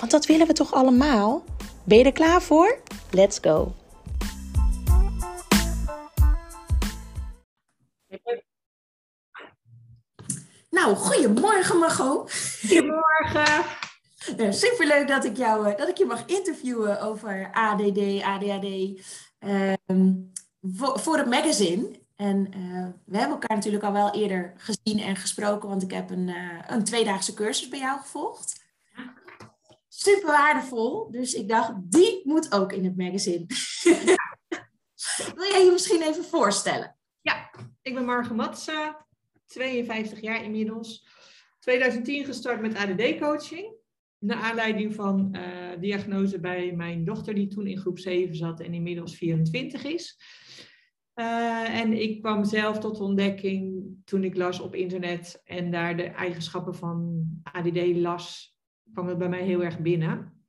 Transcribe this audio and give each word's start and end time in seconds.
Want 0.00 0.12
dat 0.12 0.26
willen 0.26 0.46
we 0.46 0.52
toch 0.52 0.72
allemaal? 0.72 1.44
Ben 1.84 1.98
je 1.98 2.04
er 2.04 2.12
klaar 2.12 2.42
voor? 2.42 2.78
Let's 3.10 3.38
go! 3.40 3.74
Nou, 10.70 10.94
goedemorgen 10.94 11.78
Margot. 11.78 12.32
Goedemorgen. 12.60 13.64
Uh, 14.36 14.52
superleuk 14.66 15.08
dat 15.08 15.24
ik, 15.24 15.36
jou, 15.36 15.68
uh, 15.68 15.76
dat 15.76 15.88
ik 15.88 15.98
je 15.98 16.04
mag 16.04 16.26
interviewen 16.26 17.00
over 17.00 17.50
ADD, 17.52 18.22
ADHD 18.22 19.00
voor, 20.60 20.98
voor, 20.98 21.16
het 21.16 21.26
magazine. 21.26 21.90
En 22.16 22.46
uh, 22.56 22.86
we 23.04 23.16
hebben 23.16 23.40
elkaar 23.40 23.56
natuurlijk 23.56 23.84
al 23.84 23.92
wel 23.92 24.10
eerder 24.10 24.54
gezien 24.56 24.98
en 24.98 25.16
gesproken, 25.16 25.68
want 25.68 25.82
ik 25.82 25.90
heb 25.90 26.10
een, 26.10 26.34
een 26.66 26.84
tweedaagse 26.84 27.34
cursus 27.34 27.68
bij 27.68 27.78
jou 27.78 28.00
gevolgd. 28.00 28.59
Super 30.02 30.26
waardevol, 30.26 31.10
dus 31.10 31.34
ik 31.34 31.48
dacht, 31.48 31.72
die 31.82 32.20
moet 32.24 32.52
ook 32.52 32.72
in 32.72 32.84
het 32.84 32.96
magazine. 32.96 33.46
Wil 35.34 35.50
jij 35.50 35.64
je 35.64 35.70
misschien 35.72 36.02
even 36.02 36.24
voorstellen? 36.24 36.96
Ja, 37.20 37.50
ik 37.82 37.94
ben 37.94 38.04
Marge 38.04 38.34
Matsen, 38.34 38.96
52 39.46 40.20
jaar 40.20 40.44
inmiddels. 40.44 41.06
2010 41.58 42.24
gestart 42.24 42.60
met 42.60 42.74
ADD-coaching. 42.74 43.74
Naar 44.18 44.36
aanleiding 44.36 44.94
van 44.94 45.36
uh, 45.36 45.80
diagnose 45.80 46.40
bij 46.40 46.72
mijn 46.72 47.04
dochter, 47.04 47.34
die 47.34 47.48
toen 47.48 47.66
in 47.66 47.78
groep 47.78 47.98
7 47.98 48.34
zat 48.34 48.60
en 48.60 48.74
inmiddels 48.74 49.16
24 49.16 49.84
is. 49.84 50.20
Uh, 51.14 51.78
en 51.78 51.92
ik 51.92 52.20
kwam 52.20 52.44
zelf 52.44 52.78
tot 52.78 53.00
ontdekking 53.00 53.84
toen 54.04 54.24
ik 54.24 54.36
las 54.36 54.60
op 54.60 54.74
internet 54.74 55.40
en 55.44 55.70
daar 55.70 55.96
de 55.96 56.04
eigenschappen 56.04 56.74
van 56.74 57.24
ADD 57.42 57.96
las, 57.96 58.58
kwam 58.92 59.08
het 59.08 59.18
bij 59.18 59.28
mij 59.28 59.42
heel 59.42 59.64
erg 59.64 59.78
binnen. 59.78 60.40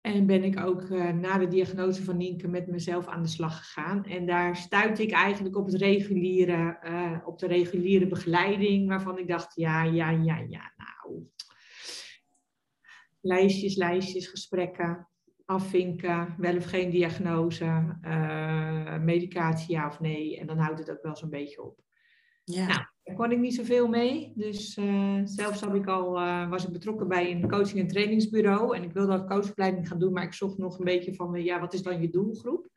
En 0.00 0.26
ben 0.26 0.44
ik 0.44 0.60
ook 0.60 0.82
uh, 0.82 1.10
na 1.10 1.38
de 1.38 1.48
diagnose 1.48 2.04
van 2.04 2.16
Nienke 2.16 2.48
met 2.48 2.66
mezelf 2.66 3.06
aan 3.06 3.22
de 3.22 3.28
slag 3.28 3.58
gegaan. 3.58 4.04
En 4.04 4.26
daar 4.26 4.56
stuitte 4.56 5.02
ik 5.02 5.10
eigenlijk 5.10 5.56
op, 5.56 5.66
het 5.66 5.74
reguliere, 5.74 6.78
uh, 6.84 7.18
op 7.24 7.38
de 7.38 7.46
reguliere 7.46 8.06
begeleiding, 8.06 8.88
waarvan 8.88 9.18
ik 9.18 9.28
dacht, 9.28 9.54
ja, 9.54 9.82
ja, 9.82 10.10
ja, 10.10 10.38
ja, 10.48 10.72
nou. 10.76 11.26
Lijstjes, 13.20 13.76
lijstjes, 13.76 14.26
gesprekken, 14.28 15.08
afvinken, 15.44 16.34
wel 16.38 16.56
of 16.56 16.64
geen 16.64 16.90
diagnose, 16.90 17.98
uh, 18.02 18.98
medicatie 18.98 19.74
ja 19.74 19.86
of 19.86 20.00
nee. 20.00 20.38
En 20.38 20.46
dan 20.46 20.58
houdt 20.58 20.78
het 20.78 20.90
ook 20.90 21.02
wel 21.02 21.16
zo'n 21.16 21.30
beetje 21.30 21.62
op. 21.62 21.80
Ja. 22.44 22.66
Nou, 22.66 22.86
daar 23.06 23.16
kon 23.16 23.32
ik 23.32 23.38
niet 23.38 23.54
zoveel 23.54 23.88
mee. 23.88 24.32
Dus 24.34 24.76
uh, 24.76 25.20
zelfs 25.24 25.60
heb 25.60 25.74
ik 25.74 25.86
al, 25.86 26.20
uh, 26.20 26.48
was 26.48 26.64
ik 26.64 26.72
betrokken 26.72 27.08
bij 27.08 27.30
een 27.30 27.48
coaching- 27.48 27.80
en 27.80 27.86
trainingsbureau. 27.86 28.76
En 28.76 28.82
ik 28.82 28.92
wilde 28.92 29.12
ook 29.12 29.28
coachopleiding 29.28 29.88
gaan 29.88 29.98
doen, 29.98 30.12
maar 30.12 30.22
ik 30.22 30.32
zocht 30.32 30.58
nog 30.58 30.78
een 30.78 30.84
beetje 30.84 31.14
van, 31.14 31.36
uh, 31.36 31.44
ja, 31.44 31.60
wat 31.60 31.74
is 31.74 31.82
dan 31.82 32.00
je 32.00 32.10
doelgroep? 32.10 32.68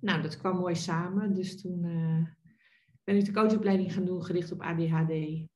Nou, 0.00 0.22
dat 0.22 0.36
kwam 0.36 0.56
mooi 0.56 0.74
samen. 0.74 1.34
Dus 1.34 1.60
toen 1.60 1.80
ben 3.04 3.16
ik 3.16 3.24
de 3.24 3.32
coachopleiding 3.32 3.92
gaan 3.92 4.04
doen, 4.04 4.24
gericht 4.24 4.52
op 4.52 4.62
ADHD. 4.62 5.10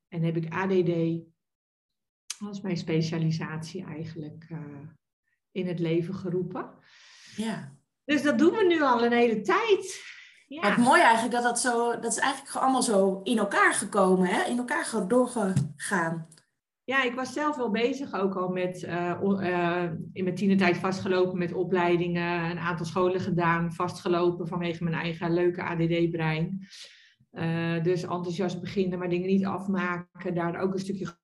En 0.07 0.23
heb 0.23 0.37
ik 0.37 0.53
ADD 0.53 1.21
als 2.39 2.61
mijn 2.61 2.77
specialisatie 2.77 3.83
eigenlijk 3.83 4.47
in 5.51 5.67
het 5.67 5.79
leven 5.79 6.13
geroepen. 6.13 6.69
Ja. 7.35 7.77
Dus 8.03 8.21
dat 8.21 8.37
doen 8.37 8.51
we 8.51 8.65
nu 8.65 8.81
al 8.81 9.05
een 9.05 9.11
hele 9.11 9.41
tijd. 9.41 10.01
Ja. 10.47 10.61
Wat 10.61 10.77
mooi 10.77 11.01
eigenlijk 11.01 11.33
dat 11.33 11.43
dat 11.43 11.59
zo, 11.59 11.99
dat 11.99 12.11
is 12.11 12.17
eigenlijk 12.17 12.55
allemaal 12.55 12.83
zo 12.83 13.21
in 13.23 13.37
elkaar 13.37 13.73
gekomen, 13.73 14.27
hè? 14.27 14.43
in 14.43 14.57
elkaar 14.57 15.07
doorgegaan. 15.07 16.27
Ja, 16.83 17.03
ik 17.03 17.15
was 17.15 17.33
zelf 17.33 17.55
wel 17.55 17.71
bezig 17.71 18.13
ook 18.13 18.35
al 18.35 18.49
met 18.49 18.83
uh, 18.83 19.21
uh, 19.21 19.83
in 20.13 20.23
mijn 20.23 20.35
tienertijd 20.35 20.77
vastgelopen 20.77 21.37
met 21.37 21.53
opleidingen, 21.53 22.49
een 22.49 22.59
aantal 22.59 22.85
scholen 22.85 23.19
gedaan, 23.19 23.73
vastgelopen 23.73 24.47
vanwege 24.47 24.83
mijn 24.83 24.95
eigen 24.95 25.33
leuke 25.33 25.63
ADD-brein. 25.63 26.67
Uh, 27.31 27.83
dus 27.83 28.01
enthousiast 28.01 28.61
beginnen, 28.61 28.99
maar 28.99 29.09
dingen 29.09 29.27
niet 29.27 29.45
afmaken, 29.45 30.33
daar 30.33 30.59
ook 30.59 30.73
een 30.73 30.79
stukje 30.79 31.17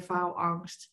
faalangst. 0.00 0.90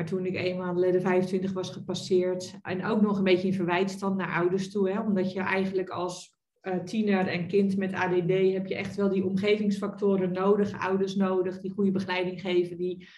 Maar 0.00 0.08
toen 0.08 0.26
ik 0.26 0.34
eenmaal 0.34 0.74
de 0.74 1.00
25 1.00 1.52
was 1.52 1.70
gepasseerd 1.70 2.58
en 2.62 2.84
ook 2.84 3.00
nog 3.00 3.18
een 3.18 3.24
beetje 3.24 3.46
in 3.46 3.54
verwijtstand 3.54 4.16
naar 4.16 4.34
ouders 4.34 4.70
toe, 4.70 4.90
hè, 4.90 5.00
omdat 5.00 5.32
je 5.32 5.40
eigenlijk 5.40 5.88
als 5.88 6.36
uh, 6.62 6.74
tiener 6.74 7.26
en 7.26 7.46
kind 7.46 7.76
met 7.76 7.92
ADD 7.92 8.30
heb 8.52 8.66
je 8.66 8.74
echt 8.74 8.96
wel 8.96 9.08
die 9.08 9.24
omgevingsfactoren 9.24 10.32
nodig, 10.32 10.80
ouders 10.80 11.14
nodig, 11.16 11.60
die 11.60 11.70
goede 11.70 11.90
begeleiding 11.90 12.40
geven, 12.40 12.76
die 12.76 13.08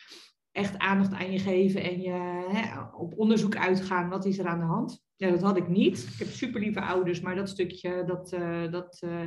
echt 0.53 0.79
aandacht 0.79 1.13
aan 1.13 1.33
je 1.33 1.39
geven 1.39 1.83
en 1.83 2.01
je 2.01 2.47
hè, 2.49 2.81
op 2.97 3.19
onderzoek 3.19 3.57
uitgaan, 3.57 4.09
wat 4.09 4.25
is 4.25 4.39
er 4.39 4.47
aan 4.47 4.59
de 4.59 4.65
hand. 4.65 5.05
Ja, 5.17 5.31
dat 5.31 5.43
had 5.43 5.57
ik 5.57 5.69
niet. 5.69 6.09
Ik 6.13 6.19
heb 6.19 6.29
super 6.29 6.61
lieve 6.61 6.81
ouders, 6.81 7.21
maar 7.21 7.35
dat 7.35 7.49
stukje, 7.49 8.05
dat, 8.07 8.33
uh, 8.33 8.73
dat 8.73 9.03
uh, 9.05 9.21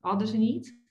hadden 0.00 0.26
ze 0.26 0.36
niet. 0.36 0.81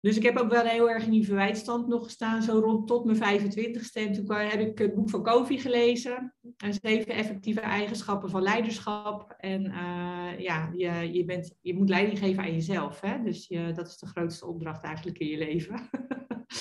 Dus 0.00 0.16
ik 0.16 0.22
heb 0.22 0.36
ook 0.36 0.50
wel 0.50 0.64
heel 0.64 0.90
erg 0.90 1.04
in 1.04 1.10
die 1.10 1.26
verwijtstand 1.26 1.86
nog 1.86 2.04
gestaan, 2.04 2.42
zo 2.42 2.58
rond 2.58 2.86
tot 2.86 3.04
mijn 3.04 3.40
25ste. 3.40 3.92
En 3.92 4.12
toen 4.12 4.32
heb 4.32 4.60
ik 4.60 4.78
het 4.78 4.94
boek 4.94 5.10
van 5.10 5.22
Kofi 5.22 5.58
gelezen. 5.58 6.34
En 6.56 6.74
zeven 6.74 7.14
effectieve 7.14 7.60
eigenschappen 7.60 8.30
van 8.30 8.42
leiderschap. 8.42 9.34
En 9.38 9.64
uh, 9.64 10.38
ja, 10.38 10.70
je, 10.76 11.12
je, 11.12 11.24
bent, 11.24 11.56
je 11.60 11.74
moet 11.74 11.88
leiding 11.88 12.18
geven 12.18 12.42
aan 12.42 12.52
jezelf. 12.52 13.00
Hè? 13.00 13.22
Dus 13.22 13.46
je, 13.46 13.72
dat 13.72 13.86
is 13.86 13.98
de 13.98 14.06
grootste 14.06 14.46
opdracht 14.46 14.82
eigenlijk 14.82 15.18
in 15.18 15.26
je 15.26 15.38
leven. 15.38 15.88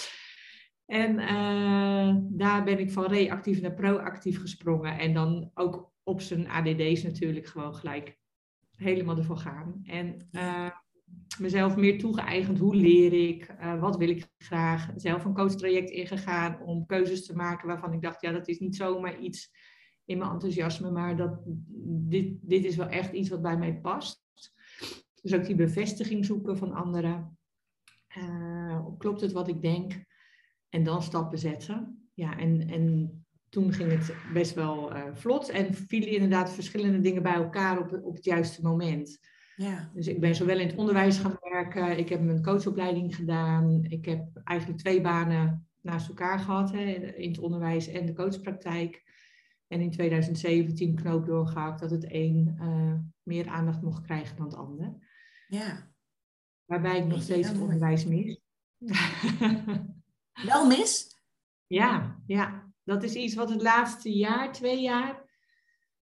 en 0.86 1.20
uh, 1.20 2.16
daar 2.30 2.64
ben 2.64 2.80
ik 2.80 2.92
van 2.92 3.06
reactief 3.06 3.62
naar 3.62 3.74
proactief 3.74 4.40
gesprongen. 4.42 5.00
En 5.00 5.14
dan 5.14 5.52
ook 5.54 5.92
op 6.04 6.22
zijn 6.22 6.50
ADD's 6.50 7.04
natuurlijk 7.04 7.48
gewoon 7.48 7.76
gelijk 7.76 8.18
helemaal 8.76 9.18
ervoor 9.18 9.38
gaan. 9.38 9.80
En... 9.84 10.30
Uh, 10.32 10.70
mezelf 11.40 11.76
meer 11.76 12.00
toegeëigend. 12.00 12.60
Hoe 12.60 12.76
leer 12.76 13.28
ik? 13.28 13.56
Uh, 13.62 13.80
wat 13.80 13.98
wil 13.98 14.10
ik 14.10 14.28
graag? 14.38 14.90
Zelf 14.96 15.26
een 15.26 15.34
coachtraject 15.34 15.90
ingegaan 15.90 16.62
om 16.62 16.86
keuzes 16.86 17.26
te 17.26 17.36
maken 17.36 17.68
waarvan 17.68 17.94
ik 17.94 18.02
dacht, 18.02 18.22
ja, 18.22 18.32
dat 18.32 18.48
is 18.48 18.60
niet 18.60 18.76
zomaar 18.76 19.20
iets 19.20 19.52
in 20.06 20.18
mijn 20.18 20.32
enthousiasme, 20.32 20.92
maar 20.92 21.18
dat, 21.18 21.40
dit, 22.10 22.34
dit 22.42 22.66
is 22.66 22.76
wel 22.76 22.88
echt 22.88 23.12
iets 23.14 23.30
wat 23.30 23.42
bij 23.42 23.58
mij 23.58 23.80
past. 23.80 24.24
Dus 25.22 25.34
ook 25.34 25.46
die 25.46 25.56
bevestiging 25.56 26.26
zoeken 26.26 26.58
van 26.58 26.74
anderen. 26.74 27.38
Uh, 28.18 28.86
klopt 28.98 29.22
het 29.22 29.32
wat 29.32 29.48
ik 29.48 29.62
denk? 29.62 30.04
En 30.70 30.84
dan 30.84 31.04
stappen 31.04 31.40
zetten. 31.40 32.10
Ja, 32.14 32.38
en, 32.38 32.70
en 32.70 33.14
toen 33.50 33.74
ging 33.74 33.92
het 33.92 34.14
best 34.34 34.54
wel 34.54 34.96
uh, 34.96 35.04
vlot 35.14 35.50
en 35.50 35.74
vielen 35.74 36.10
inderdaad 36.10 36.54
verschillende 36.54 37.00
dingen 37.00 37.24
bij 37.24 37.34
elkaar 37.34 37.80
op, 37.80 38.00
op 38.04 38.16
het 38.16 38.26
juiste 38.26 38.62
moment. 38.62 39.20
Ja. 39.60 39.90
Dus 39.94 40.08
ik 40.08 40.20
ben 40.20 40.36
zowel 40.36 40.60
in 40.60 40.68
het 40.68 40.76
onderwijs 40.76 41.18
gaan 41.18 41.38
werken, 41.42 41.98
ik 41.98 42.10
heb 42.10 42.22
mijn 42.22 42.44
coachopleiding 42.44 43.16
gedaan, 43.16 43.84
ik 43.84 44.06
heb 44.06 44.42
eigenlijk 44.44 44.80
twee 44.80 45.02
banen 45.02 45.68
naast 45.82 46.08
elkaar 46.08 46.40
gehad, 46.40 46.72
hè, 46.72 46.84
in 47.16 47.30
het 47.30 47.40
onderwijs 47.40 47.88
en 47.88 48.06
de 48.06 48.14
coachpraktijk. 48.14 49.04
En 49.68 49.82
in 49.82 49.92
2017 49.92 50.96
knoop 50.96 51.26
doorgehakt 51.26 51.80
dat 51.80 51.92
het 51.92 52.06
een 52.08 52.58
uh, 52.62 52.94
meer 53.24 53.48
aandacht 53.48 53.82
mocht 53.82 54.02
krijgen 54.02 54.38
dan 54.38 54.46
het 54.46 54.56
ander. 54.56 54.94
Ja. 55.48 55.92
Waarbij 56.66 56.98
ik 56.98 57.06
nog 57.06 57.22
steeds 57.22 57.48
het 57.48 57.60
onderwijs 57.60 58.06
mis. 58.06 58.40
Wel 60.46 60.68
mis? 60.68 61.08
Ja, 61.68 62.22
ja. 62.26 62.72
Dat 62.84 63.04
is 63.04 63.14
iets 63.14 63.36
wat 63.36 63.50
het 63.50 63.62
laatste 63.62 64.14
jaar, 64.14 64.52
twee 64.54 64.82
jaar, 64.82 65.29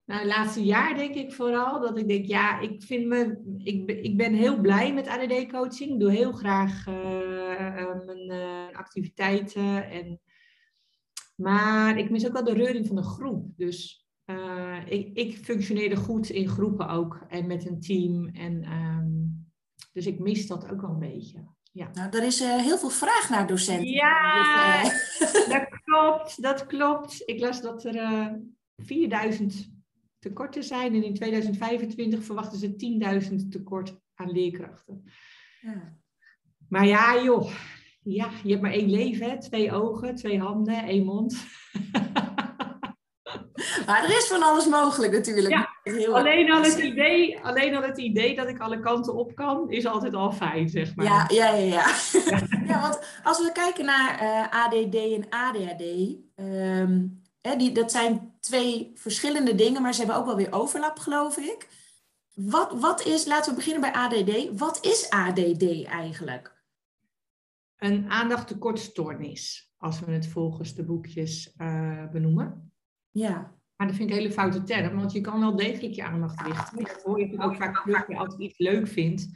Nou, 0.09 0.21
het 0.21 0.29
laatste 0.29 0.65
jaar 0.65 0.97
denk 0.97 1.15
ik 1.15 1.33
vooral 1.33 1.81
dat 1.81 1.99
ik 1.99 2.09
denk, 2.09 2.27
ja, 2.27 2.61
ik 2.61 2.83
vind 2.83 3.07
me, 3.07 3.43
ik, 3.59 3.91
ik 3.91 4.17
ben 4.17 4.35
heel 4.35 4.61
blij 4.61 4.95
met 4.95 5.07
ADD-coaching. 5.07 5.93
Ik 5.93 6.01
doe 6.01 6.11
heel 6.11 6.33
graag 6.33 6.87
uh, 6.87 8.05
mijn 8.07 8.33
uh, 8.33 8.79
activiteiten. 8.79 9.91
En, 9.91 10.21
maar 11.37 11.99
ik 11.99 12.11
mis 12.11 12.27
ook 12.27 12.33
wel 12.33 12.45
de 12.45 12.53
reuring 12.53 12.87
van 12.87 12.97
de 12.97 13.03
groep. 13.03 13.57
Dus 13.57 14.07
ik, 14.87 15.17
ik 15.17 15.37
functioneerde 15.37 15.97
goed 15.97 16.29
in 16.29 16.49
groepen 16.49 16.89
ook 16.89 17.25
en 17.29 17.47
met 17.47 17.67
een 17.67 17.81
team. 17.81 18.29
En, 18.29 18.73
um, 18.73 19.51
dus 19.93 20.07
ik 20.07 20.19
mis 20.19 20.47
dat 20.47 20.71
ook 20.71 20.81
wel 20.81 20.91
een 20.91 20.99
beetje. 20.99 21.47
Ja. 21.73 21.91
Nou, 21.93 22.17
er 22.17 22.25
is 22.25 22.41
heel 22.41 22.79
veel 22.79 22.91
vraag 22.91 23.29
naar 23.31 23.47
docenten. 23.47 23.91
Ja, 23.91 24.83
dus, 24.83 25.47
dat 25.49 25.69
klopt, 25.85 26.43
dat 26.43 26.67
klopt. 26.67 27.23
Ik 27.25 27.41
las 27.41 27.63
dat 27.63 27.85
er 27.85 28.41
4000 28.77 29.77
tekorten 30.19 30.65
zijn. 30.65 30.95
En 30.95 31.05
in 31.05 31.15
2025 31.15 32.25
verwachten 32.25 32.59
ze 32.59 33.21
10.000 33.31 33.49
tekort 33.49 34.01
aan 34.15 34.31
leerkrachten. 34.31 35.05
Ja. 35.61 35.97
Maar 36.69 36.87
ja, 36.87 37.23
joh. 37.23 37.51
Ja, 38.03 38.31
je 38.43 38.51
hebt 38.51 38.63
maar 38.63 38.73
één 38.73 38.91
leven, 38.91 39.31
hè? 39.31 39.41
twee 39.41 39.73
ogen, 39.73 40.15
twee 40.15 40.41
handen, 40.41 40.85
één 40.85 41.05
mond. 41.05 41.37
Maar 43.87 44.05
er 44.05 44.17
is 44.17 44.27
van 44.27 44.43
alles 44.43 44.67
mogelijk 44.67 45.13
natuurlijk. 45.13 45.55
Ja, 45.55 45.69
alleen, 46.13 46.53
al 46.53 46.63
het 46.63 46.79
idee, 46.79 47.39
alleen 47.43 47.75
al 47.75 47.83
het 47.83 47.99
idee 47.99 48.35
dat 48.35 48.49
ik 48.49 48.59
alle 48.59 48.81
kanten 48.81 49.15
op 49.15 49.35
kan, 49.35 49.71
is 49.71 49.87
altijd 49.87 50.15
al 50.15 50.33
fijn, 50.33 50.69
zeg 50.69 50.95
maar. 50.95 51.07
Ja, 51.07 51.27
ja, 51.29 51.55
ja. 51.55 51.65
ja. 51.65 51.87
ja. 52.67 52.81
want 52.81 53.21
als 53.23 53.39
we 53.39 53.53
kijken 53.53 53.85
naar 53.85 54.23
uh, 54.23 54.39
eh, 54.39 54.65
ADD 54.65 54.95
en 54.95 55.29
ADHD, 55.29 55.83
um, 56.37 57.23
hè, 57.41 57.57
die, 57.57 57.73
dat 57.73 57.91
zijn 57.91 58.35
twee 58.41 58.91
verschillende 58.95 59.55
dingen, 59.55 59.83
maar 59.83 59.93
ze 59.95 59.99
hebben 59.99 60.17
ook 60.17 60.27
wel 60.27 60.37
weer 60.37 60.53
overlap, 60.53 60.99
geloof 60.99 61.37
ik. 61.37 61.69
Wat, 62.35 62.81
wat 62.81 63.07
is, 63.07 63.27
laten 63.27 63.51
we 63.51 63.57
beginnen 63.57 63.81
bij 63.81 63.93
ADD. 63.93 64.59
Wat 64.59 64.85
is 64.85 65.11
ADD 65.11 65.85
eigenlijk? 65.85 66.57
Een 67.77 68.11
aandachttekortstoornis, 68.11 69.73
als 69.77 70.01
we 70.01 70.13
het 70.13 70.27
volgens 70.27 70.75
de 70.75 70.85
boekjes 70.85 71.55
uh, 71.59 72.11
benoemen. 72.11 72.73
Ja. 73.11 73.57
Maar 73.77 73.87
dat 73.87 73.97
vind 73.97 74.09
ik 74.09 74.17
een 74.17 74.23
hele 74.23 74.35
foute 74.35 74.63
term, 74.63 74.97
want 74.97 75.13
je 75.13 75.21
kan 75.21 75.41
wel 75.41 75.57
degelijk 75.57 75.95
je 75.95 76.05
aandacht 76.05 76.41
richten. 76.41 76.85
Dat 76.85 77.03
hoor 77.03 77.21
je 77.21 77.41
ook 77.41 77.57
vaak 77.57 77.83
terug, 77.83 78.19
als 78.19 78.35
je 78.37 78.43
iets 78.43 78.59
leuk 78.59 78.89
vindt 78.89 79.29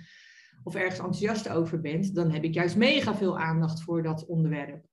of 0.64 0.74
ergens 0.74 0.98
enthousiast 0.98 1.48
over 1.48 1.80
bent, 1.80 2.14
dan 2.14 2.30
heb 2.30 2.44
ik 2.44 2.54
juist 2.54 2.76
mega 2.76 3.14
veel 3.14 3.38
aandacht 3.38 3.82
voor 3.82 4.02
dat 4.02 4.26
onderwerp. 4.26 4.86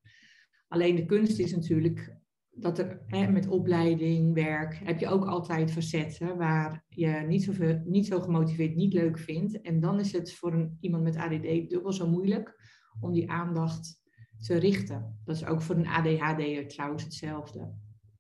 Alleen 0.67 0.95
de 0.95 1.05
kunst 1.05 1.39
is 1.39 1.51
natuurlijk 1.51 2.15
dat 2.61 2.79
er 2.79 3.01
hè, 3.05 3.31
met 3.31 3.47
opleiding, 3.47 4.33
werk, 4.33 4.81
heb 4.83 4.99
je 4.99 5.07
ook 5.07 5.25
altijd 5.25 5.71
facetten 5.71 6.37
waar 6.37 6.85
je 6.89 7.23
niet 7.27 7.43
zo, 7.43 7.53
niet 7.85 8.07
zo 8.07 8.19
gemotiveerd, 8.19 8.75
niet 8.75 8.93
leuk 8.93 9.19
vindt. 9.19 9.61
En 9.61 9.79
dan 9.79 9.99
is 9.99 10.11
het 10.11 10.33
voor 10.33 10.53
een, 10.53 10.77
iemand 10.79 11.03
met 11.03 11.15
ADD 11.15 11.69
dubbel 11.69 11.93
zo 11.93 12.09
moeilijk 12.09 12.59
om 12.99 13.13
die 13.13 13.31
aandacht 13.31 14.01
te 14.39 14.57
richten. 14.57 15.19
Dat 15.23 15.35
is 15.35 15.45
ook 15.45 15.61
voor 15.61 15.75
een 15.75 15.87
ADHD'er 15.87 16.67
trouwens 16.67 17.03
hetzelfde. 17.03 17.73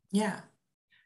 Ja. 0.07 0.51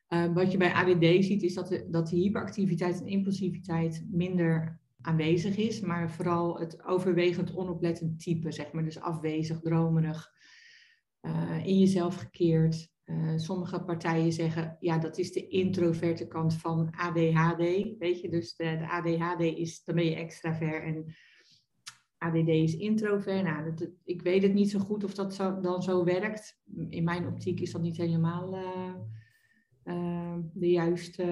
Uh, 0.09 0.33
wat 0.33 0.51
je 0.51 0.57
bij 0.57 0.73
ADD 0.73 1.25
ziet 1.25 1.43
is 1.43 1.53
dat 1.53 1.67
de, 1.67 1.87
dat 1.89 2.09
de 2.09 2.15
hyperactiviteit 2.15 2.99
en 2.99 3.07
impulsiviteit 3.07 4.05
minder 4.11 4.81
aanwezig 5.01 5.57
is, 5.57 5.79
maar 5.79 6.11
vooral 6.11 6.59
het 6.59 6.83
overwegend 6.83 7.55
onoplettend 7.55 8.19
type, 8.19 8.51
zeg 8.51 8.71
maar. 8.71 8.83
Dus 8.83 8.99
afwezig, 8.99 9.59
dromerig, 9.59 10.31
uh, 11.21 11.65
in 11.65 11.79
jezelf 11.79 12.15
gekeerd, 12.15 12.92
uh, 13.05 13.37
sommige 13.37 13.83
partijen 13.83 14.31
zeggen, 14.31 14.77
ja, 14.79 14.97
dat 14.97 15.17
is 15.17 15.31
de 15.31 15.47
introverte 15.47 16.27
kant 16.27 16.53
van 16.53 16.89
ADHD. 16.97 17.97
Weet 17.99 18.21
je, 18.21 18.29
dus 18.29 18.55
de, 18.55 18.77
de 18.77 18.89
ADHD 18.89 19.41
is, 19.41 19.83
dan 19.83 19.95
ben 19.95 20.05
je 20.05 20.15
extravert 20.15 20.83
en 20.83 21.15
ADD 22.17 22.47
is 22.47 22.75
introvert. 22.75 23.43
Nou, 23.43 23.73
dat, 23.75 23.89
ik 24.03 24.21
weet 24.21 24.41
het 24.41 24.53
niet 24.53 24.71
zo 24.71 24.79
goed 24.79 25.03
of 25.03 25.13
dat 25.13 25.35
dan 25.61 25.83
zo 25.83 26.03
werkt. 26.03 26.59
In 26.89 27.03
mijn 27.03 27.27
optiek 27.27 27.59
is 27.59 27.71
dat 27.71 27.81
niet 27.81 27.97
helemaal 27.97 28.55
uh, 28.55 28.95
uh, 29.83 30.35
de 30.53 30.69
juiste, 30.69 31.23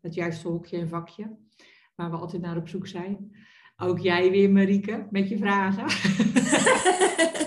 het 0.00 0.14
juiste 0.14 0.48
hokje 0.48 0.78
en 0.78 0.88
vakje 0.88 1.36
waar 1.94 2.10
we 2.10 2.16
altijd 2.16 2.42
naar 2.42 2.56
op 2.56 2.68
zoek 2.68 2.86
zijn. 2.86 3.36
Ook 3.76 3.98
jij 3.98 4.30
weer, 4.30 4.50
Marieke, 4.50 5.06
met 5.10 5.28
je 5.28 5.38
vragen. 5.38 5.84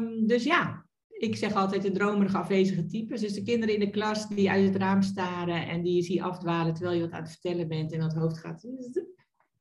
Um, 0.00 0.26
dus 0.26 0.44
ja, 0.44 0.86
ik 1.08 1.36
zeg 1.36 1.54
altijd 1.54 1.82
de 1.82 1.90
dromerige 1.90 2.38
afwezige 2.38 2.86
types. 2.86 3.20
Dus 3.20 3.32
de 3.32 3.42
kinderen 3.42 3.74
in 3.74 3.80
de 3.80 3.90
klas 3.90 4.28
die 4.28 4.50
uit 4.50 4.64
het 4.64 4.76
raam 4.76 5.02
staren 5.02 5.68
en 5.68 5.82
die 5.82 5.94
je 5.94 6.02
ziet 6.02 6.20
afdwalen 6.20 6.74
terwijl 6.74 6.96
je 6.96 7.02
wat 7.02 7.12
aan 7.12 7.22
het 7.22 7.30
vertellen 7.30 7.68
bent 7.68 7.92
en 7.92 8.00
dat 8.00 8.14
hoofd 8.14 8.38
gaat. 8.38 8.66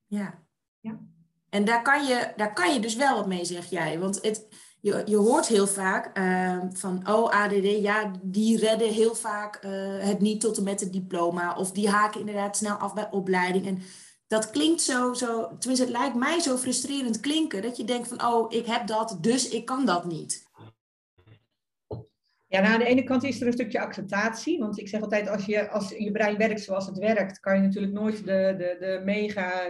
Ja. 0.07 0.43
ja. 0.79 0.99
En 1.49 1.65
daar 1.65 1.81
kan, 1.81 2.05
je, 2.05 2.33
daar 2.35 2.53
kan 2.53 2.73
je 2.73 2.79
dus 2.79 2.95
wel 2.95 3.15
wat 3.15 3.27
mee, 3.27 3.45
zeg 3.45 3.69
jij. 3.69 3.99
Want 3.99 4.21
het, 4.21 4.47
je, 4.81 5.03
je 5.05 5.15
hoort 5.15 5.47
heel 5.47 5.67
vaak 5.67 6.17
uh, 6.17 6.63
van, 6.69 7.09
oh 7.09 7.43
ADD, 7.43 7.81
ja, 7.81 8.11
die 8.21 8.57
redden 8.57 8.93
heel 8.93 9.15
vaak 9.15 9.63
uh, 9.65 9.71
het 9.99 10.19
niet 10.19 10.41
tot 10.41 10.57
en 10.57 10.63
met 10.63 10.79
het 10.79 10.93
diploma. 10.93 11.55
Of 11.55 11.71
die 11.71 11.89
haken 11.89 12.19
inderdaad 12.19 12.57
snel 12.57 12.75
af 12.75 12.93
bij 12.93 13.11
opleiding. 13.11 13.65
En 13.65 13.81
dat 14.29 14.49
klinkt 14.49 14.81
zo, 14.81 15.13
zo, 15.13 15.57
tenminste 15.57 15.85
het 15.85 15.97
lijkt 15.97 16.15
mij 16.15 16.39
zo 16.39 16.57
frustrerend 16.57 17.19
klinken, 17.19 17.61
dat 17.61 17.77
je 17.77 17.83
denkt 17.83 18.07
van, 18.07 18.25
oh, 18.25 18.53
ik 18.53 18.65
heb 18.65 18.87
dat, 18.87 19.17
dus 19.21 19.49
ik 19.49 19.65
kan 19.65 19.85
dat 19.85 20.05
niet. 20.05 20.47
Ja, 22.47 22.61
nou, 22.61 22.73
aan 22.73 22.79
de 22.79 22.85
ene 22.85 23.03
kant 23.03 23.23
is 23.23 23.41
er 23.41 23.47
een 23.47 23.53
stukje 23.53 23.79
acceptatie, 23.79 24.59
want 24.59 24.79
ik 24.79 24.87
zeg 24.87 25.01
altijd, 25.01 25.27
als 25.27 25.45
je, 25.45 25.69
als 25.69 25.89
je 25.89 26.11
brein 26.11 26.37
werkt 26.37 26.61
zoals 26.61 26.85
het 26.85 26.97
werkt, 26.97 27.39
kan 27.39 27.55
je 27.55 27.61
natuurlijk 27.61 27.93
nooit 27.93 28.17
de, 28.17 28.55
de, 28.57 28.77
de 28.79 29.01
mega 29.05 29.67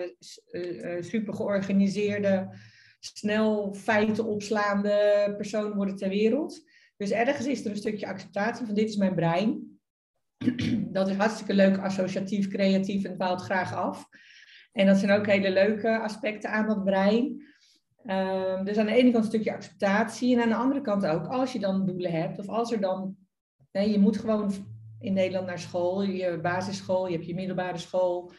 uh, 0.51 1.01
super 1.03 1.33
georganiseerde, 1.33 2.55
snel 2.99 3.73
feiten 3.73 4.25
opslaande 4.25 5.33
persoon 5.37 5.73
worden 5.73 5.95
ter 5.95 6.09
wereld. 6.09 6.63
Dus 6.97 7.11
ergens 7.11 7.47
is 7.47 7.65
er 7.65 7.71
een 7.71 7.77
stukje 7.77 8.07
acceptatie 8.07 8.65
van 8.65 8.75
dit 8.75 8.89
is 8.89 8.95
mijn 8.95 9.15
brein. 9.15 9.79
Dat 10.91 11.09
is 11.09 11.15
hartstikke 11.15 11.53
leuk, 11.53 11.77
associatief, 11.77 12.47
creatief 12.47 13.03
en 13.03 13.23
het 13.23 13.41
graag 13.41 13.73
af. 13.73 14.09
En 14.71 14.85
dat 14.85 14.97
zijn 14.97 15.11
ook 15.11 15.25
hele 15.25 15.51
leuke 15.51 15.99
aspecten 15.99 16.49
aan 16.49 16.67
dat 16.67 16.83
brein. 16.83 17.47
Um, 18.05 18.63
dus 18.65 18.77
aan 18.77 18.85
de 18.85 18.91
ene 18.91 19.11
kant 19.11 19.23
een 19.23 19.29
stukje 19.29 19.53
acceptatie 19.53 20.35
en 20.35 20.41
aan 20.41 20.49
de 20.49 20.55
andere 20.55 20.81
kant 20.81 21.05
ook 21.05 21.27
als 21.27 21.53
je 21.53 21.59
dan 21.59 21.85
doelen 21.85 22.11
hebt 22.11 22.39
of 22.39 22.47
als 22.47 22.71
er 22.71 22.79
dan, 22.79 23.15
nee, 23.71 23.91
je 23.91 23.99
moet 23.99 24.17
gewoon 24.17 24.51
in 24.99 25.13
Nederland 25.13 25.47
naar 25.47 25.59
school, 25.59 26.03
je 26.03 26.39
basisschool, 26.41 27.07
je 27.07 27.13
hebt 27.13 27.25
je 27.25 27.33
middelbare 27.33 27.77
school, 27.77 28.31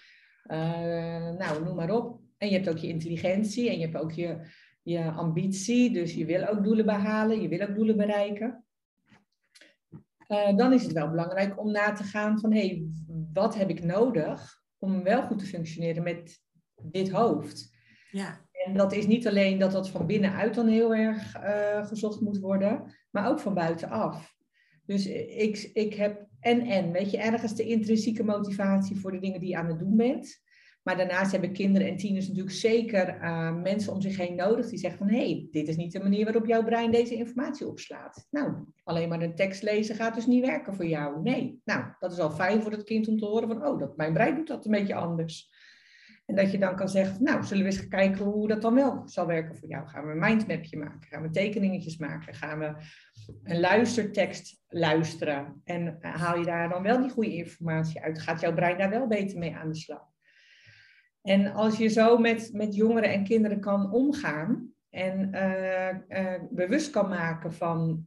uh, 0.46 1.30
nou 1.30 1.64
noem 1.64 1.76
maar 1.76 1.90
op. 1.90 2.20
En 2.38 2.48
je 2.48 2.54
hebt 2.54 2.68
ook 2.68 2.78
je 2.78 2.88
intelligentie 2.88 3.68
en 3.70 3.78
je 3.78 3.84
hebt 3.84 3.96
ook 3.96 4.12
je, 4.12 4.38
je 4.82 5.10
ambitie, 5.10 5.92
dus 5.92 6.14
je 6.14 6.24
wil 6.24 6.46
ook 6.46 6.64
doelen 6.64 6.86
behalen, 6.86 7.40
je 7.40 7.48
wil 7.48 7.60
ook 7.60 7.74
doelen 7.74 7.96
bereiken. 7.96 8.64
Uh, 10.28 10.56
dan 10.56 10.72
is 10.72 10.82
het 10.82 10.92
wel 10.92 11.10
belangrijk 11.10 11.60
om 11.60 11.70
na 11.70 11.92
te 11.92 12.02
gaan 12.02 12.40
van 12.40 12.52
hé, 12.52 12.66
hey, 12.66 12.84
wat 13.32 13.54
heb 13.54 13.68
ik 13.68 13.84
nodig 13.84 14.59
om 14.80 15.02
wel 15.02 15.22
goed 15.22 15.38
te 15.38 15.46
functioneren 15.46 16.02
met 16.02 16.40
dit 16.82 17.10
hoofd. 17.10 17.76
Ja. 18.10 18.48
En 18.52 18.74
dat 18.74 18.92
is 18.92 19.06
niet 19.06 19.28
alleen 19.28 19.58
dat 19.58 19.72
dat 19.72 19.90
van 19.90 20.06
binnenuit 20.06 20.54
dan 20.54 20.66
heel 20.66 20.94
erg 20.94 21.36
uh, 21.36 21.86
gezocht 21.86 22.20
moet 22.20 22.38
worden, 22.38 22.94
maar 23.10 23.28
ook 23.28 23.40
van 23.40 23.54
buitenaf. 23.54 24.34
Dus 24.86 25.06
ik, 25.06 25.70
ik 25.72 25.94
heb 25.94 26.28
en 26.40 26.60
en, 26.60 26.92
weet 26.92 27.10
je, 27.10 27.18
ergens 27.18 27.54
de 27.54 27.66
intrinsieke 27.66 28.24
motivatie 28.24 28.96
voor 28.96 29.12
de 29.12 29.18
dingen 29.18 29.40
die 29.40 29.48
je 29.48 29.56
aan 29.56 29.66
het 29.66 29.78
doen 29.78 29.96
bent. 29.96 30.40
Maar 30.90 30.98
daarnaast 30.98 31.32
hebben 31.32 31.52
kinderen 31.52 31.88
en 31.88 31.96
tieners 31.96 32.28
natuurlijk 32.28 32.54
zeker 32.54 33.18
uh, 33.22 33.54
mensen 33.62 33.92
om 33.92 34.00
zich 34.00 34.16
heen 34.16 34.34
nodig 34.34 34.68
die 34.68 34.78
zeggen 34.78 34.98
van 34.98 35.08
hé, 35.08 35.30
hey, 35.30 35.48
dit 35.50 35.68
is 35.68 35.76
niet 35.76 35.92
de 35.92 36.02
manier 36.02 36.24
waarop 36.24 36.46
jouw 36.46 36.64
brein 36.64 36.90
deze 36.90 37.14
informatie 37.14 37.66
opslaat. 37.66 38.26
Nou, 38.30 38.54
alleen 38.84 39.08
maar 39.08 39.20
een 39.20 39.34
tekst 39.34 39.62
lezen 39.62 39.94
gaat 39.94 40.14
dus 40.14 40.26
niet 40.26 40.46
werken 40.46 40.74
voor 40.74 40.86
jou. 40.86 41.22
Nee, 41.22 41.60
nou, 41.64 41.84
dat 41.98 42.12
is 42.12 42.18
al 42.18 42.30
fijn 42.30 42.62
voor 42.62 42.72
het 42.72 42.82
kind 42.82 43.08
om 43.08 43.18
te 43.18 43.24
horen 43.24 43.48
van 43.48 43.66
oh, 43.66 43.78
dat, 43.78 43.96
mijn 43.96 44.12
brein 44.12 44.34
doet 44.34 44.46
dat 44.46 44.64
een 44.64 44.70
beetje 44.70 44.94
anders. 44.94 45.50
En 46.26 46.34
dat 46.34 46.52
je 46.52 46.58
dan 46.58 46.76
kan 46.76 46.88
zeggen, 46.88 47.22
nou, 47.22 47.44
zullen 47.44 47.64
we 47.64 47.70
eens 47.70 47.88
kijken 47.88 48.24
hoe 48.24 48.48
dat 48.48 48.62
dan 48.62 48.74
wel 48.74 49.02
zal 49.04 49.26
werken 49.26 49.56
voor 49.56 49.68
jou. 49.68 49.88
Gaan 49.88 50.06
we 50.06 50.12
een 50.12 50.18
mindmapje 50.18 50.78
maken? 50.78 51.08
Gaan 51.08 51.22
we 51.22 51.30
tekeningetjes 51.30 51.96
maken? 51.96 52.34
Gaan 52.34 52.58
we 52.58 52.74
een 53.42 53.60
luistertekst 53.60 54.62
luisteren? 54.68 55.60
En 55.64 55.98
haal 56.00 56.38
je 56.38 56.44
daar 56.44 56.68
dan 56.68 56.82
wel 56.82 57.00
die 57.00 57.10
goede 57.10 57.34
informatie 57.34 58.00
uit? 58.00 58.20
Gaat 58.20 58.40
jouw 58.40 58.54
brein 58.54 58.78
daar 58.78 58.90
wel 58.90 59.06
beter 59.06 59.38
mee 59.38 59.56
aan 59.56 59.68
de 59.68 59.76
slag? 59.76 60.08
En 61.22 61.52
als 61.52 61.76
je 61.76 61.88
zo 61.88 62.18
met, 62.18 62.50
met 62.52 62.74
jongeren 62.74 63.12
en 63.12 63.24
kinderen 63.24 63.60
kan 63.60 63.92
omgaan 63.92 64.72
en 64.90 65.30
uh, 65.34 66.18
uh, 66.22 66.40
bewust 66.50 66.90
kan 66.90 67.08
maken 67.08 67.52
van, 67.52 68.06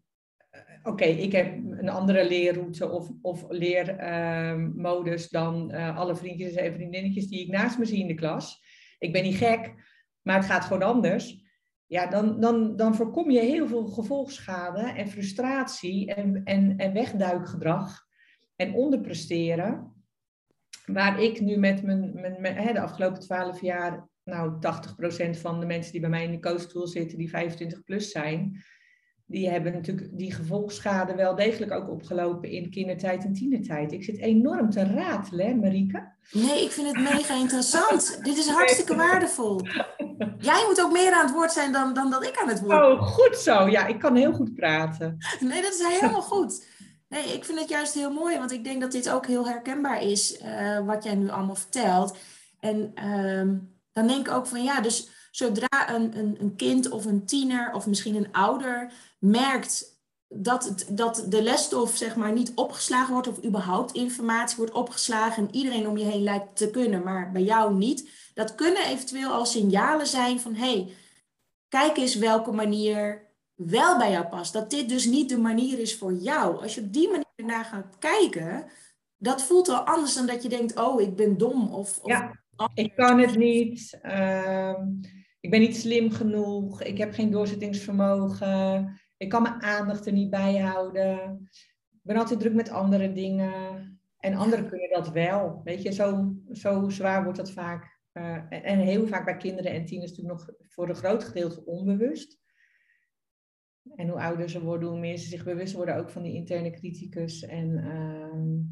uh, 0.51 0.59
oké, 0.83 1.03
ik 1.03 1.31
heb 1.31 1.55
een 1.55 1.89
andere 1.89 2.27
leerroute 2.27 2.89
of, 2.89 3.09
of 3.21 3.45
leermodus 3.49 5.29
dan 5.29 5.71
alle 5.71 6.15
vriendjes 6.15 6.53
en 6.53 6.73
vriendinnetjes 6.73 7.27
die 7.27 7.41
ik 7.41 7.51
naast 7.51 7.77
me 7.77 7.85
zie 7.85 7.99
in 7.99 8.07
de 8.07 8.13
klas. 8.13 8.61
Ik 8.99 9.11
ben 9.11 9.23
niet 9.23 9.35
gek, 9.35 9.73
maar 10.21 10.35
het 10.35 10.45
gaat 10.45 10.63
gewoon 10.63 10.83
anders. 10.83 11.41
Ja, 11.85 12.07
dan, 12.07 12.39
dan, 12.39 12.75
dan 12.75 12.95
voorkom 12.95 13.31
je 13.31 13.39
heel 13.39 13.67
veel 13.67 13.85
gevolgschade 13.85 14.81
en 14.81 15.07
frustratie 15.07 16.13
en, 16.13 16.43
en, 16.43 16.77
en 16.77 16.93
wegduikgedrag 16.93 18.05
en 18.55 18.73
onderpresteren. 18.73 19.92
Waar 20.85 21.21
ik 21.21 21.41
nu 21.41 21.57
met 21.57 21.83
mijn, 21.83 22.11
mijn, 22.39 22.55
hè, 22.55 22.73
de 22.73 22.81
afgelopen 22.81 23.19
twaalf 23.19 23.61
jaar, 23.61 24.07
nou 24.23 24.59
80% 24.59 25.39
van 25.39 25.59
de 25.59 25.65
mensen 25.65 25.91
die 25.91 26.01
bij 26.01 26.09
mij 26.09 26.23
in 26.23 26.31
de 26.31 26.39
coachstoel 26.39 26.87
zitten, 26.87 27.17
die 27.17 27.29
25 27.29 27.83
plus 27.83 28.11
zijn, 28.11 28.63
die 29.25 29.49
hebben 29.49 29.73
natuurlijk 29.73 30.09
die 30.11 30.33
gevolgschade 30.33 31.15
wel 31.15 31.35
degelijk 31.35 31.71
ook 31.71 31.89
opgelopen 31.89 32.49
in 32.49 32.69
kindertijd 32.69 33.23
en 33.23 33.33
tienertijd. 33.33 33.91
Ik 33.91 34.03
zit 34.03 34.17
enorm 34.17 34.69
te 34.69 34.83
ratelen, 34.83 35.45
hè, 35.45 35.53
Marieke? 35.53 36.11
Nee, 36.31 36.63
ik 36.63 36.71
vind 36.71 36.87
het 36.87 37.13
mega 37.13 37.35
interessant. 37.39 38.17
Dit 38.23 38.37
is 38.37 38.47
hartstikke 38.47 38.95
waardevol. 38.95 39.61
Jij 40.37 40.65
moet 40.67 40.81
ook 40.81 40.91
meer 40.91 41.13
aan 41.13 41.25
het 41.25 41.35
woord 41.35 41.51
zijn 41.51 41.71
dan, 41.71 41.93
dan 41.93 42.09
dat 42.09 42.23
ik 42.23 42.39
aan 42.41 42.47
het 42.47 42.59
woord 42.59 42.79
ben. 42.79 42.91
Oh, 42.91 43.01
goed 43.01 43.37
zo. 43.37 43.69
Ja, 43.69 43.85
ik 43.85 43.99
kan 43.99 44.15
heel 44.15 44.33
goed 44.33 44.53
praten. 44.53 45.17
Nee, 45.39 45.61
dat 45.61 45.73
is 45.73 45.87
helemaal 45.87 46.21
goed. 46.21 46.67
Nee, 47.13 47.33
ik 47.33 47.45
vind 47.45 47.59
het 47.59 47.69
juist 47.69 47.93
heel 47.93 48.11
mooi, 48.11 48.37
want 48.37 48.51
ik 48.51 48.63
denk 48.63 48.81
dat 48.81 48.91
dit 48.91 49.09
ook 49.09 49.27
heel 49.27 49.47
herkenbaar 49.47 50.01
is, 50.01 50.41
uh, 50.41 50.85
wat 50.85 51.03
jij 51.03 51.15
nu 51.15 51.29
allemaal 51.29 51.55
vertelt. 51.55 52.17
En 52.59 52.91
uh, 52.95 53.59
dan 53.91 54.07
denk 54.07 54.27
ik 54.27 54.33
ook 54.33 54.47
van 54.47 54.63
ja, 54.63 54.81
dus 54.81 55.09
zodra 55.31 55.93
een, 55.95 56.17
een, 56.17 56.37
een 56.39 56.55
kind 56.55 56.89
of 56.89 57.05
een 57.05 57.25
tiener 57.25 57.73
of 57.73 57.87
misschien 57.87 58.15
een 58.15 58.31
ouder 58.31 58.91
merkt 59.19 60.01
dat, 60.27 60.63
het, 60.63 60.87
dat 60.89 61.25
de 61.27 61.43
lesstof 61.43 61.95
zeg 61.95 62.15
maar, 62.15 62.31
niet 62.31 62.51
opgeslagen 62.55 63.13
wordt 63.13 63.27
of 63.27 63.43
überhaupt 63.43 63.91
informatie 63.91 64.57
wordt 64.57 64.73
opgeslagen 64.73 65.47
en 65.47 65.55
iedereen 65.55 65.87
om 65.87 65.97
je 65.97 66.05
heen 66.05 66.23
lijkt 66.23 66.55
te 66.55 66.69
kunnen, 66.69 67.03
maar 67.03 67.31
bij 67.31 67.43
jou 67.43 67.75
niet. 67.75 68.09
Dat 68.33 68.55
kunnen 68.55 68.85
eventueel 68.85 69.31
al 69.31 69.45
signalen 69.45 70.07
zijn 70.07 70.39
van 70.39 70.55
hey, 70.55 70.93
kijk 71.69 71.97
eens 71.97 72.15
welke 72.15 72.51
manier 72.51 73.22
wel 73.55 73.97
bij 73.97 74.11
jou 74.11 74.27
past. 74.27 74.53
Dat 74.53 74.69
dit 74.69 74.89
dus 74.89 75.05
niet 75.05 75.29
de 75.29 75.37
manier 75.37 75.79
is 75.79 75.97
voor 75.97 76.13
jou. 76.13 76.61
Als 76.61 76.75
je 76.75 76.81
op 76.81 76.93
die 76.93 77.07
manier 77.07 77.25
naar 77.35 77.65
gaat 77.65 77.97
kijken, 77.99 78.65
dat 79.17 79.43
voelt 79.43 79.69
al 79.69 79.79
anders 79.79 80.15
dan 80.15 80.27
dat 80.27 80.43
je 80.43 80.49
denkt, 80.49 80.79
oh, 80.79 81.01
ik 81.01 81.15
ben 81.15 81.37
dom. 81.37 81.73
Of, 81.73 81.99
of 82.01 82.09
ja, 82.09 82.43
ik 82.73 82.95
kan 82.95 83.19
het 83.19 83.37
niet. 83.37 83.99
Uh, 84.03 84.73
ik 85.39 85.49
ben 85.49 85.59
niet 85.59 85.77
slim 85.77 86.11
genoeg. 86.11 86.83
Ik 86.83 86.97
heb 86.97 87.13
geen 87.13 87.31
doorzettingsvermogen. 87.31 88.99
Ik 89.17 89.29
kan 89.29 89.41
mijn 89.41 89.61
aandacht 89.61 90.05
er 90.05 90.11
niet 90.11 90.29
bij 90.29 90.57
houden. 90.57 91.49
Ik 91.91 91.99
ben 92.01 92.17
altijd 92.17 92.39
druk 92.39 92.53
met 92.53 92.69
andere 92.69 93.11
dingen. 93.11 93.51
En 94.17 94.35
anderen 94.35 94.69
kunnen 94.69 94.89
dat 94.89 95.09
wel. 95.09 95.61
Weet 95.63 95.81
je, 95.81 95.91
zo, 95.91 96.33
zo 96.51 96.89
zwaar 96.89 97.23
wordt 97.23 97.37
dat 97.37 97.51
vaak. 97.51 98.01
Uh, 98.13 98.37
en 98.49 98.79
heel 98.79 99.07
vaak 99.07 99.25
bij 99.25 99.37
kinderen 99.37 99.71
en 99.71 99.85
tieners 99.85 100.09
natuurlijk 100.11 100.37
nog 100.37 100.55
voor 100.67 100.89
een 100.89 100.95
groot 100.95 101.23
gedeelte 101.23 101.65
onbewust. 101.65 102.39
En 103.95 104.09
hoe 104.09 104.19
ouder 104.19 104.49
ze 104.49 104.63
worden, 104.63 104.89
hoe 104.89 104.99
meer 104.99 105.17
ze 105.17 105.27
zich 105.27 105.43
bewust 105.43 105.73
worden 105.73 105.95
ook 105.95 106.09
van 106.09 106.23
die 106.23 106.33
interne 106.33 106.71
criticus. 106.71 107.43
En, 107.45 107.69
uh, 107.69 108.63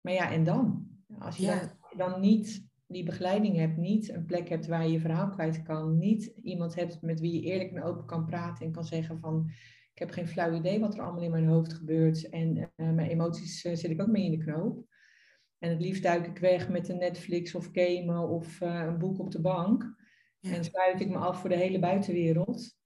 maar 0.00 0.12
ja, 0.12 0.30
en 0.30 0.44
dan? 0.44 0.86
Als 1.18 1.36
je 1.36 1.46
dan, 1.46 1.70
dan 1.96 2.20
niet 2.20 2.70
die 2.86 3.04
begeleiding 3.04 3.56
hebt, 3.56 3.76
niet 3.76 4.08
een 4.08 4.24
plek 4.24 4.48
hebt 4.48 4.66
waar 4.66 4.86
je 4.86 4.92
je 4.92 5.00
verhaal 5.00 5.28
kwijt 5.28 5.62
kan, 5.62 5.98
niet 5.98 6.24
iemand 6.42 6.74
hebt 6.74 7.02
met 7.02 7.20
wie 7.20 7.32
je 7.32 7.40
eerlijk 7.40 7.70
en 7.70 7.82
open 7.82 8.06
kan 8.06 8.26
praten 8.26 8.66
en 8.66 8.72
kan 8.72 8.84
zeggen 8.84 9.18
van 9.18 9.50
ik 9.92 9.98
heb 9.98 10.10
geen 10.10 10.28
flauw 10.28 10.54
idee 10.54 10.80
wat 10.80 10.94
er 10.94 11.02
allemaal 11.02 11.22
in 11.22 11.30
mijn 11.30 11.46
hoofd 11.46 11.72
gebeurt 11.72 12.28
en 12.28 12.56
uh, 12.56 12.66
mijn 12.76 13.10
emoties 13.10 13.64
uh, 13.64 13.74
zit 13.74 13.90
ik 13.90 14.00
ook 14.00 14.08
mee 14.08 14.24
in 14.24 14.38
de 14.38 14.44
knoop. 14.44 14.84
En 15.58 15.70
het 15.70 15.80
liefst 15.80 16.02
duik 16.02 16.26
ik 16.26 16.38
weg 16.38 16.68
met 16.68 16.88
een 16.88 16.98
Netflix 16.98 17.54
of 17.54 17.68
gamen 17.72 18.28
of 18.28 18.60
uh, 18.60 18.84
een 18.86 18.98
boek 18.98 19.18
op 19.18 19.30
de 19.30 19.40
bank. 19.40 20.00
En 20.40 20.64
sluit 20.64 21.00
ik 21.00 21.08
me 21.08 21.16
af 21.16 21.40
voor 21.40 21.48
de 21.48 21.56
hele 21.56 21.78
buitenwereld. 21.78 22.76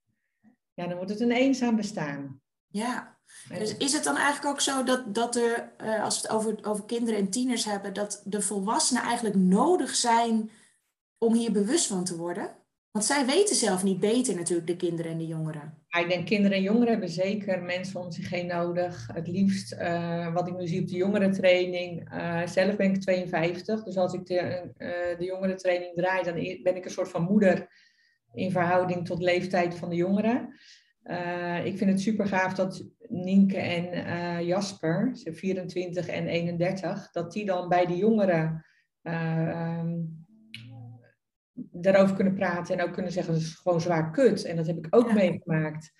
Ja, 0.76 0.86
dan 0.86 0.96
wordt 0.96 1.10
het 1.10 1.20
een 1.20 1.32
eenzaam 1.32 1.76
bestaan. 1.76 2.40
Ja, 2.66 3.18
dus 3.58 3.76
is 3.76 3.92
het 3.92 4.04
dan 4.04 4.16
eigenlijk 4.16 4.46
ook 4.54 4.60
zo 4.60 4.82
dat, 4.82 5.14
dat 5.14 5.36
er, 5.36 5.72
uh, 5.82 6.02
als 6.02 6.20
we 6.20 6.26
het 6.26 6.36
over, 6.36 6.58
over 6.62 6.84
kinderen 6.84 7.20
en 7.20 7.30
tieners 7.30 7.64
hebben, 7.64 7.92
dat 7.92 8.22
de 8.24 8.40
volwassenen 8.40 9.02
eigenlijk 9.02 9.36
nodig 9.36 9.94
zijn 9.94 10.50
om 11.18 11.34
hier 11.34 11.52
bewust 11.52 11.86
van 11.86 12.04
te 12.04 12.16
worden? 12.16 12.56
Want 12.90 13.04
zij 13.04 13.26
weten 13.26 13.56
zelf 13.56 13.82
niet 13.82 14.00
beter 14.00 14.34
natuurlijk, 14.34 14.66
de 14.66 14.76
kinderen 14.76 15.12
en 15.12 15.18
de 15.18 15.26
jongeren. 15.26 15.84
Ja, 15.88 16.00
ik 16.00 16.08
denk 16.08 16.26
kinderen 16.26 16.56
en 16.56 16.62
jongeren 16.62 16.88
hebben 16.88 17.08
zeker 17.08 17.62
mensen 17.62 18.00
om 18.00 18.10
zich 18.10 18.30
heen 18.30 18.46
nodig. 18.46 19.08
Het 19.12 19.26
liefst, 19.28 19.72
uh, 19.72 20.34
wat 20.34 20.48
ik 20.48 20.56
nu 20.56 20.66
zie 20.66 20.80
op 20.80 20.88
de 20.88 20.96
jongerentraining, 20.96 22.12
uh, 22.12 22.46
zelf 22.46 22.76
ben 22.76 22.90
ik 22.90 23.00
52. 23.00 23.84
Dus 23.84 23.96
als 23.96 24.12
ik 24.12 24.26
de, 24.26 24.70
de 25.18 25.24
jongerentraining 25.24 25.94
draai, 25.94 26.22
dan 26.22 26.62
ben 26.62 26.76
ik 26.76 26.84
een 26.84 26.90
soort 26.90 27.08
van 27.08 27.22
moeder 27.22 27.68
in 28.36 28.50
verhouding 28.50 29.06
tot 29.06 29.22
leeftijd 29.22 29.74
van 29.74 29.88
de 29.88 29.96
jongeren. 29.96 30.54
ik 31.64 31.78
vind 31.78 31.90
het 31.90 32.00
super 32.00 32.26
gaaf 32.26 32.54
dat 32.54 32.84
Nienke 33.08 33.56
en 33.56 34.06
uh, 34.06 34.46
Jasper, 34.46 35.10
24 35.24 36.08
en 36.08 36.26
31, 36.26 37.10
dat 37.10 37.32
die 37.32 37.44
dan 37.44 37.68
bij 37.68 37.86
de 37.86 37.96
jongeren 37.96 38.66
uh, 39.02 39.84
daarover 41.70 42.16
kunnen 42.16 42.34
praten 42.34 42.78
en 42.78 42.84
ook 42.84 42.92
kunnen 42.92 43.12
zeggen, 43.12 43.32
dat 43.32 43.42
is 43.42 43.54
gewoon 43.54 43.80
zwaar 43.80 44.10
kut. 44.10 44.44
En 44.44 44.56
dat 44.56 44.66
heb 44.66 44.76
ik 44.76 44.86
ook 44.90 45.12
meegemaakt. 45.12 45.92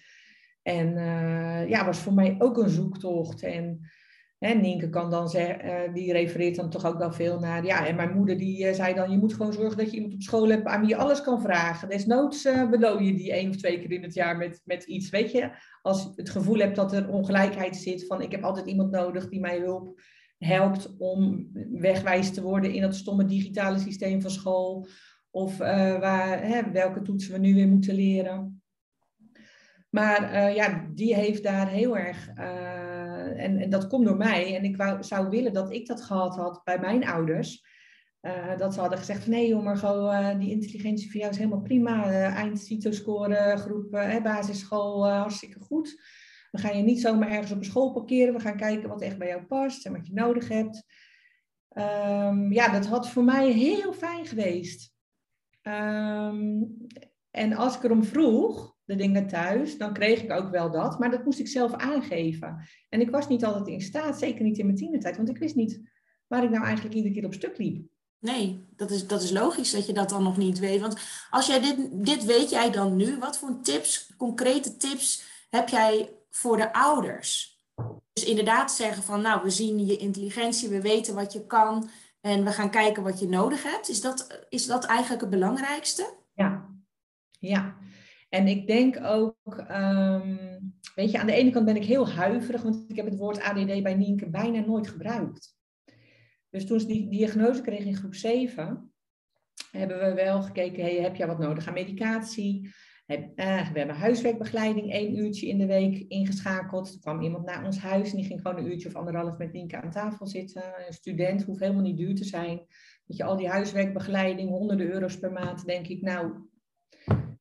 En 0.63 0.97
uh, 0.97 1.69
ja, 1.69 1.85
was 1.85 1.99
voor 1.99 2.15
mij 2.15 2.35
ook 2.39 2.59
een 2.59 2.69
zoektocht. 2.69 3.43
En 3.43 3.91
Hè, 4.39 4.55
Nienke 4.55 4.89
kan 4.89 5.11
dan 5.11 5.29
zeggen, 5.29 5.67
uh, 5.67 5.95
die 5.95 6.13
refereert 6.13 6.57
dan 6.57 6.71
toch 6.71 6.87
ook 6.87 6.99
wel 6.99 7.13
veel 7.13 7.39
naar. 7.39 7.65
Ja, 7.65 7.87
en 7.87 7.97
mijn 7.97 8.15
moeder 8.17 8.39
die 8.39 8.67
uh, 8.67 8.73
zei 8.73 8.95
dan: 8.95 9.11
je 9.11 9.19
moet 9.19 9.35
gewoon 9.35 9.53
zorgen 9.53 9.77
dat 9.77 9.91
je 9.91 9.97
iemand 9.97 10.15
op 10.15 10.23
school 10.23 10.49
hebt 10.49 10.67
aan 10.67 10.81
wie 10.81 10.89
je 10.89 10.97
alles 10.97 11.23
kan 11.23 11.41
vragen. 11.41 11.89
Desnoods 11.89 12.45
uh, 12.45 12.71
je 12.99 13.15
die 13.15 13.33
één 13.33 13.49
of 13.49 13.57
twee 13.57 13.79
keer 13.79 13.93
in 13.93 14.03
het 14.03 14.15
jaar 14.15 14.37
met, 14.37 14.63
met 14.65 14.85
iets. 14.85 15.11
Weet 15.11 15.31
je, 15.31 15.51
als 15.83 16.03
je 16.03 16.13
het 16.17 16.31
gevoel 16.31 16.59
hebt 16.59 16.77
dat 16.77 16.93
er 16.93 17.09
ongelijkheid 17.09 17.77
zit, 17.77 18.07
van 18.07 18.23
ik 18.23 18.31
heb 18.31 18.43
altijd 18.43 18.67
iemand 18.67 18.91
nodig 18.91 19.29
die 19.29 19.41
mij 19.41 19.59
hulp 19.59 20.01
helpt 20.39 20.97
om 20.99 21.49
wegwijs 21.71 22.31
te 22.31 22.43
worden 22.43 22.73
in 22.73 22.81
dat 22.81 22.95
stomme 22.95 23.25
digitale 23.25 23.79
systeem 23.79 24.21
van 24.21 24.31
school. 24.31 24.87
Of 25.31 25.57
waar, 25.57 26.43
hè, 26.43 26.71
welke 26.71 27.03
toetsen 27.03 27.33
we 27.33 27.39
nu 27.39 27.55
weer 27.55 27.69
moeten 27.69 27.95
leren. 27.95 28.63
Maar 29.91 30.53
ja, 30.55 30.89
die 30.95 31.15
heeft 31.15 31.43
daar 31.43 31.69
heel 31.69 31.97
erg 31.97 32.31
en, 33.37 33.59
en, 33.59 33.71
dat 33.71 33.87
komt 33.87 34.07
door 34.07 34.17
mij. 34.17 34.57
En 34.57 34.65
ik 34.65 34.77
wou, 34.77 35.03
zou 35.03 35.29
willen 35.29 35.53
dat 35.53 35.73
ik 35.73 35.87
dat 35.87 36.03
gehad 36.03 36.37
had 36.37 36.61
bij 36.65 36.79
mijn 36.79 37.07
ouders. 37.07 37.65
Uh, 38.23 38.57
dat 38.57 38.75
ze 38.75 38.81
hadden 38.81 38.99
gezegd 38.99 39.23
van 39.23 39.33
nee 39.33 39.55
Margot, 39.55 40.13
uh, 40.13 40.39
die 40.39 40.51
intelligentie 40.51 41.11
voor 41.11 41.21
jou 41.21 41.33
is 41.33 41.39
helemaal 41.39 41.63
prima. 41.63 42.09
Uh, 42.09 42.35
eind 42.35 42.61
CITO-score, 42.61 43.57
groep 43.57 43.91
basisschool, 44.23 45.11
hartstikke 45.11 45.61
goed. 45.61 46.01
We 46.51 46.59
gaan 46.59 46.77
je 46.77 46.83
niet 46.83 47.01
zomaar 47.01 47.31
ergens 47.31 47.53
op 47.53 47.59
een 47.59 47.65
school 47.65 47.93
parkeren. 47.93 48.35
We 48.35 48.41
gaan 48.41 48.57
kijken 48.57 48.89
wat 48.89 49.03
echt 49.03 49.19
bij 49.19 49.29
jou 49.29 49.43
past 49.43 49.87
en 49.87 49.93
wat 49.93 50.07
je 50.07 50.13
nodig 50.13 50.49
hebt. 50.49 50.85
Um, 51.73 52.53
ja, 52.53 52.69
dat 52.69 52.87
had 52.87 53.09
voor 53.09 53.25
mij 53.25 53.53
heel 53.53 53.93
fijn 53.93 54.27
geweest. 54.27 54.95
Um, 55.63 56.77
en 57.31 57.53
als 57.53 57.77
ik 57.77 57.83
erom 57.83 58.05
vroeg, 58.05 58.76
de 58.87 58.97
dingen 58.97 59.27
thuis, 59.27 59.79
dan 59.79 59.93
kreeg 59.93 60.23
ik 60.23 60.33
ook 60.33 60.51
wel 60.51 60.71
dat. 60.71 60.99
Maar 60.99 61.11
dat 61.11 61.25
moest 61.25 61.39
ik 61.39 61.49
zelf 61.49 61.73
aangeven. 61.73 62.69
En 62.89 63.01
ik 63.01 63.11
was 63.11 63.29
niet 63.29 63.45
altijd 63.45 63.67
in 63.67 63.81
staat, 63.81 64.19
zeker 64.19 64.45
niet 64.45 64.59
in 64.59 64.67
mijn 64.67 64.79
tienertijd, 64.79 65.17
want 65.17 65.29
ik 65.29 65.39
wist 65.39 65.55
niet 65.55 65.81
waar 66.27 66.45
ik 66.45 66.51
nou 66.51 66.65
eigenlijk 66.65 66.95
iedere 66.95 67.15
keer 67.15 67.25
op 67.25 67.35
stuk 67.35 67.59
liep. 67.59 67.87
Nee, 68.19 68.65
dat 68.77 68.91
is, 68.91 69.07
dat 69.07 69.23
is 69.23 69.31
logisch 69.31 69.71
dat 69.71 69.87
je 69.87 69.93
dat 69.93 70.09
dan 70.09 70.23
nog 70.23 70.37
niet 70.37 70.59
weet. 70.59 70.81
Want 70.81 70.97
als 71.31 71.47
jij 71.47 71.61
dit, 71.61 71.89
dit 71.93 72.25
weet 72.25 72.51
jij 72.51 72.71
dan 72.71 72.97
nu, 72.97 73.19
wat 73.19 73.39
voor 73.39 73.61
tips, 73.63 74.15
concrete 74.17 74.77
tips 74.77 75.25
heb 75.51 75.69
jij 75.69 76.15
voor 76.31 76.57
de 76.57 76.73
ouders? 76.73 77.61
Dus 78.13 78.25
inderdaad 78.25 78.73
zeggen 78.73 79.03
van, 79.03 79.21
nou, 79.21 79.43
we 79.43 79.51
zien 79.51 79.87
je 79.87 79.97
intelligentie, 79.97 80.69
we 80.69 80.81
weten 80.81 81.15
wat 81.15 81.33
je 81.33 81.47
kan 81.47 81.91
en 82.21 82.45
we 82.45 82.51
gaan 82.51 82.71
kijken 82.71 83.03
wat 83.03 83.21
je 83.21 83.29
nodig 83.29 83.63
hebt. 83.63 83.89
Is 83.89 84.01
dat, 84.01 84.47
is 84.49 84.67
dat 84.67 84.85
eigenlijk 84.85 85.21
het 85.21 85.31
belangrijkste? 85.31 86.15
Ja, 86.35 86.69
ja. 87.39 87.77
En 88.37 88.47
ik 88.47 88.67
denk 88.67 88.99
ook, 89.05 89.37
um, 89.71 90.39
weet 90.95 91.11
je, 91.11 91.19
aan 91.19 91.27
de 91.27 91.33
ene 91.33 91.51
kant 91.51 91.65
ben 91.65 91.77
ik 91.77 91.85
heel 91.85 92.09
huiverig, 92.09 92.63
want 92.63 92.85
ik 92.89 92.97
heb 92.97 93.05
het 93.05 93.17
woord 93.17 93.41
ADD 93.41 93.83
bij 93.83 93.95
Nienke 93.95 94.31
bijna 94.31 94.61
nooit 94.61 94.89
gebruikt. 94.89 95.57
Dus 96.51 96.67
toen 96.67 96.81
ze 96.81 96.87
die 96.87 97.09
diagnose 97.09 97.61
kreeg 97.61 97.85
in 97.85 97.97
groep 97.97 98.15
7, 98.15 98.93
hebben 99.71 99.99
we 99.99 100.15
wel 100.15 100.43
gekeken, 100.43 101.03
heb 101.03 101.17
jij 101.17 101.27
wat 101.27 101.39
nodig 101.39 101.67
aan 101.67 101.73
medicatie? 101.73 102.75
Uh, 103.07 103.71
we 103.73 103.79
hebben 103.79 103.97
huiswerkbegeleiding 103.97 104.93
één 104.93 105.19
uurtje 105.19 105.47
in 105.47 105.59
de 105.59 105.67
week 105.67 106.05
ingeschakeld. 106.09 106.95
Er 106.95 107.01
kwam 107.01 107.23
iemand 107.23 107.45
naar 107.45 107.65
ons 107.65 107.79
huis 107.79 108.11
en 108.11 108.17
die 108.17 108.27
ging 108.27 108.41
gewoon 108.41 108.59
een 108.59 108.71
uurtje 108.71 108.89
of 108.89 108.95
anderhalf 108.95 109.39
met 109.39 109.53
Nienke 109.53 109.83
aan 109.83 109.91
tafel 109.91 110.27
zitten. 110.27 110.63
Een 110.87 110.93
student 110.93 111.45
hoeft 111.45 111.61
helemaal 111.61 111.83
niet 111.83 111.97
duur 111.97 112.15
te 112.15 112.25
zijn. 112.25 112.57
Dat 113.07 113.17
je 113.17 113.25
al 113.25 113.37
die 113.37 113.49
huiswerkbegeleiding, 113.49 114.49
honderden 114.49 114.93
euro's 114.93 115.19
per 115.19 115.33
maand, 115.33 115.67
denk 115.67 115.87
ik, 115.87 116.03
nou, 116.03 116.33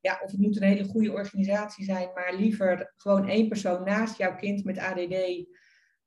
ja, 0.05 0.19
of 0.23 0.31
het 0.31 0.39
moet 0.39 0.55
een 0.55 0.67
hele 0.67 0.83
goede 0.83 1.11
organisatie 1.11 1.85
zijn, 1.85 2.09
maar 2.13 2.35
liever 2.35 2.93
gewoon 2.97 3.27
één 3.27 3.47
persoon 3.47 3.83
naast 3.83 4.17
jouw 4.17 4.35
kind 4.35 4.63
met 4.63 4.77
ADD. 4.77 5.45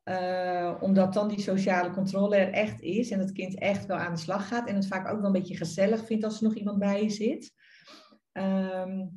Uh, 0.04 0.76
omdat 0.80 1.12
dan 1.12 1.28
die 1.28 1.40
sociale 1.40 1.90
controle 1.90 2.36
er 2.36 2.52
echt 2.52 2.80
is 2.80 3.10
en 3.10 3.18
het 3.18 3.32
kind 3.32 3.58
echt 3.58 3.86
wel 3.86 3.96
aan 3.96 4.14
de 4.14 4.20
slag 4.20 4.48
gaat 4.48 4.68
en 4.68 4.74
het 4.74 4.86
vaak 4.86 5.08
ook 5.08 5.16
wel 5.16 5.26
een 5.26 5.32
beetje 5.32 5.56
gezellig 5.56 6.06
vindt 6.06 6.24
als 6.24 6.36
er 6.36 6.42
nog 6.42 6.54
iemand 6.54 6.78
bij 6.78 7.02
je 7.02 7.10
zit. 7.10 7.52
Um, 8.32 9.10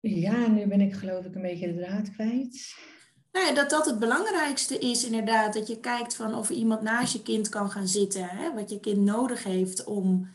ja, 0.00 0.46
nu 0.46 0.66
ben 0.66 0.80
ik 0.80 0.94
geloof 0.94 1.24
ik 1.24 1.34
een 1.34 1.42
beetje 1.42 1.74
de 1.74 1.80
draad 1.80 2.10
kwijt. 2.10 2.74
Nou 3.32 3.54
dat 3.54 3.70
dat 3.70 3.86
het 3.86 3.98
belangrijkste 3.98 4.78
is 4.78 5.04
inderdaad. 5.04 5.54
Dat 5.54 5.68
je 5.68 5.80
kijkt 5.80 6.16
van 6.16 6.34
of 6.34 6.50
iemand 6.50 6.82
naast 6.82 7.12
je 7.12 7.22
kind 7.22 7.48
kan 7.48 7.70
gaan 7.70 7.88
zitten. 7.88 8.24
Hè? 8.24 8.54
Wat 8.54 8.70
je 8.70 8.80
kind 8.80 9.04
nodig 9.04 9.44
heeft 9.44 9.84
om, 9.84 10.28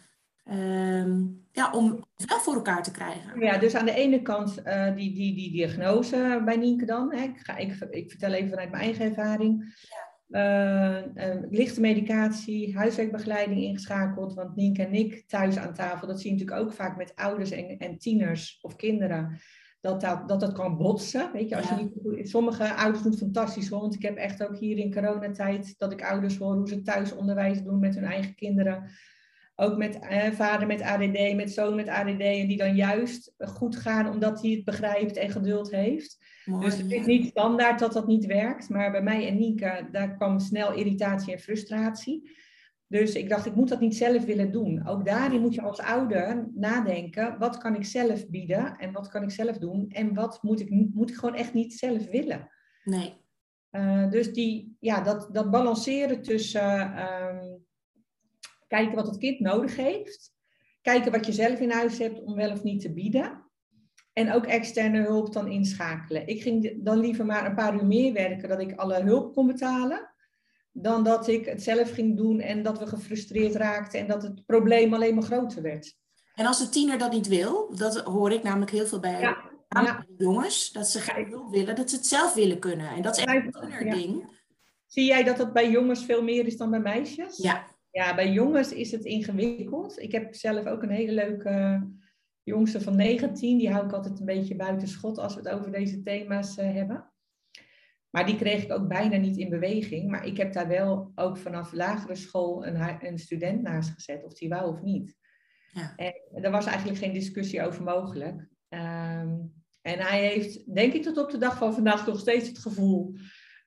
ehm, 0.52 1.24
ja, 1.52 1.72
om 1.72 2.06
wel 2.16 2.40
voor 2.40 2.54
elkaar 2.54 2.84
te 2.84 2.92
krijgen. 2.92 3.40
Ja, 3.40 3.58
dus 3.58 3.76
aan 3.76 3.86
de 3.86 3.94
ene 3.94 4.22
kant 4.22 4.62
uh, 4.66 4.96
die, 4.96 5.14
die, 5.14 5.36
die 5.36 5.52
diagnose 5.52 6.42
bij 6.46 6.58
Nienke 6.58 6.86
dan. 6.86 7.14
Hè? 7.14 7.24
Ik, 7.24 7.38
ga, 7.38 7.58
ik, 7.58 7.88
ik 7.90 8.10
vertel 8.10 8.34
even 8.34 8.50
vanuit 8.50 8.72
mijn 8.72 8.84
eigen 8.84 9.06
ervaring. 9.06 9.76
Ja. 9.90 10.10
Uh, 10.32 11.36
lichte 11.50 11.82
medicatie, 11.82 12.78
huiswerkbegeleiding 12.78 13.62
ingeschakeld. 13.62 14.34
Want 14.34 14.56
Nienke 14.56 14.86
en 14.86 14.94
ik 14.94 15.24
thuis 15.28 15.58
aan 15.58 15.74
tafel, 15.74 16.08
dat 16.08 16.22
zie 16.22 16.32
je 16.32 16.38
natuurlijk 16.38 16.68
ook 16.68 16.74
vaak 16.74 16.98
met 16.98 17.16
ouders 17.16 17.52
en, 17.52 17.78
en 17.78 17.98
tieners 17.98 18.60
of 18.62 18.76
kinderen 18.76 19.40
dat 19.82 20.02
dat, 20.02 20.28
dat, 20.28 20.40
dat 20.40 20.54
kan 20.54 20.78
botsen. 20.78 21.32
Weet 21.32 21.50
je, 21.50 21.56
als 21.56 21.70
je 21.70 21.76
niet, 21.76 22.30
sommige 22.30 22.74
ouders 22.74 23.04
doen 23.04 23.12
het 23.12 23.22
fantastisch 23.22 23.70
hoor. 23.70 23.82
Want 23.82 23.96
ik 23.96 24.02
heb 24.02 24.16
echt 24.16 24.44
ook 24.44 24.58
hier 24.58 24.78
in 24.78 24.94
coronatijd 24.94 25.76
dat 25.78 25.92
ik 25.92 26.04
ouders 26.04 26.38
hoor 26.38 26.56
hoe 26.56 26.68
ze 26.68 26.82
thuis 26.82 27.16
onderwijs 27.16 27.64
doen 27.64 27.80
met 27.80 27.96
hun 27.96 28.04
eigen 28.04 28.36
kinderen. 28.36 28.92
Ook 29.62 29.78
met 29.78 30.00
eh, 30.00 30.32
vader 30.32 30.68
met 30.68 30.82
ADD, 30.82 31.36
met 31.36 31.52
zoon 31.52 31.76
met 31.76 31.88
ADD. 31.88 32.20
En 32.22 32.48
die 32.48 32.58
dan 32.58 32.76
juist 32.76 33.34
goed 33.38 33.76
gaan 33.76 34.10
omdat 34.10 34.42
hij 34.42 34.52
het 34.52 34.64
begrijpt 34.64 35.18
en 35.18 35.30
geduld 35.30 35.72
heeft. 35.72 36.18
dus 36.46 36.78
het 36.78 36.92
is 36.92 37.06
niet 37.06 37.28
standaard 37.28 37.80
dat 37.80 37.94
dat 37.94 38.08
niet 38.08 38.26
werkt. 38.26 38.70
Maar 38.70 38.92
bij 38.92 39.02
mij 39.02 39.28
en 39.28 39.38
Nienke, 39.38 39.88
daar 39.92 40.16
kwam 40.16 40.40
snel 40.40 40.74
irritatie 40.74 41.34
en 41.34 41.40
frustratie. 41.40 42.40
Dus 42.88 43.16
ik 43.16 43.30
dacht, 43.30 43.46
ik 43.46 43.56
moet 43.56 43.70
dat 43.70 43.80
niet 43.80 43.96
zelf 43.96 44.26
willen 44.26 44.52
doen. 44.52 44.88
Ook 44.88 45.06
daarin 45.06 45.42
moet 45.42 45.54
je 45.54 45.62
als 45.62 45.80
ouder 45.80 46.48
nadenken, 46.54 47.38
wat 47.40 47.58
kan 47.58 47.76
ik 47.76 47.86
zelf 47.86 48.30
bieden 48.30 48.76
en 48.78 48.92
wat 48.92 49.08
kan 49.08 49.24
ik 49.24 49.32
zelf 49.32 49.58
doen 49.58 49.90
en 49.90 50.14
wat 50.14 50.44
moet 50.44 50.60
ik, 50.60 50.70
moet 50.70 51.10
ik 51.10 51.16
gewoon 51.16 51.36
echt 51.36 51.54
niet 51.54 51.74
zelf 51.74 52.10
willen. 52.10 52.50
Nee. 52.84 53.14
Uh, 53.72 54.10
dus 54.10 54.34
die, 54.34 54.78
ja, 54.80 55.02
dat, 55.02 55.30
dat 55.32 55.52
balanceren 55.52 56.22
tussen 56.22 57.04
um, 57.04 57.66
kijken 58.72 58.96
wat 58.96 59.08
het 59.08 59.18
kind 59.18 59.40
nodig 59.40 59.76
heeft, 59.76 60.32
kijken 60.82 61.12
wat 61.12 61.26
je 61.26 61.32
zelf 61.32 61.60
in 61.60 61.72
huis 61.72 61.98
hebt 61.98 62.24
om 62.24 62.36
wel 62.36 62.52
of 62.52 62.64
niet 62.64 62.82
te 62.82 62.94
bieden. 62.94 63.50
En 64.14 64.32
ook 64.32 64.46
externe 64.46 65.02
hulp 65.02 65.34
dan 65.34 65.48
inschakelen. 65.48 66.28
Ik 66.28 66.42
ging 66.42 66.84
dan 66.84 67.00
liever 67.00 67.26
maar 67.26 67.46
een 67.46 67.56
paar 67.56 67.76
uur 67.76 67.86
meer 67.86 68.14
werken, 68.14 68.50
dat 68.50 68.60
ik 68.60 68.76
alle 68.76 69.02
hulp 69.02 69.34
kon 69.34 69.48
betalen 69.48 70.10
dan 70.72 71.04
dat 71.04 71.28
ik 71.28 71.46
het 71.46 71.64
zelf 71.64 71.92
ging 71.92 72.18
doen 72.18 72.40
en 72.40 72.64
dat 72.64 72.80
we 72.80 72.88
gefrustreerd 72.88 73.56
raakten 73.56 74.00
en 74.00 74.08
dat 74.08 74.24
het 74.24 74.46
probleem 74.46 74.94
alleen 74.94 75.16
maar 75.16 75.24
groter 75.24 75.62
werd. 75.62 75.96
En 76.36 76.46
als 76.46 76.60
de 76.60 76.70
tiener 76.70 76.98
dat 76.98 77.12
niet 77.12 77.28
wil, 77.28 77.76
dat 77.76 78.00
hoor 78.00 78.32
ik 78.32 78.44
namelijk 78.44 78.72
heel 78.72 78.86
veel 78.86 79.00
bij 79.00 79.20
ja, 79.20 80.06
jongens, 80.18 80.72
dat 80.72 80.88
ze 80.88 81.00
geen 81.00 81.28
hulp 81.28 81.52
willen, 81.52 81.76
dat 81.76 81.90
ze 81.90 81.96
het 81.96 82.08
zelf 82.08 82.34
willen 82.34 82.60
kunnen. 82.60 82.90
En 82.90 83.02
dat 83.02 83.18
is 83.18 83.24
echt 83.24 83.46
een 83.46 83.52
tiener-ding. 83.52 84.40
Zie 84.86 85.06
jij 85.06 85.24
dat 85.24 85.38
het 85.38 85.54
bij 85.54 85.70
jongens 85.70 86.06
veel 86.06 86.24
meer 86.24 86.46
is 86.46 86.58
dan 86.58 86.70
bij 86.70 86.80
meisjes? 86.80 87.38
Ja. 87.38 87.71
Ja, 87.92 88.16
bij 88.16 88.32
jongens 88.32 88.74
is 88.74 88.92
het 88.92 89.06
ingewikkeld. 89.06 90.00
Ik 90.00 90.12
heb 90.12 90.36
zelf 90.36 90.66
ook 90.66 90.84
een 90.84 90.90
hele 90.90 91.12
leuke 91.12 91.88
jongste 92.44 92.82
van 92.82 92.96
19. 92.96 93.58
Die 93.58 93.72
hou 93.72 93.86
ik 93.86 93.94
altijd 93.94 94.20
een 94.20 94.26
beetje 94.26 94.56
buiten 94.56 94.88
schot 94.88 95.18
als 95.18 95.36
we 95.36 95.40
het 95.40 95.50
over 95.50 95.72
deze 95.72 96.02
thema's 96.02 96.58
uh, 96.58 96.74
hebben. 96.74 97.12
Maar 98.10 98.26
die 98.26 98.36
kreeg 98.36 98.64
ik 98.64 98.72
ook 98.72 98.88
bijna 98.88 99.18
niet 99.18 99.38
in 99.38 99.50
beweging. 99.50 100.10
Maar 100.10 100.26
ik 100.26 100.38
heb 100.38 100.54
daar 100.54 100.68
wel 100.68 101.12
ook 101.16 101.38
vanaf 101.38 101.72
lagere 101.72 102.16
school 102.16 102.66
een, 102.66 103.06
een 103.06 103.20
student 103.20 103.62
naast 103.62 103.90
gezet, 103.90 104.24
of 104.24 104.34
die 104.34 104.50
wou 104.50 104.74
of 104.74 104.82
niet. 104.82 105.18
Ja. 105.72 105.96
En 105.96 106.44
er 106.44 106.52
was 106.52 106.66
eigenlijk 106.66 106.98
geen 106.98 107.14
discussie 107.14 107.66
over 107.66 107.84
mogelijk. 107.84 108.50
Um, 108.70 109.54
en 109.82 110.00
hij 110.00 110.28
heeft, 110.28 110.76
denk 110.76 110.94
ik 110.94 111.04
tot 111.04 111.18
op 111.18 111.30
de 111.30 111.38
dag 111.38 111.58
van 111.58 111.74
vandaag, 111.74 112.08
nog 112.08 112.20
steeds 112.20 112.48
het 112.48 112.60
gevoel 112.60 113.16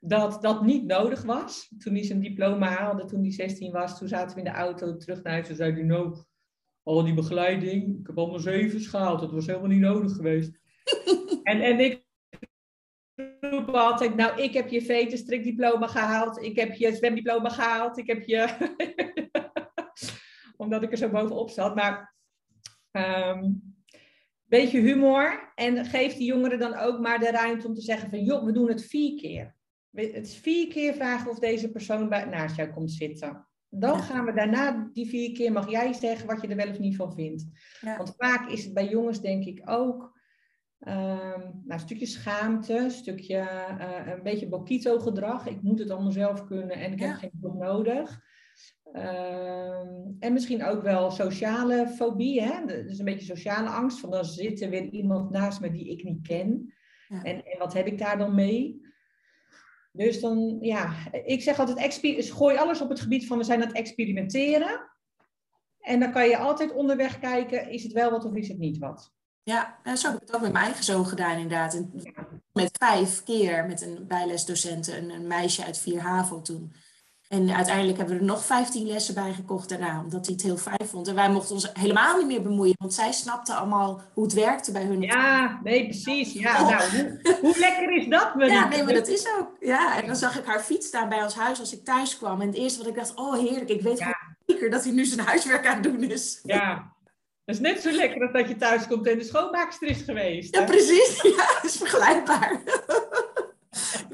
dat 0.07 0.43
dat 0.43 0.65
niet 0.65 0.85
nodig 0.85 1.23
was. 1.23 1.73
Toen 1.79 1.95
hij 1.95 2.05
zijn 2.05 2.21
diploma 2.21 2.67
haalde, 2.67 3.05
toen 3.05 3.21
hij 3.21 3.31
16 3.31 3.73
was, 3.73 3.99
toen 3.99 4.09
zaten 4.09 4.37
we 4.37 4.43
in 4.43 4.53
de 4.53 4.59
auto 4.59 4.97
terug 4.97 5.23
naar 5.23 5.33
huis 5.33 5.49
en 5.49 5.57
zei 5.57 5.73
hij, 5.73 5.83
nou, 5.83 6.17
al 6.83 7.05
die 7.05 7.15
begeleiding, 7.15 8.01
ik 8.01 8.07
heb 8.07 8.19
allemaal 8.19 8.39
zeven 8.39 8.81
gehaald, 8.81 9.21
dat 9.21 9.33
was 9.33 9.47
helemaal 9.47 9.69
niet 9.69 9.81
nodig 9.81 10.13
geweest. 10.13 10.61
en, 11.43 11.61
en 11.61 11.81
ik 11.81 12.05
roepen 13.41 13.75
altijd, 13.75 14.17
nou, 14.17 14.43
ik 14.43 14.53
heb 14.53 14.69
je 14.69 14.83
veterstrikdiploma 14.83 15.87
gehaald, 15.87 16.43
ik 16.43 16.57
heb 16.57 16.75
je 16.75 16.95
zwemdiploma 16.95 17.49
gehaald, 17.49 17.99
ik 17.99 18.07
heb 18.07 18.23
je... 18.23 18.47
Omdat 20.57 20.83
ik 20.83 20.91
er 20.91 20.97
zo 20.97 21.09
bovenop 21.09 21.51
zat. 21.51 21.75
Maar 21.75 22.15
um, 22.93 23.75
beetje 24.45 24.81
humor 24.81 25.53
en 25.55 25.85
geef 25.85 26.15
die 26.15 26.27
jongeren 26.27 26.59
dan 26.59 26.75
ook 26.75 27.01
maar 27.01 27.19
de 27.19 27.31
ruimte 27.31 27.67
om 27.67 27.75
te 27.75 27.81
zeggen 27.81 28.11
van, 28.11 28.25
joh, 28.25 28.45
we 28.45 28.53
doen 28.53 28.69
het 28.69 28.87
vier 28.87 29.21
keer. 29.21 29.54
Het 29.95 30.27
is 30.27 30.37
vier 30.37 30.69
keer 30.69 30.95
vragen 30.95 31.31
of 31.31 31.39
deze 31.39 31.71
persoon 31.71 32.09
bij, 32.09 32.25
naast 32.25 32.57
jou 32.57 32.71
komt 32.71 32.93
zitten. 32.93 33.47
Dan 33.69 33.99
gaan 33.99 34.25
we 34.25 34.33
daarna, 34.33 34.91
die 34.93 35.09
vier 35.09 35.33
keer, 35.33 35.53
mag 35.53 35.71
jij 35.71 35.93
zeggen 35.93 36.27
wat 36.27 36.41
je 36.41 36.49
er 36.49 36.57
wel 36.57 36.71
of 36.71 36.79
niet 36.79 36.97
van 36.97 37.15
vindt. 37.15 37.47
Want 37.81 38.15
vaak 38.17 38.51
is 38.51 38.65
het 38.65 38.75
bij 38.75 38.89
jongens, 38.89 39.21
denk 39.21 39.45
ik, 39.45 39.63
ook 39.65 40.15
Um, 40.89 40.93
nou, 40.95 41.63
een 41.67 41.79
stukje 41.79 42.07
schaamte, 42.07 42.77
een 42.77 42.91
stukje 42.91 43.37
uh, 43.81 44.13
een 44.13 44.23
beetje 44.23 44.49
bokito-gedrag. 44.49 45.47
Ik 45.47 45.63
moet 45.63 45.79
het 45.79 45.91
allemaal 45.91 46.11
zelf 46.11 46.45
kunnen 46.45 46.77
en 46.77 46.93
ik 46.93 47.01
heb 47.01 47.15
geen 47.15 47.31
hulp 47.41 47.59
nodig. 47.59 48.21
Um, 48.93 50.17
en 50.19 50.33
misschien 50.33 50.65
ook 50.65 50.83
wel 50.83 51.11
sociale 51.11 51.89
fobie, 51.89 52.43
hè? 52.43 52.67
dus 52.67 52.99
een 52.99 53.05
beetje 53.05 53.37
sociale 53.37 53.69
angst. 53.69 54.01
Van 54.01 54.11
dan 54.11 54.25
zit 54.25 54.61
er 54.61 54.71
weer 54.71 54.89
iemand 54.89 55.31
naast 55.31 55.61
me 55.61 55.71
die 55.71 55.91
ik 55.91 56.05
niet 56.05 56.27
ken. 56.27 56.75
Ja. 57.09 57.23
En, 57.23 57.45
en 57.45 57.59
wat 57.59 57.73
heb 57.73 57.87
ik 57.87 57.99
daar 57.99 58.19
dan 58.19 58.35
mee? 58.35 58.84
Dus 59.97 60.21
dan, 60.21 60.59
ja, 60.61 60.95
ik 61.25 61.43
zeg 61.43 61.59
altijd, 61.59 62.01
gooi 62.31 62.57
alles 62.57 62.81
op 62.81 62.89
het 62.89 63.01
gebied 63.01 63.27
van 63.27 63.39
we 63.39 63.45
zijn 63.45 63.61
aan 63.61 63.67
het 63.67 63.77
experimenteren. 63.77 64.91
En 65.81 66.01
dan 66.01 66.13
kan 66.13 66.29
je 66.29 66.37
altijd 66.37 66.73
onderweg 66.73 67.19
kijken, 67.19 67.71
is 67.71 67.83
het 67.83 67.93
wel 67.93 68.11
wat 68.11 68.25
of 68.25 68.35
is 68.35 68.49
het 68.49 68.59
niet 68.59 68.79
wat? 68.79 69.13
Ja, 69.43 69.79
en 69.83 69.99
zo 69.99 70.07
heb 70.07 70.21
ik 70.21 70.27
het 70.27 70.37
ook 70.37 70.43
met 70.43 70.53
mijn 70.53 70.65
eigen 70.65 70.85
zoon 70.85 71.07
gedaan 71.07 71.39
inderdaad. 71.39 71.83
met 72.53 72.77
vijf 72.79 73.23
keer 73.23 73.67
met 73.67 73.81
een 73.83 74.07
bijlesdocent, 74.07 74.89
een, 74.89 75.11
een 75.11 75.27
meisje 75.27 75.65
uit 75.65 75.79
Vier 75.79 76.01
Havel 76.01 76.43
toen. 76.43 76.73
En 77.29 77.51
uiteindelijk 77.51 77.97
hebben 77.97 78.15
we 78.15 78.21
er 78.21 78.27
nog 78.27 78.45
15 78.45 78.87
lessen 78.87 79.15
bij 79.15 79.33
gekocht 79.33 79.69
daarna, 79.69 80.01
omdat 80.01 80.27
hij 80.27 80.35
het 80.35 80.45
heel 80.45 80.57
fijn 80.57 80.87
vond. 80.87 81.09
En 81.09 81.15
wij 81.15 81.31
mochten 81.31 81.55
ons 81.55 81.71
helemaal 81.73 82.17
niet 82.17 82.27
meer 82.27 82.43
bemoeien, 82.43 82.75
want 82.79 82.95
zij 82.95 83.13
snapte 83.13 83.55
allemaal 83.55 84.01
hoe 84.13 84.25
het 84.25 84.33
werkte 84.33 84.73
bij 84.73 84.85
hun. 84.85 85.03
Ja, 85.03 85.61
nee, 85.63 85.85
precies. 85.85 86.33
Ja, 86.33 86.63
nou, 86.63 86.91
hoe, 86.91 87.39
hoe, 87.41 87.59
lekker 87.59 87.97
is 87.97 88.09
dat? 88.09 88.33
Ja, 88.37 88.69
nee, 88.69 88.83
maar 88.83 88.95
dat 88.95 89.09
is 89.09 89.27
ook. 89.39 89.57
Ja, 89.61 90.01
en 90.01 90.07
dan 90.07 90.17
zag 90.17 90.39
ik 90.39 90.45
haar 90.45 90.61
fiets 90.61 90.87
staan 90.87 91.09
bij 91.09 91.23
ons 91.23 91.35
huis 91.35 91.61
als 91.61 91.73
ik 91.73 91.85
thuis 91.85 92.17
kwam. 92.17 92.41
En 92.41 92.47
het 92.47 92.57
eerste 92.57 92.79
wat 92.79 92.89
ik 92.89 92.95
dacht, 92.95 93.15
oh 93.15 93.35
heerlijk, 93.35 93.71
ik 93.71 93.83
weet 93.83 93.99
ja. 93.99 94.17
zeker 94.47 94.71
dat 94.71 94.85
hij 94.85 94.93
nu 94.93 95.05
zijn 95.05 95.27
huiswerk 95.27 95.67
aan 95.67 95.75
het 95.75 95.83
doen 95.83 96.03
is. 96.03 96.41
Ja, 96.43 96.93
dat 97.45 97.55
is 97.55 97.61
net 97.61 97.81
zo 97.81 97.91
lekker 97.91 98.23
als 98.23 98.33
dat 98.33 98.49
je 98.49 98.57
thuis 98.57 98.87
komt 98.87 99.07
en 99.07 99.19
de 99.19 99.25
schoonmaakster 99.25 99.89
is 99.89 100.03
geweest. 100.03 100.55
Ja, 100.55 100.65
precies. 100.65 101.23
Ja, 101.23 101.47
dat 101.55 101.65
is 101.65 101.77
vergelijkbaar. 101.77 102.61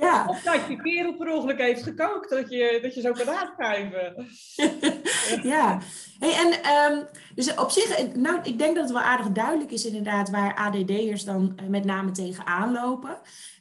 Ja. 0.01 0.25
Of 0.29 0.43
dat 0.43 0.61
je 0.69 0.77
kerel 0.77 1.17
per 1.17 1.33
ongeluk 1.35 1.59
heeft 1.59 1.83
gekookt, 1.83 2.31
dat 2.31 2.51
je, 2.51 2.79
dat 2.83 2.95
je 2.95 3.01
zo 3.01 3.13
kan 3.13 3.29
aanschuiven. 3.31 4.27
ja. 5.53 5.79
Hey, 6.19 6.35
en 6.35 6.71
um, 6.93 7.07
dus 7.35 7.55
op 7.55 7.71
zich, 7.71 8.15
nou, 8.15 8.41
ik 8.43 8.59
denk 8.59 8.75
dat 8.75 8.85
het 8.85 8.93
wel 8.93 9.03
aardig 9.03 9.29
duidelijk 9.29 9.71
is 9.71 9.87
inderdaad 9.87 10.31
waar 10.31 10.55
ADD'ers 10.55 11.25
dan 11.25 11.53
eh, 11.57 11.67
met 11.67 11.85
name 11.85 12.11
tegenaan 12.11 12.73
lopen. 12.73 13.19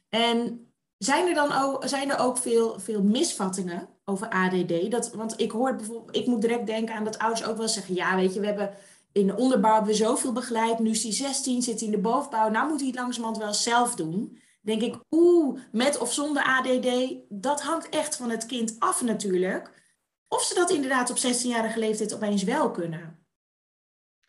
En 0.10 0.68
zijn 0.98 1.28
er 1.28 1.34
dan 1.34 1.52
ook, 1.52 1.88
zijn 1.88 2.12
er 2.12 2.20
ook 2.20 2.38
veel, 2.38 2.80
veel 2.80 3.04
misvattingen 3.04 3.90
over 4.06 4.30
ADD? 4.30 4.92
Dat, 4.92 5.14
want 5.14 5.40
ik 5.40 5.52
hoor 5.52 5.76
bijvoorbeeld, 5.76 6.16
ik 6.16 6.26
moet 6.26 6.42
direct 6.42 6.66
denken 6.66 6.96
aan 6.96 7.04
dat 7.04 7.20
ouders 7.20 7.46
ook 7.46 7.58
wel 7.58 7.68
zeggen, 7.68 7.96
ja, 7.96 8.16
weet 8.16 8.34
je, 8.34 8.40
we 8.40 8.46
hebben 8.46 8.74
in 9.12 9.28
de 9.28 9.36
onderbouw 9.36 9.74
hebben 9.74 9.92
we 9.92 9.98
zoveel 9.98 10.32
begeleid. 10.32 10.80
Nu 10.80 10.90
is 10.90 11.04
hij 11.04 11.12
16, 11.12 11.62
zit 11.62 11.80
hij 11.80 11.90
in 11.90 11.96
de 11.96 12.02
bovenbouw. 12.02 12.50
Nou 12.50 12.70
moet 12.70 12.80
hij 12.80 12.88
het 12.88 13.00
langzamerhand 13.00 13.44
wel 13.44 13.54
zelf 13.54 13.96
doen. 13.96 14.38
Denk 14.70 14.82
ik, 14.82 15.04
oeh, 15.12 15.60
met 15.72 15.98
of 15.98 16.14
zonder 16.14 16.44
ADD, 16.44 17.16
dat 17.30 17.62
hangt 17.62 17.90
echt 17.90 18.16
van 18.16 18.30
het 18.30 18.46
kind 18.46 18.76
af 18.80 19.02
natuurlijk. 19.02 19.94
Of 20.28 20.42
ze 20.42 20.56
dat 20.56 20.70
inderdaad 20.70 21.10
op 21.10 21.18
16-jarige 21.18 21.80
leeftijd 21.80 22.14
opeens 22.14 22.44
wel 22.44 22.72
kunnen. 22.72 23.26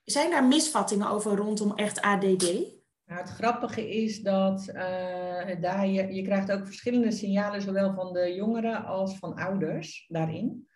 Zijn 0.05 0.31
daar 0.31 0.45
misvattingen 0.45 1.11
over 1.11 1.37
rondom 1.37 1.77
echt 1.77 2.01
ADD? 2.01 2.43
Nou, 3.05 3.21
het 3.21 3.31
grappige 3.31 3.91
is 3.91 4.21
dat 4.21 4.69
uh, 4.69 4.75
daar 5.61 5.87
je, 5.87 6.15
je 6.15 6.23
krijgt 6.23 6.53
ook 6.53 6.67
verschillende 6.67 7.11
signalen, 7.11 7.63
zowel 7.63 7.95
van 7.95 8.13
de 8.13 8.35
jongeren 8.35 8.85
als 8.85 9.19
van 9.19 9.35
ouders 9.35 10.07
daarin. 10.09 10.69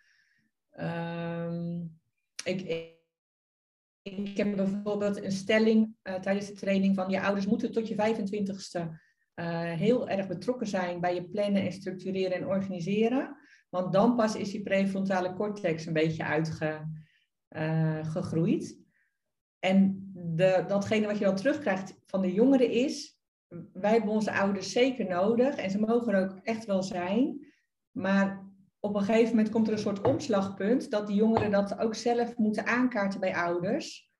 Uh, 0.73 1.79
ik, 2.43 2.91
ik 4.01 4.37
heb 4.37 4.55
bijvoorbeeld 4.55 5.23
een 5.23 5.31
stelling 5.31 5.95
uh, 6.03 6.15
tijdens 6.15 6.47
de 6.47 6.53
training 6.53 6.95
van 6.95 7.09
je 7.09 7.21
ouders 7.21 7.45
moeten 7.45 7.71
tot 7.71 7.87
je 7.87 7.95
25ste 7.95 9.03
eh, 9.35 9.71
heel 9.71 10.09
erg 10.09 10.27
betrokken 10.27 10.67
zijn 10.67 10.99
bij 10.99 11.15
je 11.15 11.29
plannen 11.29 11.61
en 11.61 11.71
structureren 11.71 12.37
en 12.37 12.47
organiseren. 12.47 13.37
Want 13.69 13.93
dan 13.93 14.15
pas 14.15 14.35
is 14.35 14.51
die 14.51 14.63
prefrontale 14.63 15.33
cortex 15.33 15.85
een 15.85 15.93
beetje 15.93 16.23
uitgegroeid. 17.49 18.63
Uh, 18.63 18.77
en 19.59 20.11
de, 20.13 20.63
datgene 20.67 21.07
wat 21.07 21.17
je 21.17 21.25
dan 21.25 21.35
terugkrijgt 21.35 22.01
van 22.05 22.21
de 22.21 22.33
jongeren 22.33 22.71
is, 22.71 23.19
wij 23.73 23.91
hebben 23.91 24.09
onze 24.09 24.31
ouders 24.31 24.71
zeker 24.71 25.05
nodig 25.05 25.55
en 25.55 25.69
ze 25.69 25.79
mogen 25.79 26.13
er 26.13 26.23
ook 26.23 26.39
echt 26.43 26.65
wel 26.65 26.83
zijn. 26.83 27.47
Maar 27.91 28.45
op 28.79 28.95
een 28.95 29.03
gegeven 29.03 29.29
moment 29.29 29.49
komt 29.49 29.67
er 29.67 29.73
een 29.73 29.79
soort 29.79 30.01
omslagpunt 30.01 30.91
dat 30.91 31.07
die 31.07 31.15
jongeren 31.15 31.51
dat 31.51 31.79
ook 31.79 31.95
zelf 31.95 32.37
moeten 32.37 32.65
aankaarten 32.65 33.19
bij 33.19 33.35
ouders. 33.35 34.11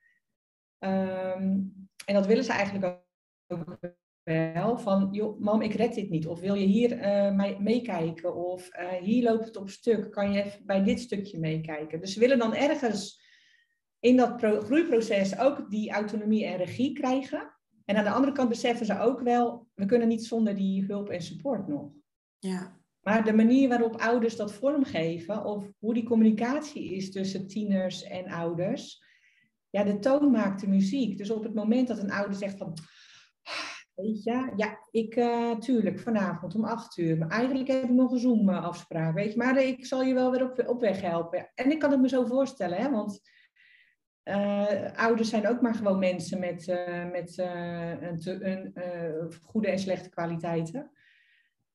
Ehm, 0.80 1.60
en 2.06 2.14
dat 2.14 2.26
willen 2.26 2.44
ze 2.44 2.52
eigenlijk 2.52 3.04
ook 3.48 3.96
wel. 4.26 4.78
Van, 4.78 5.08
joh, 5.12 5.40
mam, 5.40 5.62
ik 5.62 5.74
red 5.74 5.94
dit 5.94 6.10
niet. 6.10 6.28
Of 6.28 6.40
wil 6.40 6.54
je 6.54 6.66
hier 6.66 6.92
uh, 6.92 7.60
meekijken? 7.60 8.36
Of 8.36 8.70
uh, 8.80 8.92
hier 8.92 9.24
loopt 9.24 9.46
het 9.46 9.58
op 9.58 9.70
stuk. 9.70 10.12
Kan 10.12 10.32
je 10.32 10.44
even 10.44 10.66
bij 10.66 10.84
dit 10.84 11.00
stukje 11.00 11.40
meekijken? 11.40 12.00
Dus 12.00 12.14
ze 12.14 12.20
willen 12.20 12.40
dan 12.40 12.56
ergens 12.56 13.24
in 14.00 14.18
dat 14.18 14.34
groeiproces 14.40 15.40
ook 15.40 15.72
die 15.72 15.92
autonomie 15.92 16.46
en 16.46 16.58
regie 16.58 16.94
krijgen. 16.94 17.54
En 17.86 17.96
aan 17.96 18.04
de 18.04 18.10
andere 18.10 18.34
kant 18.34 18.50
beseffen 18.50 18.86
ze 18.86 19.00
ook 19.00 19.22
wel, 19.22 19.68
we 19.74 19.86
kunnen 19.86 20.08
niet 20.08 20.26
zonder 20.26 20.56
die 20.56 20.86
hulp 20.86 21.10
en 21.10 21.22
support 21.22 21.68
nog. 21.68 21.92
Ja. 22.40 22.80
Maar 23.02 23.26
de 23.26 23.34
manier 23.34 23.70
waarop 23.70 23.96
ouders 23.96 24.36
dat 24.36 24.54
vormgeven, 24.54 25.46
of 25.46 25.72
hoe 25.80 25.94
die 25.94 26.04
communicatie 26.04 26.96
is 26.96 27.12
tussen 27.12 27.48
tieners 27.48 28.04
en 28.04 28.30
ouders, 28.32 29.04
ja, 29.70 29.84
de 29.84 30.00
toon 30.00 30.32
maakt 30.32 30.62
de 30.62 30.68
muziek. 30.68 31.18
Dus 31.18 31.30
op 31.30 31.44
het 31.44 31.54
moment 31.54 31.88
dat 31.88 32.00
een 32.00 32.12
ouder 32.12 32.36
zegt 32.36 32.58
van, 32.58 32.74
weet 33.96 34.24
je, 34.24 34.52
ja, 34.56 34.80
ik, 34.92 35.16
uh, 35.16 35.52
tuurlijk, 35.52 36.00
vanavond 36.00 36.56
om 36.56 36.64
acht 36.64 36.98
uur, 36.98 37.18
maar 37.18 37.30
eigenlijk 37.30 37.68
heb 37.68 37.84
ik 37.84 37.90
nog 37.90 38.12
een 38.12 38.20
Zoom-afspraak, 38.20 39.14
weet 39.14 39.32
je, 39.32 39.38
maar 39.38 39.62
ik 39.62 39.86
zal 39.86 40.04
je 40.04 40.14
wel 40.14 40.32
weer 40.32 40.44
op, 40.44 40.68
op 40.68 40.82
weg 40.82 41.02
helpen. 41.02 41.52
En 41.56 41.72
ik 41.72 41.80
kan 41.80 41.92
het 41.92 42.02
me 42.02 42.10
zo 42.10 42.26
voorstellen, 42.26 42.78
hè, 42.78 42.92
want 42.92 43.22
uh, 44.24 44.92
ouders 44.96 45.30
zijn 45.30 45.48
ook 45.48 45.62
maar 45.62 45.76
gewoon 45.76 46.00
mensen 46.00 46.40
met, 46.40 46.68
uh, 46.68 47.12
met 47.12 47.38
een, 47.38 48.72
een 48.74 49.34
goede 49.42 49.68
en 49.68 49.80
slechte 49.80 50.10
kwaliteiten. 50.10 50.92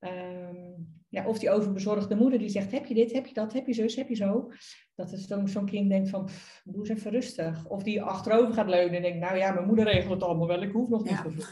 Um, 0.00 0.98
ja, 1.08 1.26
of 1.26 1.38
die 1.38 1.50
overbezorgde 1.50 2.14
moeder 2.14 2.38
die 2.38 2.48
zegt, 2.48 2.70
heb 2.70 2.86
je 2.86 2.94
dit, 2.94 3.12
heb 3.12 3.26
je 3.26 3.34
dat, 3.34 3.52
heb 3.52 3.66
je 3.66 3.72
zus, 3.72 3.96
heb 3.96 4.08
je 4.08 4.14
zo. 4.14 4.52
Dat 4.94 5.10
zo'n 5.10 5.48
zo 5.48 5.64
kind 5.64 5.90
denkt 5.90 6.08
van, 6.08 6.24
pff, 6.24 6.60
doe 6.64 6.80
eens 6.80 6.98
even 6.98 7.10
rustig. 7.10 7.66
Of 7.68 7.82
die 7.82 8.02
achterover 8.02 8.54
gaat 8.54 8.68
leunen 8.68 8.96
en 8.96 9.02
denkt, 9.02 9.18
nou 9.18 9.36
ja, 9.36 9.52
mijn 9.52 9.66
moeder 9.66 9.84
regelt 9.84 10.12
het 10.12 10.22
allemaal 10.22 10.46
wel, 10.46 10.62
ik 10.62 10.72
hoef 10.72 10.88
nog 10.88 11.02
niet 11.02 11.12
ja. 11.12 11.22
zoveel. 11.22 11.44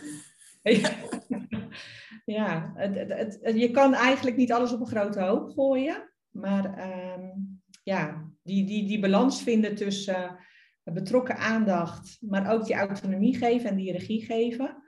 Ja, 2.25 2.73
het, 2.75 3.13
het, 3.43 3.59
je 3.59 3.71
kan 3.71 3.95
eigenlijk 3.95 4.37
niet 4.37 4.53
alles 4.53 4.73
op 4.73 4.81
een 4.81 4.87
grote 4.87 5.21
hoop 5.21 5.49
gooien. 5.49 6.13
Maar 6.31 6.65
um, 7.19 7.61
ja, 7.83 8.31
die, 8.43 8.65
die, 8.65 8.87
die 8.87 9.01
balans 9.01 9.43
vinden 9.43 9.75
tussen 9.75 10.39
betrokken 10.83 11.37
aandacht, 11.37 12.19
maar 12.21 12.53
ook 12.53 12.67
die 12.67 12.75
autonomie 12.75 13.37
geven 13.37 13.71
en 13.71 13.77
die 13.77 13.93
regie 13.93 14.25
geven. 14.25 14.83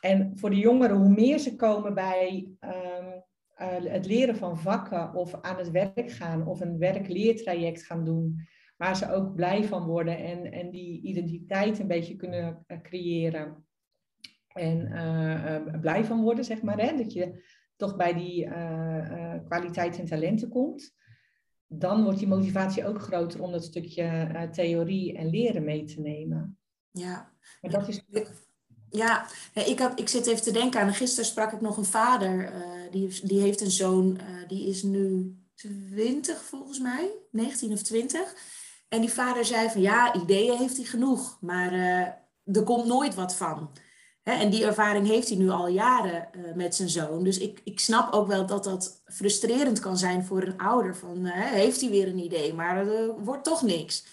En 0.00 0.32
voor 0.34 0.50
de 0.50 0.58
jongeren, 0.58 0.96
hoe 0.96 1.08
meer 1.08 1.38
ze 1.38 1.56
komen 1.56 1.94
bij 1.94 2.48
um, 2.60 3.22
uh, 3.58 3.92
het 3.92 4.06
leren 4.06 4.36
van 4.36 4.58
vakken 4.58 5.14
of 5.14 5.40
aan 5.40 5.58
het 5.58 5.70
werk 5.70 6.10
gaan 6.10 6.46
of 6.46 6.60
een 6.60 6.78
werkleertraject 6.78 7.86
gaan 7.86 8.04
doen, 8.04 8.48
waar 8.76 8.96
ze 8.96 9.12
ook 9.12 9.34
blij 9.34 9.64
van 9.64 9.86
worden 9.86 10.18
en, 10.18 10.52
en 10.52 10.70
die 10.70 11.02
identiteit 11.02 11.78
een 11.78 11.86
beetje 11.86 12.16
kunnen 12.16 12.64
uh, 12.66 12.80
creëren. 12.80 13.66
En 14.54 14.88
uh, 14.92 15.80
blij 15.80 16.04
van 16.04 16.22
worden, 16.22 16.44
zeg 16.44 16.62
maar, 16.62 16.78
hè? 16.78 16.96
dat 16.96 17.12
je 17.12 17.42
toch 17.76 17.96
bij 17.96 18.14
die 18.14 18.48
kwaliteit 19.44 19.98
en 19.98 20.06
talenten 20.06 20.48
komt 20.48 20.94
dan 21.78 22.02
wordt 22.02 22.18
die 22.18 22.28
motivatie 22.28 22.86
ook 22.86 23.02
groter 23.02 23.42
om 23.42 23.52
dat 23.52 23.64
stukje 23.64 24.02
uh, 24.02 24.42
theorie 24.42 25.16
en 25.16 25.30
leren 25.30 25.64
mee 25.64 25.84
te 25.84 26.00
nemen. 26.00 26.58
Ja. 26.90 27.32
Maar 27.60 27.70
dat 27.70 27.88
is... 27.88 28.02
Ja, 28.90 29.26
ik, 29.54 29.78
had, 29.78 30.00
ik 30.00 30.08
zit 30.08 30.26
even 30.26 30.42
te 30.42 30.52
denken 30.52 30.80
aan, 30.80 30.94
gisteren 30.94 31.24
sprak 31.24 31.52
ik 31.52 31.60
nog 31.60 31.76
een 31.76 31.84
vader, 31.84 32.52
uh, 32.54 32.90
die, 32.90 33.20
die 33.22 33.40
heeft 33.40 33.60
een 33.60 33.70
zoon, 33.70 34.20
uh, 34.20 34.48
die 34.48 34.68
is 34.68 34.82
nu 34.82 35.34
20 35.54 36.42
volgens 36.42 36.78
mij, 36.78 37.10
19 37.30 37.72
of 37.72 37.82
20. 37.82 38.34
En 38.88 39.00
die 39.00 39.10
vader 39.10 39.44
zei 39.44 39.70
van 39.70 39.80
ja, 39.80 40.14
ideeën 40.14 40.58
heeft 40.58 40.76
hij 40.76 40.84
genoeg, 40.84 41.38
maar 41.40 41.72
er 42.44 42.62
komt 42.64 42.86
nooit 42.86 43.14
wat 43.14 43.36
van. 43.36 43.70
En 44.24 44.50
die 44.50 44.64
ervaring 44.64 45.06
heeft 45.06 45.28
hij 45.28 45.36
nu 45.36 45.48
al 45.48 45.68
jaren 45.68 46.28
uh, 46.32 46.54
met 46.54 46.74
zijn 46.74 46.88
zoon. 46.88 47.24
Dus 47.24 47.38
ik, 47.38 47.60
ik 47.64 47.80
snap 47.80 48.12
ook 48.12 48.26
wel 48.26 48.46
dat 48.46 48.64
dat 48.64 49.02
frustrerend 49.06 49.80
kan 49.80 49.98
zijn 49.98 50.24
voor 50.24 50.42
een 50.42 50.58
ouder. 50.58 50.96
Van, 50.96 51.26
uh, 51.26 51.32
heeft 51.34 51.80
hij 51.80 51.90
weer 51.90 52.08
een 52.08 52.18
idee, 52.18 52.54
maar 52.54 52.76
er 52.76 53.20
wordt 53.20 53.44
toch 53.44 53.62
niks. 53.62 54.06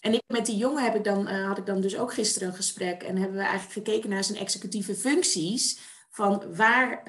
En 0.00 0.12
ik, 0.12 0.22
met 0.26 0.46
die 0.46 0.56
jongen 0.56 0.84
heb 0.84 0.94
ik 0.94 1.04
dan, 1.04 1.26
had 1.26 1.58
ik 1.58 1.66
dan 1.66 1.80
dus 1.80 1.96
ook 1.96 2.12
gisteren 2.12 2.48
een 2.48 2.54
gesprek. 2.54 3.02
En 3.02 3.16
hebben 3.16 3.36
we 3.36 3.42
eigenlijk 3.42 3.72
gekeken 3.72 4.10
naar 4.10 4.24
zijn 4.24 4.38
executieve 4.38 4.94
functies. 4.94 5.90
Van 6.10 6.54
waar, 6.54 7.02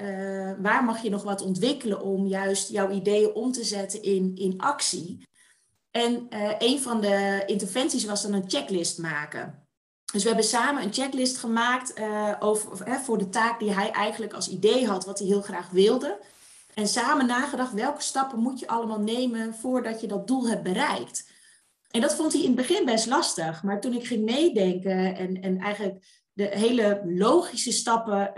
waar 0.61 0.83
mag 0.83 1.01
je 1.01 1.09
nog 1.09 1.23
wat 1.23 1.41
ontwikkelen 1.41 2.01
om 2.01 2.27
juist 2.27 2.69
jouw 2.69 2.89
ideeën 2.89 3.33
om 3.33 3.51
te 3.51 3.63
zetten 3.63 4.01
in, 4.01 4.35
in 4.35 4.57
actie. 4.57 5.27
En 5.91 6.27
een 6.57 6.79
van 6.79 7.01
de 7.01 7.43
interventies 7.45 8.05
was 8.05 8.21
dan 8.21 8.33
een 8.33 8.49
checklist 8.49 8.97
maken. 8.97 9.62
Dus 10.13 10.21
we 10.21 10.27
hebben 10.27 10.47
samen 10.47 10.83
een 10.83 10.93
checklist 10.93 11.37
gemaakt 11.37 11.99
uh, 11.99 12.33
over, 12.39 12.85
hè, 12.85 12.99
voor 12.99 13.17
de 13.17 13.29
taak 13.29 13.59
die 13.59 13.73
hij 13.73 13.91
eigenlijk 13.91 14.33
als 14.33 14.49
idee 14.49 14.87
had, 14.87 15.05
wat 15.05 15.19
hij 15.19 15.27
heel 15.27 15.41
graag 15.41 15.69
wilde. 15.69 16.19
En 16.73 16.87
samen 16.87 17.25
nagedacht, 17.25 17.73
welke 17.73 18.01
stappen 18.01 18.39
moet 18.39 18.59
je 18.59 18.67
allemaal 18.67 18.99
nemen 18.99 19.55
voordat 19.55 20.01
je 20.01 20.07
dat 20.07 20.27
doel 20.27 20.47
hebt 20.47 20.63
bereikt. 20.63 21.31
En 21.91 22.01
dat 22.01 22.15
vond 22.15 22.33
hij 22.33 22.41
in 22.41 22.47
het 22.47 22.55
begin 22.55 22.85
best 22.85 23.05
lastig. 23.05 23.63
Maar 23.63 23.81
toen 23.81 23.93
ik 23.93 24.07
ging 24.07 24.25
meedenken 24.25 25.15
en, 25.15 25.41
en 25.41 25.57
eigenlijk 25.57 26.25
de 26.33 26.47
hele 26.47 27.01
logische 27.05 27.71
stappen, 27.71 28.33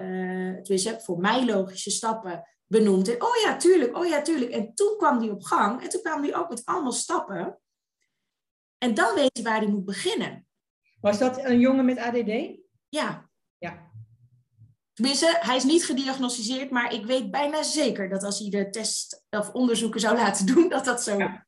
uh, 0.67 0.99
voor 0.99 1.19
mij 1.19 1.45
logische 1.45 1.91
stappen, 1.91 2.47
benoemd. 2.67 3.07
En, 3.07 3.23
oh 3.23 3.35
ja, 3.43 3.57
tuurlijk, 3.57 3.97
oh 3.97 4.07
ja, 4.07 4.21
tuurlijk. 4.21 4.51
En 4.51 4.73
toen 4.73 4.97
kwam 4.97 5.19
hij 5.19 5.29
op 5.29 5.43
gang 5.43 5.81
en 5.81 5.89
toen 5.89 6.01
kwam 6.01 6.23
hij 6.23 6.35
ook 6.35 6.49
met 6.49 6.65
allemaal 6.65 6.91
stappen. 6.91 7.59
En 8.77 8.93
dan 8.93 9.15
weet 9.15 9.29
hij 9.33 9.43
waar 9.43 9.59
hij 9.59 9.69
moet 9.69 9.85
beginnen. 9.85 10.47
Was 11.05 11.19
dat 11.19 11.45
een 11.45 11.59
jongen 11.59 11.85
met 11.85 11.97
ADD? 11.97 12.57
Ja. 12.89 13.29
Ja. 13.57 13.91
Tenminste, 14.93 15.37
hij 15.39 15.55
is 15.55 15.63
niet 15.63 15.85
gediagnosticeerd, 15.85 16.69
maar 16.69 16.93
ik 16.93 17.05
weet 17.05 17.31
bijna 17.31 17.63
zeker 17.63 18.09
dat 18.09 18.23
als 18.23 18.39
hij 18.39 18.49
de 18.49 18.69
test 18.69 19.25
of 19.29 19.53
onderzoeken 19.53 19.99
zou 19.99 20.15
laten 20.15 20.45
doen, 20.45 20.69
dat 20.69 20.85
dat 20.85 21.03
zo. 21.03 21.17
Ja. 21.17 21.47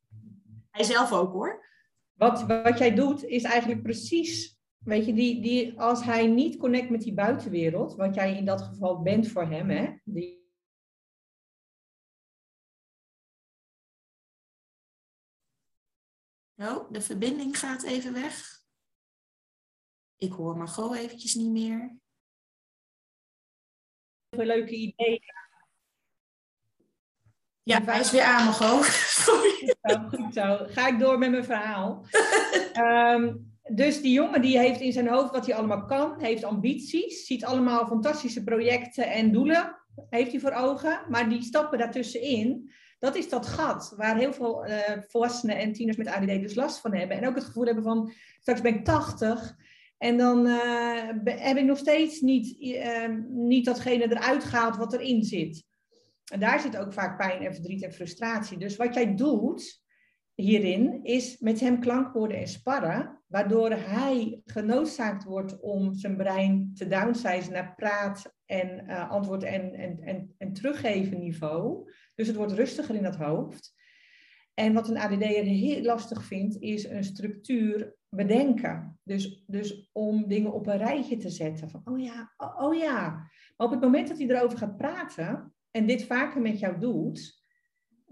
Hij 0.72 0.84
zelf 0.84 1.12
ook 1.12 1.32
hoor. 1.32 1.65
Wat, 2.13 2.46
wat 2.46 2.78
jij 2.78 2.93
doet, 2.96 3.24
is 3.24 3.43
eigenlijk 3.43 3.84
precies, 3.84 4.60
weet 4.78 5.06
je, 5.06 5.13
die, 5.13 5.41
die, 5.41 5.80
als 5.80 6.04
hij 6.04 6.28
niet 6.28 6.58
connect 6.58 6.89
met 6.89 7.02
die 7.02 7.13
buitenwereld, 7.13 7.96
wat 7.96 8.15
jij 8.15 8.38
in 8.38 8.46
dat 8.46 8.62
geval 8.62 9.02
bent 9.02 9.28
voor 9.28 9.46
hem, 9.46 9.70
hè, 9.70 9.93
die, 10.04 10.36
Oh, 16.56 16.91
de 16.91 17.02
verbinding 17.02 17.60
gaat 17.60 17.84
even 17.84 18.13
weg. 18.13 18.57
Ik 20.17 20.32
hoor 20.32 20.58
Margot 20.58 20.95
eventjes 20.95 21.36
niet 21.36 21.51
meer. 21.51 21.97
Een 24.30 24.45
leuke 24.45 24.75
idee. 24.75 25.21
Ja, 27.63 27.84
wij 27.84 27.99
is 27.99 28.12
weer 28.12 28.23
aan, 28.23 28.45
Margot. 28.45 28.86
Goed 30.19 30.34
zo, 30.34 30.65
Ga 30.67 30.88
ik 30.88 30.99
door 30.99 31.17
met 31.17 31.32
mijn 31.32 31.43
verhaal. 31.43 32.06
um, 32.77 33.51
dus 33.82 34.01
die 34.01 34.12
jongen 34.12 34.41
die 34.41 34.60
heeft 34.60 34.80
in 34.80 34.91
zijn 34.91 35.08
hoofd 35.08 35.32
wat 35.32 35.45
hij 35.45 35.56
allemaal 35.56 35.86
kan, 35.86 36.19
heeft 36.19 36.43
ambities, 36.43 37.25
ziet 37.25 37.45
allemaal 37.45 37.88
fantastische 37.88 38.43
projecten 38.43 39.12
en 39.12 39.32
doelen, 39.32 39.75
heeft 40.10 40.32
hij 40.32 40.39
voor 40.39 40.51
ogen. 40.51 41.01
Maar 41.10 41.30
die 41.30 41.41
stappen 41.41 41.77
daartussenin, 41.77 42.71
dat 42.99 43.15
is 43.15 43.30
dat 43.30 43.47
gat 43.47 43.93
waar 43.97 44.17
heel 44.17 44.34
veel 44.34 44.67
uh, 44.67 44.80
volwassenen 45.08 45.58
en 45.58 45.73
tieners 45.73 45.97
met 45.97 46.08
ADD 46.08 46.27
dus 46.27 46.56
last 46.56 46.80
van 46.80 46.93
hebben. 46.93 47.17
En 47.17 47.27
ook 47.27 47.36
het 47.36 47.43
gevoel 47.43 47.65
hebben 47.65 47.84
van, 47.84 48.13
straks 48.39 48.62
ben 48.62 48.75
ik 48.75 48.86
80 48.86 49.56
en 49.97 50.17
dan 50.17 50.47
uh, 50.47 51.10
heb 51.23 51.57
ik 51.57 51.65
nog 51.65 51.77
steeds 51.77 52.21
niet, 52.21 52.60
uh, 52.60 53.15
niet 53.27 53.65
datgene 53.65 54.12
eruit 54.12 54.43
gehaald 54.43 54.77
wat 54.77 54.93
erin 54.93 55.23
zit. 55.23 55.65
En 56.31 56.39
daar 56.39 56.60
zit 56.60 56.77
ook 56.77 56.93
vaak 56.93 57.17
pijn 57.17 57.45
en 57.45 57.53
verdriet 57.53 57.83
en 57.83 57.93
frustratie. 57.93 58.57
Dus 58.57 58.75
wat 58.75 58.93
jij 58.93 59.15
doet 59.15 59.86
hierin 60.33 61.03
is 61.03 61.39
met 61.39 61.60
hem 61.60 61.79
klankwoorden 61.79 62.38
en 62.38 62.47
sparren, 62.47 63.21
waardoor 63.27 63.71
hij 63.71 64.41
genoodzaakt 64.45 65.23
wordt 65.23 65.60
om 65.60 65.93
zijn 65.93 66.17
brein 66.17 66.71
te 66.73 66.88
downsizen 66.88 67.53
naar 67.53 67.75
praat 67.75 68.33
en 68.45 68.83
uh, 68.88 69.10
antwoord 69.10 69.43
en, 69.43 69.73
en, 69.73 69.99
en, 69.99 70.36
en 70.38 70.53
teruggeven 70.53 71.19
niveau. 71.19 71.91
Dus 72.15 72.27
het 72.27 72.36
wordt 72.36 72.51
rustiger 72.51 72.95
in 72.95 73.03
dat 73.03 73.15
hoofd. 73.15 73.75
En 74.60 74.74
wat 74.74 74.89
een 74.89 74.98
ADD'er 74.98 75.43
heel 75.43 75.82
lastig 75.82 76.24
vindt, 76.24 76.60
is 76.60 76.89
een 76.89 77.04
structuur 77.04 77.96
bedenken. 78.10 79.00
Dus, 79.04 79.43
dus 79.48 79.89
om 79.91 80.28
dingen 80.28 80.54
op 80.54 80.67
een 80.67 80.78
rijtje 80.78 81.17
te 81.17 81.30
zetten. 81.30 81.70
Van, 81.70 81.82
oh 81.86 82.00
ja, 82.00 82.34
oh, 82.38 82.62
oh 82.62 82.76
ja. 82.76 83.10
Maar 83.58 83.67
op 83.67 83.72
het 83.72 83.82
moment 83.82 84.08
dat 84.08 84.17
hij 84.17 84.28
erover 84.28 84.58
gaat 84.58 84.78
praten 84.78 85.54
en 85.72 85.86
dit 85.86 86.04
vaker 86.04 86.41
met 86.41 86.60
jou 86.60 86.80
doet, 86.80 87.46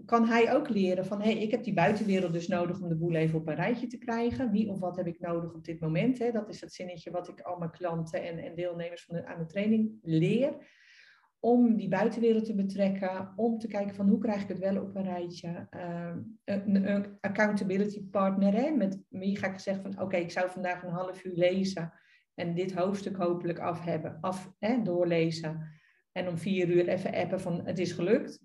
kan 0.04 0.26
hij 0.26 0.54
ook 0.54 0.68
leren 0.68 1.06
van, 1.06 1.20
hé, 1.20 1.32
hey, 1.32 1.42
ik 1.42 1.50
heb 1.50 1.64
die 1.64 1.74
buitenwereld 1.74 2.32
dus 2.32 2.48
nodig 2.48 2.80
om 2.80 2.88
de 2.88 2.96
boel 2.96 3.14
even 3.14 3.38
op 3.38 3.48
een 3.48 3.54
rijtje 3.54 3.86
te 3.86 3.98
krijgen. 3.98 4.50
Wie 4.50 4.68
of 4.68 4.78
wat 4.78 4.96
heb 4.96 5.06
ik 5.06 5.20
nodig 5.20 5.54
op 5.54 5.64
dit 5.64 5.80
moment? 5.80 6.18
Hè? 6.18 6.30
Dat 6.30 6.48
is 6.48 6.60
het 6.60 6.72
zinnetje 6.72 7.10
wat 7.10 7.28
ik 7.28 7.40
al 7.40 7.58
mijn 7.58 7.70
klanten 7.70 8.22
en, 8.22 8.38
en 8.38 8.54
deelnemers 8.54 9.04
van 9.04 9.16
de, 9.16 9.26
aan 9.26 9.38
de 9.38 9.46
training 9.46 9.98
leer. 10.02 10.56
Om 11.40 11.76
die 11.76 11.88
buitenwereld 11.88 12.44
te 12.44 12.54
betrekken, 12.54 13.32
om 13.36 13.58
te 13.58 13.68
kijken 13.68 13.94
van 13.94 14.08
hoe 14.08 14.18
krijg 14.18 14.42
ik 14.42 14.48
het 14.48 14.58
wel 14.58 14.82
op 14.82 14.96
een 14.96 15.02
rijtje. 15.02 15.66
Uh, 15.76 16.16
een, 16.44 16.94
een, 16.94 17.18
accountability 17.20 18.08
partner, 18.10 18.52
hè? 18.54 18.70
met 18.70 19.02
wie 19.08 19.38
ga 19.38 19.46
ik 19.46 19.58
zeggen 19.58 19.92
van, 19.92 20.02
oké, 20.02 20.16
ik 20.16 20.30
zou 20.30 20.50
vandaag 20.50 20.82
een 20.82 20.90
half 20.90 21.24
uur 21.24 21.34
lezen 21.34 21.92
en 22.34 22.54
dit 22.54 22.74
hoofdstuk 22.74 23.16
hopelijk 23.16 23.58
af 23.58 23.84
hebben, 23.84 24.18
af, 24.20 24.52
hè, 24.58 24.82
doorlezen. 24.82 25.74
En 26.12 26.28
om 26.28 26.38
vier 26.38 26.68
uur 26.68 26.88
even 26.88 27.14
appen 27.14 27.40
van, 27.40 27.66
het 27.66 27.78
is 27.78 27.92
gelukt. 27.92 28.40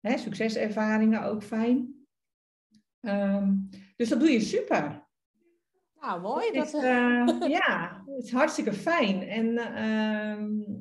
Hè, 0.00 0.18
succeservaringen 0.18 1.22
ook 1.22 1.42
fijn. 1.42 2.06
Ehm, 3.00 3.54
dus 3.96 4.08
dat 4.08 4.20
doe 4.20 4.30
je 4.30 4.40
super. 4.40 5.06
Nou, 6.00 6.20
mooi. 6.20 6.52
Dat 6.52 6.66
is, 6.66 6.74
uh, 6.74 7.48
ja, 7.58 8.02
het 8.06 8.24
is 8.24 8.32
hartstikke 8.32 8.72
fijn. 8.72 9.22
En 9.22 9.58
ehm, 9.58 10.71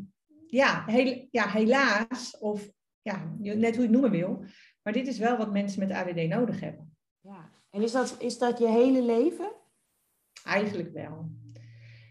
ja, 0.51 0.83
heel, 0.85 1.27
ja, 1.31 1.49
helaas, 1.49 2.37
of 2.39 2.69
ja, 3.01 3.33
net 3.37 3.55
hoe 3.55 3.61
je 3.63 3.81
het 3.81 3.89
noemen 3.89 4.11
wil, 4.11 4.43
maar 4.81 4.93
dit 4.93 5.07
is 5.07 5.17
wel 5.17 5.37
wat 5.37 5.51
mensen 5.51 5.79
met 5.79 5.91
ADD 5.91 6.27
nodig 6.27 6.59
hebben. 6.59 6.95
Ja, 7.19 7.49
en 7.69 7.81
is 7.81 7.91
dat, 7.91 8.15
is 8.19 8.37
dat 8.37 8.59
je 8.59 8.67
hele 8.67 9.01
leven? 9.01 9.51
Eigenlijk 10.43 10.93
wel. 10.93 11.31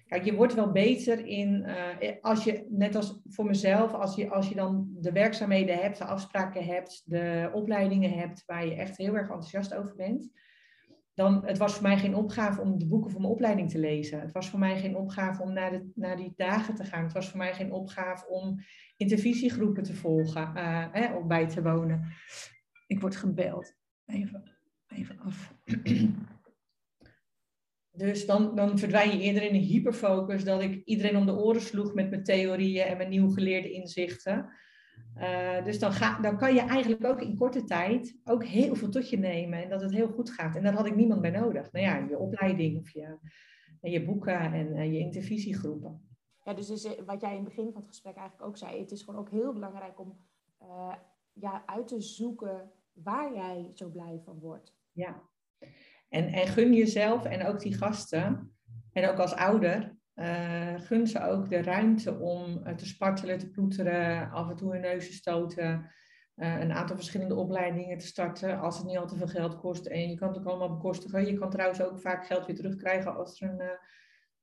Kijk, 0.06 0.24
je 0.24 0.34
wordt 0.34 0.54
wel 0.54 0.72
beter 0.72 1.26
in, 1.26 1.66
uh, 2.02 2.12
als 2.20 2.44
je, 2.44 2.66
net 2.68 2.94
als 2.94 3.20
voor 3.28 3.44
mezelf, 3.44 3.92
als 3.92 4.14
je, 4.14 4.30
als 4.30 4.48
je 4.48 4.54
dan 4.54 4.88
de 4.94 5.12
werkzaamheden 5.12 5.76
hebt, 5.78 5.98
de 5.98 6.04
afspraken 6.04 6.64
hebt, 6.64 7.02
de 7.04 7.50
opleidingen 7.52 8.12
hebt, 8.12 8.42
waar 8.46 8.66
je 8.66 8.74
echt 8.74 8.96
heel 8.96 9.14
erg 9.14 9.28
enthousiast 9.28 9.74
over 9.74 9.96
bent, 9.96 10.30
dan, 11.20 11.46
het 11.46 11.58
was 11.58 11.72
voor 11.74 11.82
mij 11.82 11.98
geen 11.98 12.14
opgave 12.14 12.60
om 12.60 12.78
de 12.78 12.86
boeken 12.86 13.10
voor 13.10 13.20
mijn 13.20 13.32
opleiding 13.32 13.70
te 13.70 13.78
lezen. 13.78 14.20
Het 14.20 14.32
was 14.32 14.48
voor 14.50 14.58
mij 14.58 14.80
geen 14.80 14.96
opgave 14.96 15.42
om 15.42 15.52
naar, 15.52 15.70
de, 15.70 15.90
naar 15.94 16.16
die 16.16 16.32
dagen 16.36 16.74
te 16.74 16.84
gaan. 16.84 17.02
Het 17.02 17.12
was 17.12 17.28
voor 17.28 17.38
mij 17.38 17.54
geen 17.54 17.72
opgave 17.72 18.28
om 18.28 18.60
intervisiegroepen 18.96 19.82
te 19.82 19.94
volgen, 19.94 20.52
uh, 20.56 20.86
hè, 20.92 21.14
om 21.14 21.28
bij 21.28 21.48
te 21.48 21.62
wonen. 21.62 22.12
Ik 22.86 23.00
word 23.00 23.16
gebeld. 23.16 23.74
Even, 24.06 24.58
even 24.88 25.18
af. 25.18 25.54
Dus 27.92 28.26
dan, 28.26 28.54
dan 28.54 28.78
verdwijn 28.78 29.10
je 29.10 29.22
eerder 29.22 29.42
in 29.42 29.54
een 29.54 29.60
hyperfocus 29.60 30.44
dat 30.44 30.62
ik 30.62 30.84
iedereen 30.84 31.16
om 31.16 31.26
de 31.26 31.36
oren 31.36 31.60
sloeg 31.60 31.94
met 31.94 32.10
mijn 32.10 32.24
theorieën 32.24 32.84
en 32.84 32.96
mijn 32.96 33.08
nieuw 33.08 33.28
geleerde 33.28 33.72
inzichten. 33.72 34.52
Uh, 35.20 35.64
dus 35.64 35.78
dan, 35.78 35.92
ga, 35.92 36.20
dan 36.20 36.38
kan 36.38 36.54
je 36.54 36.60
eigenlijk 36.60 37.04
ook 37.04 37.20
in 37.20 37.36
korte 37.36 37.64
tijd 37.64 38.20
ook 38.24 38.44
heel 38.44 38.74
veel 38.74 38.88
tot 38.88 39.10
je 39.10 39.18
nemen 39.18 39.62
en 39.62 39.68
dat 39.68 39.80
het 39.80 39.92
heel 39.92 40.08
goed 40.08 40.30
gaat. 40.30 40.56
En 40.56 40.62
daar 40.62 40.72
had 40.72 40.86
ik 40.86 40.96
niemand 40.96 41.20
bij 41.20 41.30
nodig. 41.30 41.72
Nou 41.72 41.84
ja, 41.84 41.96
je 41.96 42.18
opleiding 42.18 42.78
of 42.78 42.90
je, 42.90 43.18
je 43.80 44.04
boeken 44.04 44.52
en 44.52 44.76
uh, 44.76 44.92
je 44.92 44.98
intervisiegroepen. 44.98 46.08
Ja, 46.44 46.54
dus 46.54 46.70
is, 46.70 46.84
eh, 46.84 47.04
wat 47.06 47.20
jij 47.20 47.30
in 47.30 47.36
het 47.36 47.44
begin 47.44 47.72
van 47.72 47.80
het 47.80 47.90
gesprek 47.90 48.16
eigenlijk 48.16 48.48
ook 48.48 48.56
zei, 48.56 48.80
het 48.80 48.90
is 48.90 49.02
gewoon 49.02 49.20
ook 49.20 49.30
heel 49.30 49.52
belangrijk 49.52 50.00
om 50.00 50.16
uh, 50.62 50.94
ja, 51.32 51.62
uit 51.66 51.88
te 51.88 52.00
zoeken 52.00 52.70
waar 52.92 53.34
jij 53.34 53.70
zo 53.74 53.88
blij 53.88 54.20
van 54.24 54.38
wordt. 54.38 54.74
Ja, 54.92 55.22
en, 56.08 56.26
en 56.26 56.46
gun 56.46 56.74
jezelf 56.74 57.24
en 57.24 57.46
ook 57.46 57.60
die 57.60 57.74
gasten, 57.74 58.56
en 58.92 59.08
ook 59.08 59.18
als 59.18 59.34
ouder, 59.34 59.98
uh, 60.14 60.80
gun 60.80 61.06
ze 61.06 61.24
ook 61.24 61.48
de 61.48 61.62
ruimte 61.62 62.18
om 62.18 62.60
uh, 62.66 62.74
te 62.74 62.86
spartelen, 62.86 63.38
te 63.38 63.50
ploeteren, 63.50 64.30
af 64.30 64.50
en 64.50 64.56
toe 64.56 64.72
hun 64.72 64.80
neuzen 64.80 65.12
stoten, 65.12 65.90
uh, 66.36 66.60
een 66.60 66.72
aantal 66.72 66.96
verschillende 66.96 67.34
opleidingen 67.34 67.98
te 67.98 68.06
starten 68.06 68.60
als 68.60 68.78
het 68.78 68.86
niet 68.86 68.96
al 68.96 69.06
te 69.06 69.16
veel 69.16 69.28
geld 69.28 69.56
kost. 69.56 69.86
En 69.86 70.08
je 70.08 70.14
kan 70.14 70.28
het 70.28 70.38
ook 70.38 70.46
allemaal 70.46 70.76
bekostigen. 70.76 71.26
Je 71.26 71.38
kan 71.38 71.50
trouwens 71.50 71.82
ook 71.82 72.00
vaak 72.00 72.26
geld 72.26 72.46
weer 72.46 72.56
terugkrijgen 72.56 73.16
als 73.16 73.40
er 73.40 73.50
een, 73.50 73.78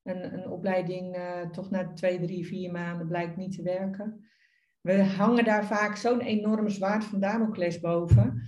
een, 0.03 0.33
een 0.33 0.49
opleiding 0.49 1.17
toch 1.51 1.69
na 1.69 1.93
twee, 1.93 2.19
drie, 2.19 2.45
vier 2.45 2.71
maanden 2.71 3.07
blijkt 3.07 3.37
niet 3.37 3.55
te 3.55 3.63
werken. 3.63 4.27
We 4.81 5.03
hangen 5.03 5.45
daar 5.45 5.65
vaak 5.65 5.95
zo'n 5.95 6.21
enorme 6.21 6.69
zwaard 6.69 7.03
van 7.03 7.19
Damocles 7.19 7.79
boven. 7.79 8.41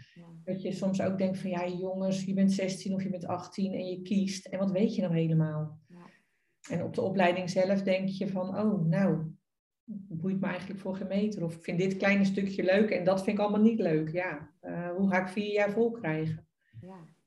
Dat 0.43 0.62
je 0.62 0.71
soms 0.71 1.01
ook 1.01 1.17
denkt 1.17 1.39
van 1.39 1.49
ja 1.49 1.67
jongens, 1.67 2.23
je 2.23 2.34
bent 2.34 2.51
16 2.51 2.93
of 2.93 3.03
je 3.03 3.10
bent 3.10 3.25
18 3.25 3.73
en 3.73 3.86
je 3.86 4.01
kiest. 4.01 4.45
En 4.45 4.60
wat 4.60 4.71
weet 4.71 4.95
je 4.95 5.01
nou 5.01 5.13
helemaal? 5.13 5.78
En 6.69 6.84
op 6.84 6.93
de 6.93 7.01
opleiding 7.01 7.49
zelf 7.49 7.82
denk 7.82 8.10
je 8.10 8.27
van 8.27 8.58
oh 8.58 8.86
nou, 8.86 9.36
boeit 10.08 10.39
me 10.39 10.47
eigenlijk 10.47 10.79
voor 10.79 10.95
geen 10.95 11.08
meter. 11.08 11.43
Of 11.43 11.55
ik 11.55 11.63
vind 11.63 11.77
dit 11.77 11.97
kleine 11.97 12.25
stukje 12.25 12.63
leuk 12.63 12.89
en 12.89 13.03
dat 13.03 13.23
vind 13.23 13.38
ik 13.38 13.43
allemaal 13.43 13.62
niet 13.62 13.79
leuk. 13.79 14.10
Ja, 14.10 14.51
uh, 14.62 14.89
hoe 14.89 15.10
ga 15.10 15.21
ik 15.21 15.27
vier 15.27 15.51
jaar 15.51 15.71
vol 15.71 15.91
krijgen? 15.91 16.47
Ja. 16.82 17.17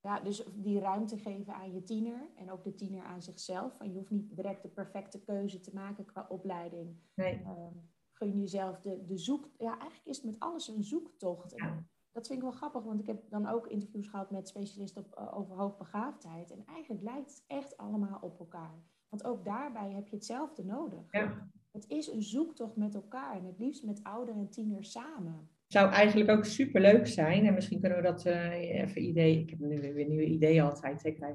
Ja, 0.00 0.20
dus 0.20 0.44
die 0.54 0.78
ruimte 0.78 1.18
geven 1.18 1.54
aan 1.54 1.72
je 1.72 1.82
tiener 1.82 2.30
en 2.36 2.50
ook 2.50 2.64
de 2.64 2.74
tiener 2.74 3.02
aan 3.02 3.22
zichzelf. 3.22 3.80
En 3.80 3.92
je 3.92 3.98
hoeft 3.98 4.10
niet 4.10 4.36
direct 4.36 4.62
de 4.62 4.68
perfecte 4.68 5.20
keuze 5.20 5.60
te 5.60 5.74
maken 5.74 6.04
qua 6.04 6.26
opleiding. 6.28 6.96
Nee. 7.14 7.34
Um, 7.34 7.90
gun 8.12 8.40
jezelf 8.40 8.80
de, 8.80 9.04
de 9.04 9.18
zoek... 9.18 9.50
Ja, 9.58 9.78
eigenlijk 9.78 10.06
is 10.06 10.16
het 10.16 10.24
met 10.24 10.38
alles 10.38 10.68
een 10.68 10.84
zoektocht. 10.84 11.52
Ja 11.56 11.84
dat 12.14 12.26
vind 12.26 12.38
ik 12.38 12.44
wel 12.44 12.54
grappig, 12.54 12.82
want 12.82 13.00
ik 13.00 13.06
heb 13.06 13.22
dan 13.30 13.48
ook 13.48 13.66
interviews 13.66 14.08
gehad 14.08 14.30
met 14.30 14.48
specialisten 14.48 15.04
op, 15.04 15.18
uh, 15.18 15.38
over 15.38 15.56
hoogbegaafdheid. 15.56 16.50
En 16.50 16.64
eigenlijk 16.66 17.02
lijkt 17.02 17.30
het 17.30 17.44
echt 17.46 17.76
allemaal 17.76 18.18
op 18.20 18.38
elkaar. 18.38 18.82
Want 19.08 19.24
ook 19.24 19.44
daarbij 19.44 19.90
heb 19.90 20.08
je 20.08 20.16
hetzelfde 20.16 20.64
nodig. 20.64 21.06
Ja. 21.10 21.48
Het 21.72 21.84
is 21.88 22.06
een 22.06 22.22
zoektocht 22.22 22.76
met 22.76 22.94
elkaar 22.94 23.36
en 23.36 23.44
het 23.44 23.58
liefst 23.58 23.84
met 23.84 24.00
ouderen 24.02 24.40
en 24.40 24.50
tieners 24.50 24.90
samen. 24.90 25.48
Het 25.62 25.72
zou 25.72 25.90
eigenlijk 25.90 26.30
ook 26.30 26.44
super 26.44 26.80
leuk 26.80 27.06
zijn, 27.06 27.46
en 27.46 27.54
misschien 27.54 27.80
kunnen 27.80 27.98
we 27.98 28.04
dat 28.04 28.26
uh, 28.26 28.80
even 28.80 29.02
idee, 29.02 29.40
ik 29.40 29.50
heb 29.50 29.58
nu 29.58 29.94
weer 29.94 30.08
nieuwe 30.08 30.26
ideeën 30.26 30.62
altijd, 30.62 31.02
hè, 31.02 31.32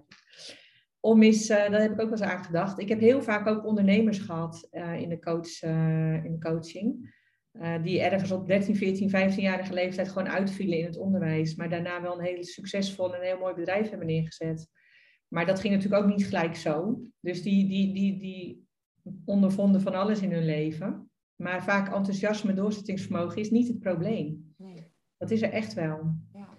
Om 1.00 1.24
eens, 1.24 1.50
uh, 1.50 1.58
daar 1.58 1.82
heb 1.82 1.92
ik 1.92 2.02
ook 2.02 2.10
wel 2.10 2.20
eens 2.20 2.22
aan 2.22 2.44
gedacht. 2.44 2.80
Ik 2.80 2.90
heb 2.90 3.00
heel 3.00 3.22
vaak 3.22 3.48
ook 3.48 3.66
ondernemers 3.66 4.20
gehad 4.20 4.68
in, 4.72 5.10
de 5.10 5.20
coach, 5.20 5.62
in 6.24 6.32
de 6.32 6.40
coaching. 6.40 7.18
Uh, 7.54 7.84
die 7.84 8.02
ergens 8.02 8.32
op 8.32 8.48
13, 8.48 8.76
14, 8.76 9.10
15-jarige 9.10 9.74
leeftijd 9.74 10.10
gewoon 10.10 10.30
uitvielen 10.30 10.78
in 10.78 10.86
het 10.86 10.98
onderwijs. 10.98 11.56
Maar 11.56 11.70
daarna 11.70 12.02
wel 12.02 12.20
een 12.20 12.26
heel 12.26 12.44
succesvol 12.44 13.14
en 13.14 13.20
een 13.20 13.26
heel 13.26 13.40
mooi 13.40 13.54
bedrijf 13.54 13.90
hebben 13.90 14.08
neergezet. 14.08 14.68
Maar 15.28 15.46
dat 15.46 15.60
ging 15.60 15.74
natuurlijk 15.74 16.04
ook 16.04 16.10
niet 16.10 16.26
gelijk 16.26 16.56
zo. 16.56 17.02
Dus 17.20 17.42
die, 17.44 17.68
die, 17.68 17.94
die, 17.94 18.20
die 18.20 18.68
ondervonden 19.26 19.82
van 19.82 19.94
alles 19.94 20.22
in 20.22 20.32
hun 20.32 20.46
leven. 20.46 21.10
Maar 21.36 21.64
vaak 21.64 21.94
enthousiasme, 21.94 22.54
doorzettingsvermogen 22.54 23.38
is 23.38 23.50
niet 23.50 23.68
het 23.68 23.80
probleem. 23.80 24.54
Nee. 24.58 24.92
Dat 25.18 25.32
is 25.32 25.42
er 25.42 25.52
echt 25.52 25.74
wel. 25.74 26.16
Ja. 26.34 26.58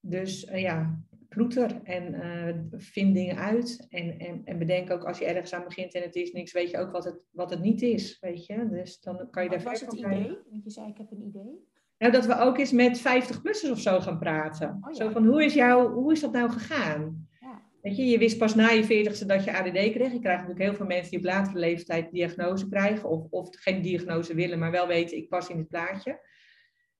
Dus 0.00 0.44
uh, 0.44 0.60
ja, 0.60 0.97
ploeter 1.28 1.80
en 1.82 2.14
uh, 2.14 2.80
vind 2.80 3.14
dingen 3.14 3.36
uit. 3.36 3.86
En, 3.88 4.18
en, 4.18 4.40
en 4.44 4.58
bedenk 4.58 4.90
ook 4.90 5.04
als 5.04 5.18
je 5.18 5.24
ergens 5.24 5.52
aan 5.52 5.64
begint 5.64 5.94
en 5.94 6.02
het 6.02 6.14
is 6.14 6.32
niks, 6.32 6.52
weet 6.52 6.70
je 6.70 6.78
ook 6.78 6.92
wat 6.92 7.04
het, 7.04 7.24
wat 7.30 7.50
het 7.50 7.60
niet 7.60 7.82
is. 7.82 8.18
Weet 8.20 8.46
je? 8.46 8.68
Dus 8.70 9.00
dan 9.00 9.30
kan 9.30 9.42
je 9.42 9.48
daar 9.48 9.62
Wat 9.62 9.70
was 9.70 9.80
het 9.80 9.92
idee? 9.92 10.38
Want 10.50 10.64
je 10.64 10.70
zei, 10.70 10.88
ik 10.88 10.98
heb 10.98 11.10
een 11.10 11.26
idee. 11.26 11.66
Nou, 11.98 12.12
dat 12.12 12.26
we 12.26 12.38
ook 12.38 12.58
eens 12.58 12.72
met 12.72 13.00
50-plussers 13.00 13.70
of 13.70 13.80
zo 13.80 14.00
gaan 14.00 14.18
praten. 14.18 14.68
Oh, 14.68 14.90
ja. 14.90 14.94
Zo 14.94 15.10
van, 15.10 15.26
hoe 15.26 15.44
is, 15.44 15.54
jou, 15.54 15.92
hoe 15.92 16.12
is 16.12 16.20
dat 16.20 16.32
nou 16.32 16.50
gegaan? 16.50 17.28
Ja. 17.40 17.62
Weet 17.82 17.96
je, 17.96 18.04
je 18.04 18.18
wist 18.18 18.38
pas 18.38 18.54
na 18.54 18.68
je 18.68 18.84
veertigste 18.84 19.26
dat 19.26 19.44
je 19.44 19.56
ADD 19.56 19.70
kreeg. 19.70 20.12
Je 20.12 20.20
krijgt 20.20 20.40
natuurlijk 20.40 20.58
heel 20.58 20.74
veel 20.74 20.86
mensen 20.86 21.10
die 21.10 21.18
op 21.18 21.24
latere 21.24 21.58
leeftijd 21.58 22.10
diagnose 22.10 22.68
krijgen. 22.68 23.08
Of, 23.08 23.26
of 23.30 23.48
geen 23.50 23.82
diagnose 23.82 24.34
willen, 24.34 24.58
maar 24.58 24.70
wel 24.70 24.86
weten, 24.86 25.16
ik 25.16 25.28
pas 25.28 25.48
in 25.48 25.58
het 25.58 25.68
plaatje. 25.68 26.20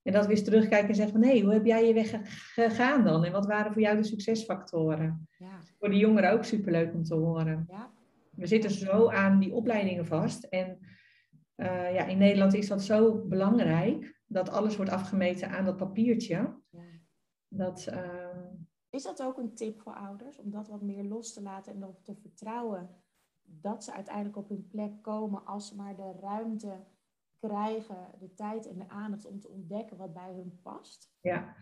En 0.03 0.13
dat 0.13 0.25
we 0.25 0.31
eens 0.31 0.43
terugkijken 0.43 0.89
en 0.89 0.95
zeggen 0.95 1.13
van, 1.13 1.29
hé, 1.29 1.41
hoe 1.41 1.53
heb 1.53 1.65
jij 1.65 1.87
je 1.87 1.93
weg 1.93 2.19
gegaan 2.53 3.03
dan? 3.03 3.25
En 3.25 3.31
wat 3.31 3.45
waren 3.45 3.73
voor 3.73 3.81
jou 3.81 3.97
de 3.97 4.03
succesfactoren? 4.03 5.27
Ja. 5.37 5.59
Voor 5.79 5.89
de 5.89 5.97
jongeren 5.97 6.31
ook 6.31 6.43
superleuk 6.43 6.93
om 6.93 7.03
te 7.03 7.15
horen. 7.15 7.65
Ja. 7.69 7.91
We 8.31 8.47
zitten 8.47 8.71
zo 8.71 9.09
aan 9.09 9.39
die 9.39 9.53
opleidingen 9.53 10.05
vast. 10.05 10.43
En 10.43 10.79
uh, 11.55 11.93
ja, 11.93 12.05
in 12.05 12.17
Nederland 12.17 12.53
is 12.53 12.67
dat 12.67 12.83
zo 12.83 13.25
belangrijk, 13.25 14.21
dat 14.25 14.49
alles 14.49 14.75
wordt 14.75 14.91
afgemeten 14.91 15.49
aan 15.49 15.65
dat 15.65 15.77
papiertje. 15.77 16.35
Ja. 16.69 16.81
Dat, 17.47 17.87
uh... 17.93 18.29
Is 18.89 19.03
dat 19.03 19.23
ook 19.23 19.37
een 19.37 19.53
tip 19.55 19.81
voor 19.81 19.93
ouders, 19.93 20.39
om 20.39 20.51
dat 20.51 20.67
wat 20.67 20.81
meer 20.81 21.03
los 21.03 21.33
te 21.33 21.41
laten 21.41 21.73
en 21.73 21.81
erop 21.81 22.03
te 22.03 22.15
vertrouwen 22.15 22.89
dat 23.43 23.83
ze 23.83 23.93
uiteindelijk 23.93 24.37
op 24.37 24.49
hun 24.49 24.67
plek 24.67 25.01
komen 25.01 25.45
als 25.45 25.67
ze 25.67 25.75
maar 25.75 25.95
de 25.95 26.13
ruimte 26.21 26.83
krijgen 27.39 28.15
de 28.19 28.33
tijd 28.33 28.67
en 28.67 28.77
de 28.77 28.89
aandacht 28.89 29.25
om 29.25 29.39
te 29.39 29.49
ontdekken 29.49 29.97
wat 29.97 30.13
bij 30.13 30.33
hun 30.33 30.59
past? 30.63 31.11
Ja, 31.21 31.55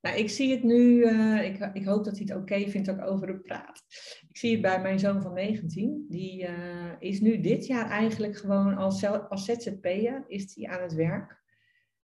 nou, 0.00 0.16
ik 0.16 0.30
zie 0.30 0.50
het 0.50 0.62
nu, 0.62 0.78
uh, 0.78 1.44
ik, 1.44 1.70
ik 1.72 1.84
hoop 1.84 2.04
dat 2.04 2.16
hij 2.16 2.26
het 2.28 2.36
oké 2.36 2.70
vindt 2.70 2.88
ik 2.88 3.02
over 3.02 3.28
hem 3.28 3.42
praat. 3.42 3.84
Ik 4.28 4.36
zie 4.36 4.52
het 4.52 4.60
bij 4.60 4.80
mijn 4.80 4.98
zoon 4.98 5.22
van 5.22 5.32
19. 5.32 6.06
Die 6.08 6.42
uh, 6.42 6.92
is 6.98 7.20
nu 7.20 7.40
dit 7.40 7.66
jaar 7.66 7.90
eigenlijk 7.90 8.36
gewoon 8.36 8.76
als, 8.76 9.04
als 9.04 9.44
ZZP'er 9.44 10.24
is 10.26 10.54
hij 10.54 10.66
aan 10.66 10.82
het 10.82 10.94
werk. 10.94 11.42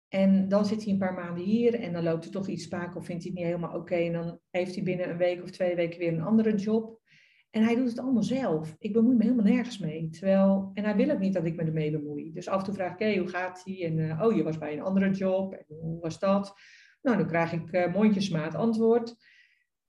En 0.08 0.48
dan 0.48 0.66
zit 0.66 0.84
hij 0.84 0.94
een 0.94 1.00
paar 1.00 1.14
maanden 1.14 1.44
hier 1.44 1.74
en 1.74 1.94
dan 1.94 2.04
loopt 2.04 2.26
er 2.26 2.32
toch 2.32 2.48
iets 2.48 2.64
spaak 2.64 2.96
of 2.96 3.06
vindt 3.06 3.24
hij 3.24 3.32
het 3.32 3.42
niet 3.42 3.50
helemaal 3.50 3.80
oké. 3.80 3.96
En 3.96 4.14
dan 4.14 4.40
heeft 4.50 4.76
hij 4.76 4.84
binnen 4.84 5.10
een 5.10 5.18
week 5.18 5.44
of 5.44 5.50
twee 5.50 5.76
weken 5.76 6.00
weer 6.00 6.14
een 6.14 6.22
andere 6.22 6.56
job. 6.56 7.02
En 7.50 7.64
hij 7.64 7.76
doet 7.76 7.90
het 7.90 8.00
allemaal 8.00 8.24
zelf. 8.24 8.76
Ik 8.80 8.94
bemoei 8.94 9.16
me 9.16 9.24
helemaal 9.24 9.46
nergens 9.46 9.78
mee. 9.78 10.10
Terwijl, 10.10 10.72
en 10.74 10.84
hij 10.84 10.96
wil 10.96 11.10
ook 11.10 11.20
niet 11.20 11.34
dat 11.34 11.46
ik 11.46 11.56
me 11.56 11.64
ermee 11.64 11.92
bemoei. 11.92 12.32
Dus 12.34 12.48
af 12.48 12.60
en 12.60 12.66
toe 12.66 12.74
vraag 12.74 12.94
ik, 12.94 13.00
hey, 13.00 13.18
hoe 13.18 13.28
gaat 13.28 13.62
hij? 13.66 13.86
En 13.86 13.98
uh, 13.98 14.22
oh, 14.22 14.36
je 14.36 14.44
was 14.44 14.58
bij 14.58 14.74
een 14.74 14.82
andere 14.82 15.12
job. 15.12 15.54
En 15.54 15.66
hoe 15.68 16.00
was 16.00 16.20
dat? 16.20 16.54
Nou, 17.02 17.18
dan 17.18 17.28
krijg 17.28 17.54
ik 17.54 17.72
uh, 17.72 17.94
mondjesmaat 17.94 18.56
antwoord. 18.56 19.16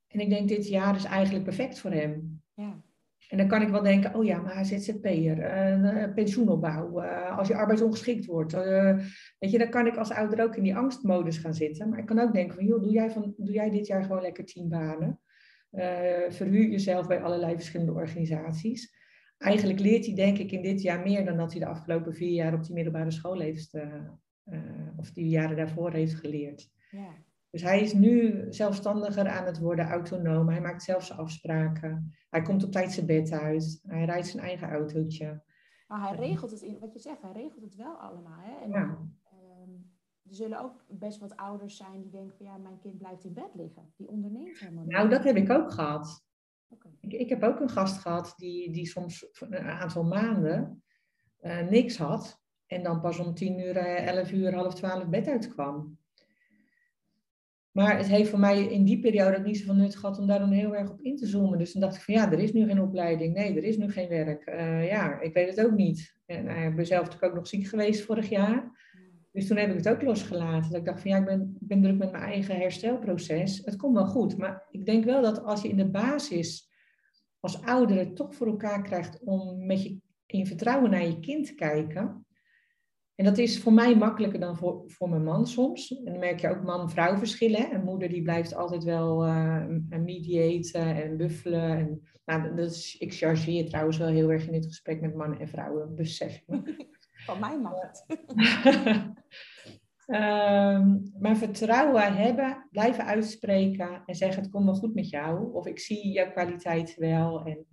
En 0.07 0.21
ik 0.21 0.31
denk, 0.31 0.49
dit 0.49 0.69
jaar 0.69 0.97
is 0.97 1.05
eigenlijk 1.05 1.45
perfect 1.45 1.79
voor 1.79 1.91
hem. 1.91 2.43
Ja. 2.55 2.83
En 3.29 3.37
dan 3.37 3.49
kan 3.49 3.63
ik 3.63 3.69
wel 3.69 3.83
denken, 3.83 4.15
oh 4.15 4.25
ja, 4.25 4.41
maar 4.41 4.55
hij 4.55 4.65
ZZP'er, 4.65 5.39
uh, 5.39 6.15
pensioenopbouw, 6.15 7.03
uh, 7.03 7.39
als 7.39 7.49
je 7.49 7.57
arbeidsongeschikt 7.57 8.27
wordt. 8.27 8.55
Uh, 8.55 8.99
weet 9.39 9.51
je, 9.51 9.59
dan 9.59 9.71
kan 9.71 9.87
ik 9.87 9.97
als 9.97 10.11
ouder 10.11 10.43
ook 10.43 10.57
in 10.57 10.63
die 10.63 10.77
angstmodus 10.77 11.39
gaan 11.39 11.55
zitten. 11.55 11.89
Maar 11.89 11.99
ik 11.99 12.07
kan 12.07 12.19
ook 12.19 12.33
denken 12.33 12.55
van, 12.55 12.65
joh, 12.65 12.83
doe 12.83 12.93
jij, 12.93 13.11
van, 13.11 13.35
doe 13.37 13.55
jij 13.55 13.71
dit 13.71 13.87
jaar 13.87 14.03
gewoon 14.03 14.23
lekker 14.23 14.45
tien 14.45 14.69
banen? 14.69 15.21
Verhuur 16.29 16.69
jezelf 16.69 17.07
bij 17.07 17.23
allerlei 17.23 17.55
verschillende 17.55 17.93
organisaties. 17.93 18.99
Eigenlijk 19.39 19.81
leert 19.81 20.07
hij 20.07 20.15
denk 20.15 20.39
ik 20.39 20.53
in 20.53 20.63
dit 20.63 20.83
jaar 20.83 21.01
meer 21.01 21.25
dan 21.25 21.37
dat 21.37 21.51
hij 21.51 21.61
de 21.61 21.67
afgelopen 21.67 22.15
vier 22.15 22.33
jaar 22.33 22.55
op 22.55 22.65
die 22.65 22.75
middelbare 22.75 23.11
school 23.11 23.41
heeft, 23.41 23.79
of 24.97 25.13
die 25.13 25.29
jaren 25.29 25.57
daarvoor 25.57 25.93
heeft 25.93 26.15
geleerd. 26.15 26.71
Ja. 26.91 27.15
Dus 27.51 27.63
hij 27.63 27.81
is 27.81 27.93
nu 27.93 28.47
zelfstandiger 28.49 29.29
aan 29.29 29.47
het 29.47 29.59
worden, 29.59 29.89
autonoom. 29.89 30.49
Hij 30.49 30.61
maakt 30.61 30.83
zelf 30.83 31.05
zijn 31.05 31.19
afspraken. 31.19 32.15
Hij 32.31 32.43
komt 32.43 32.65
op 32.65 32.73
tijd 32.73 32.93
zijn 32.93 33.07
bed 33.07 33.33
uit. 33.33 33.81
Hij 33.83 34.05
rijdt 34.05 34.27
zijn 34.27 34.43
eigen 34.43 34.71
autootje. 34.71 35.43
Maar 35.87 36.09
hij 36.09 36.17
regelt 36.17 36.51
het, 36.51 36.61
in, 36.61 36.79
wat 36.79 36.93
je 36.93 36.99
zegt, 36.99 37.23
hij 37.23 37.33
regelt 37.33 37.63
het 37.63 37.75
wel 37.75 37.95
allemaal. 37.95 38.39
Hè? 38.41 38.65
En, 38.65 38.71
ja. 38.71 38.99
Er 40.31 40.37
zullen 40.37 40.61
ook 40.61 40.85
best 40.89 41.19
wat 41.19 41.37
ouders 41.37 41.77
zijn 41.77 42.01
die 42.01 42.11
denken 42.11 42.37
van 42.37 42.47
ja, 42.47 42.57
mijn 42.57 42.79
kind 42.79 42.99
blijft 42.99 43.25
in 43.25 43.33
bed 43.33 43.55
liggen. 43.55 43.93
Die 43.97 44.09
onderneemt 44.09 44.59
helemaal 44.59 44.85
niet. 44.85 44.93
Nou, 44.93 45.09
dat 45.09 45.25
heb 45.25 45.37
ik 45.37 45.51
ook 45.51 45.73
gehad. 45.73 46.25
Ik, 47.01 47.13
ik, 47.13 47.29
heb 47.29 47.43
ook 47.43 47.61
een 47.61 47.71
gast 47.71 47.99
gehad 47.99 48.35
die, 48.37 48.73
die 48.73 48.87
soms 48.87 49.27
een 49.39 49.57
aantal 49.57 50.05
maanden 50.05 50.83
uh, 51.43 51.69
niks 51.69 51.97
had. 51.97 52.41
En 52.67 52.83
dan 52.83 53.01
pas 53.01 53.19
om 53.19 53.35
tien 53.35 53.59
uur, 53.59 53.77
uh, 53.77 54.07
elf 54.07 54.33
uur, 54.33 54.55
half 54.55 54.75
twaalf 54.75 55.09
bed 55.09 55.29
uitkwam. 55.29 55.99
Maar 57.71 57.97
het 57.97 58.07
heeft 58.07 58.31
voor 58.31 58.39
mij 58.39 58.65
in 58.65 58.85
die 58.85 59.01
periode 59.01 59.37
ook 59.37 59.45
niet 59.45 59.59
zoveel 59.59 59.75
nut 59.75 59.97
gehad 59.97 60.19
om 60.19 60.27
daar 60.27 60.39
dan 60.39 60.53
heel 60.53 60.77
erg 60.77 60.91
op 60.91 61.01
in 61.01 61.17
te 61.17 61.27
zoomen. 61.27 61.59
Dus 61.59 61.73
dan 61.73 61.83
dacht 61.83 61.97
ik 61.97 62.03
van 62.03 62.15
ja, 62.15 62.33
er 62.33 62.39
is 62.39 62.53
nu 62.53 62.67
geen 62.67 62.81
opleiding. 62.81 63.35
Nee, 63.35 63.57
er 63.57 63.65
is 63.65 63.77
nu 63.77 63.91
geen 63.91 64.09
werk. 64.09 64.47
Uh, 64.49 64.87
ja, 64.87 65.21
ik 65.21 65.35
weet 65.35 65.57
het 65.57 65.67
ook 65.67 65.77
niet. 65.77 66.17
En 66.27 66.49
ik 66.49 66.77
ben 66.77 66.87
zelf 66.87 67.05
natuurlijk 67.05 67.33
ook 67.33 67.39
nog 67.39 67.47
ziek 67.47 67.67
geweest 67.67 68.05
vorig 68.05 68.29
jaar. 68.29 68.89
Dus 69.33 69.47
toen 69.47 69.57
heb 69.57 69.71
ik 69.71 69.77
het 69.77 69.89
ook 69.89 70.03
losgelaten. 70.03 70.71
Dat 70.71 70.81
ik 70.81 70.87
dacht 70.87 71.01
van 71.01 71.11
ja, 71.11 71.19
ik 71.19 71.25
ben, 71.25 71.57
ik 71.61 71.67
ben 71.67 71.83
druk 71.83 71.99
met 71.99 72.11
mijn 72.13 72.25
eigen 72.25 72.57
herstelproces. 72.57 73.63
Het 73.65 73.77
komt 73.77 73.95
wel 73.95 74.07
goed. 74.07 74.37
Maar 74.37 74.67
ik 74.71 74.87
denk 74.87 75.05
wel 75.05 75.23
dat 75.23 75.45
als 75.45 75.63
je 75.63 75.69
in 75.69 75.77
de 75.77 75.91
basis 75.91 76.69
als 77.41 77.63
ouder 77.63 78.15
toch 78.15 78.35
voor 78.35 78.47
elkaar 78.47 78.83
krijgt 78.83 79.21
om 79.25 79.67
met 79.67 79.83
je 79.83 79.99
in 80.27 80.47
vertrouwen 80.47 80.91
naar 80.91 81.07
je 81.07 81.21
kind 81.21 81.47
te 81.47 81.55
kijken 81.55 82.25
en 83.21 83.27
dat 83.27 83.39
is 83.39 83.61
voor 83.61 83.73
mij 83.73 83.97
makkelijker 83.97 84.41
dan 84.41 84.57
voor, 84.57 84.83
voor 84.87 85.09
mijn 85.09 85.25
man 85.25 85.47
soms. 85.47 85.99
En 85.99 86.05
dan 86.05 86.19
merk 86.19 86.41
je 86.41 86.49
ook 86.49 86.63
man-vrouw 86.63 87.17
verschillen. 87.17 87.75
Een 87.75 87.85
moeder 87.85 88.09
die 88.09 88.23
blijft 88.23 88.55
altijd 88.55 88.85
wel 88.85 89.27
uh, 89.27 89.67
mediaten 89.89 91.03
en 91.03 91.17
buffelen. 91.17 91.79
En, 91.79 92.03
nou, 92.25 92.55
dat 92.55 92.71
is, 92.71 92.97
ik 92.99 93.15
chargeer 93.15 93.69
trouwens 93.69 93.99
wel 93.99 94.09
heel 94.09 94.31
erg 94.31 94.47
in 94.47 94.53
dit 94.53 94.67
gesprek 94.67 95.01
met 95.01 95.15
mannen 95.15 95.41
en 95.41 95.49
vrouwen, 95.49 95.95
besef 95.95 96.43
ik 96.47 96.99
Van 97.25 97.41
mij 97.41 97.59
mag 97.59 97.75
het. 97.81 98.05
um, 100.07 101.13
maar 101.19 101.37
vertrouwen 101.37 102.17
hebben, 102.17 102.69
blijven 102.71 103.05
uitspreken 103.05 104.03
en 104.07 104.15
zeggen 104.15 104.43
het 104.43 104.51
komt 104.51 104.65
wel 104.65 104.75
goed 104.75 104.95
met 104.95 105.09
jou. 105.09 105.53
Of 105.53 105.67
ik 105.67 105.79
zie 105.79 106.13
jouw 106.13 106.31
kwaliteit 106.31 106.95
wel. 106.95 107.45
En 107.45 107.67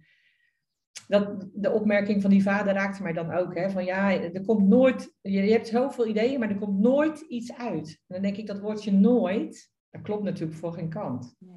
dat, 1.07 1.47
de 1.53 1.71
opmerking 1.71 2.21
van 2.21 2.29
die 2.29 2.43
vader 2.43 2.73
raakte 2.73 3.03
mij 3.03 3.13
dan 3.13 3.31
ook. 3.31 3.55
Hè, 3.55 3.69
van 3.69 3.85
ja, 3.85 4.11
er 4.11 4.45
komt 4.45 4.67
nooit, 4.67 5.13
je, 5.21 5.41
je 5.41 5.51
hebt 5.51 5.67
zoveel 5.67 6.07
ideeën, 6.07 6.39
maar 6.39 6.49
er 6.49 6.57
komt 6.57 6.79
nooit 6.79 7.19
iets 7.19 7.53
uit. 7.53 7.89
En 7.89 8.13
dan 8.13 8.21
denk 8.21 8.37
ik, 8.37 8.47
dat 8.47 8.59
woordje 8.59 8.91
nooit, 8.91 9.71
dat 9.89 10.01
klopt 10.01 10.23
natuurlijk 10.23 10.57
voor 10.57 10.73
geen 10.73 10.89
kant. 10.89 11.35
Nee. 11.39 11.55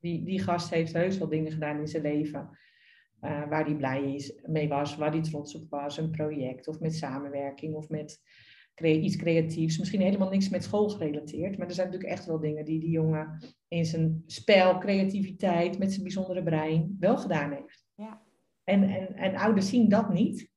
Die, 0.00 0.24
die 0.24 0.40
gast 0.40 0.70
heeft 0.70 0.92
heus 0.92 1.18
wel 1.18 1.28
dingen 1.28 1.52
gedaan 1.52 1.78
in 1.78 1.88
zijn 1.88 2.02
leven. 2.02 2.58
Uh, 3.20 3.48
waar 3.48 3.64
hij 3.64 3.76
blij 3.76 4.14
is, 4.14 4.32
mee 4.46 4.68
was, 4.68 4.96
waar 4.96 5.10
hij 5.10 5.22
trots 5.22 5.54
op 5.54 5.70
was. 5.70 5.96
Een 5.96 6.10
project 6.10 6.68
of 6.68 6.80
met 6.80 6.94
samenwerking 6.94 7.74
of 7.74 7.88
met 7.88 8.22
iets 8.80 9.16
creatiefs. 9.16 9.78
Misschien 9.78 10.00
helemaal 10.00 10.30
niks 10.30 10.48
met 10.48 10.64
school 10.64 10.88
gerelateerd. 10.88 11.58
Maar 11.58 11.66
er 11.66 11.74
zijn 11.74 11.86
natuurlijk 11.86 12.12
echt 12.12 12.26
wel 12.26 12.40
dingen 12.40 12.64
die 12.64 12.80
die 12.80 12.90
jongen 12.90 13.38
in 13.68 13.84
zijn 13.84 14.22
spel, 14.26 14.78
creativiteit, 14.78 15.78
met 15.78 15.90
zijn 15.90 16.02
bijzondere 16.02 16.42
brein 16.42 16.96
wel 17.00 17.18
gedaan 17.18 17.52
heeft. 17.52 17.86
Ja. 17.94 18.22
En, 18.64 18.82
en, 18.82 19.14
en 19.14 19.36
ouders 19.36 19.68
zien 19.68 19.88
dat 19.88 20.12
niet. 20.12 20.50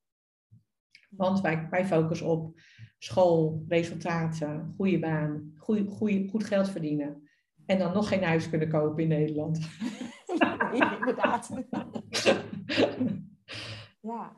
Want 1.10 1.42
wij, 1.42 1.68
wij 1.70 1.86
focussen 1.86 2.28
op 2.28 2.60
school, 2.98 3.64
resultaten, 3.68 4.74
goede 4.78 5.00
baan, 5.00 5.54
goeie, 5.58 5.86
goeie, 5.86 6.30
goed 6.30 6.44
geld 6.44 6.70
verdienen. 6.70 7.30
En 7.66 7.80
dan 7.80 7.94
nog 7.94 8.08
geen 8.08 8.24
huis 8.24 8.50
kunnen 8.50 8.70
kopen 8.70 9.04
in 9.04 9.10
Nederland. 9.10 9.60
inderdaad. 11.00 11.50
ja. 14.12 14.36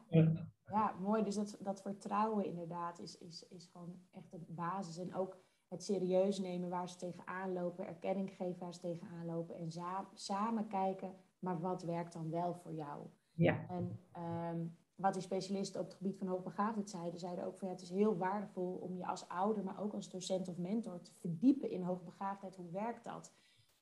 ja, 0.72 0.96
mooi. 1.00 1.24
Dus 1.24 1.36
dat, 1.36 1.58
dat 1.60 1.82
vertrouwen 1.82 2.46
inderdaad 2.46 3.00
is, 3.00 3.18
is, 3.18 3.48
is 3.50 3.70
gewoon 3.72 4.00
echt 4.12 4.32
de 4.32 4.40
basis. 4.48 4.98
En 4.98 5.16
ook 5.16 5.38
het 5.68 5.84
serieus 5.84 6.40
nemen 6.40 6.70
waar 6.70 6.90
ze 6.90 6.98
tegenaan 6.98 7.54
lopen, 7.54 7.88
erkenning 7.88 8.30
geven 8.30 8.60
waar 8.60 8.74
ze 8.74 8.80
tegenaan 8.80 9.26
lopen. 9.26 9.56
En 9.56 9.72
samen 10.14 10.68
kijken, 10.68 11.16
maar 11.40 11.60
wat 11.60 11.84
werkt 11.84 12.14
dan 12.14 12.30
wel 12.30 12.54
voor 12.54 12.74
jou? 12.74 13.08
Ja. 13.34 13.68
En 13.70 14.00
ehm, 14.12 14.66
wat 14.96 15.14
die 15.14 15.22
specialisten 15.22 15.80
op 15.80 15.86
het 15.86 15.96
gebied 15.96 16.18
van 16.18 16.28
hoogbegaafdheid 16.28 16.90
zeiden, 16.90 17.20
zeiden 17.20 17.46
ook 17.46 17.58
van 17.58 17.68
ja, 17.68 17.74
het 17.74 17.84
is 17.84 17.90
heel 17.90 18.18
waardevol 18.18 18.74
om 18.74 18.96
je 18.98 19.08
als 19.08 19.28
ouder, 19.28 19.64
maar 19.64 19.82
ook 19.82 19.94
als 19.94 20.10
docent 20.10 20.48
of 20.48 20.58
mentor 20.58 21.02
te 21.02 21.12
verdiepen 21.14 21.70
in 21.70 21.82
hoogbegaafdheid. 21.82 22.56
Hoe 22.56 22.72
werkt 22.72 23.04
dat? 23.04 23.34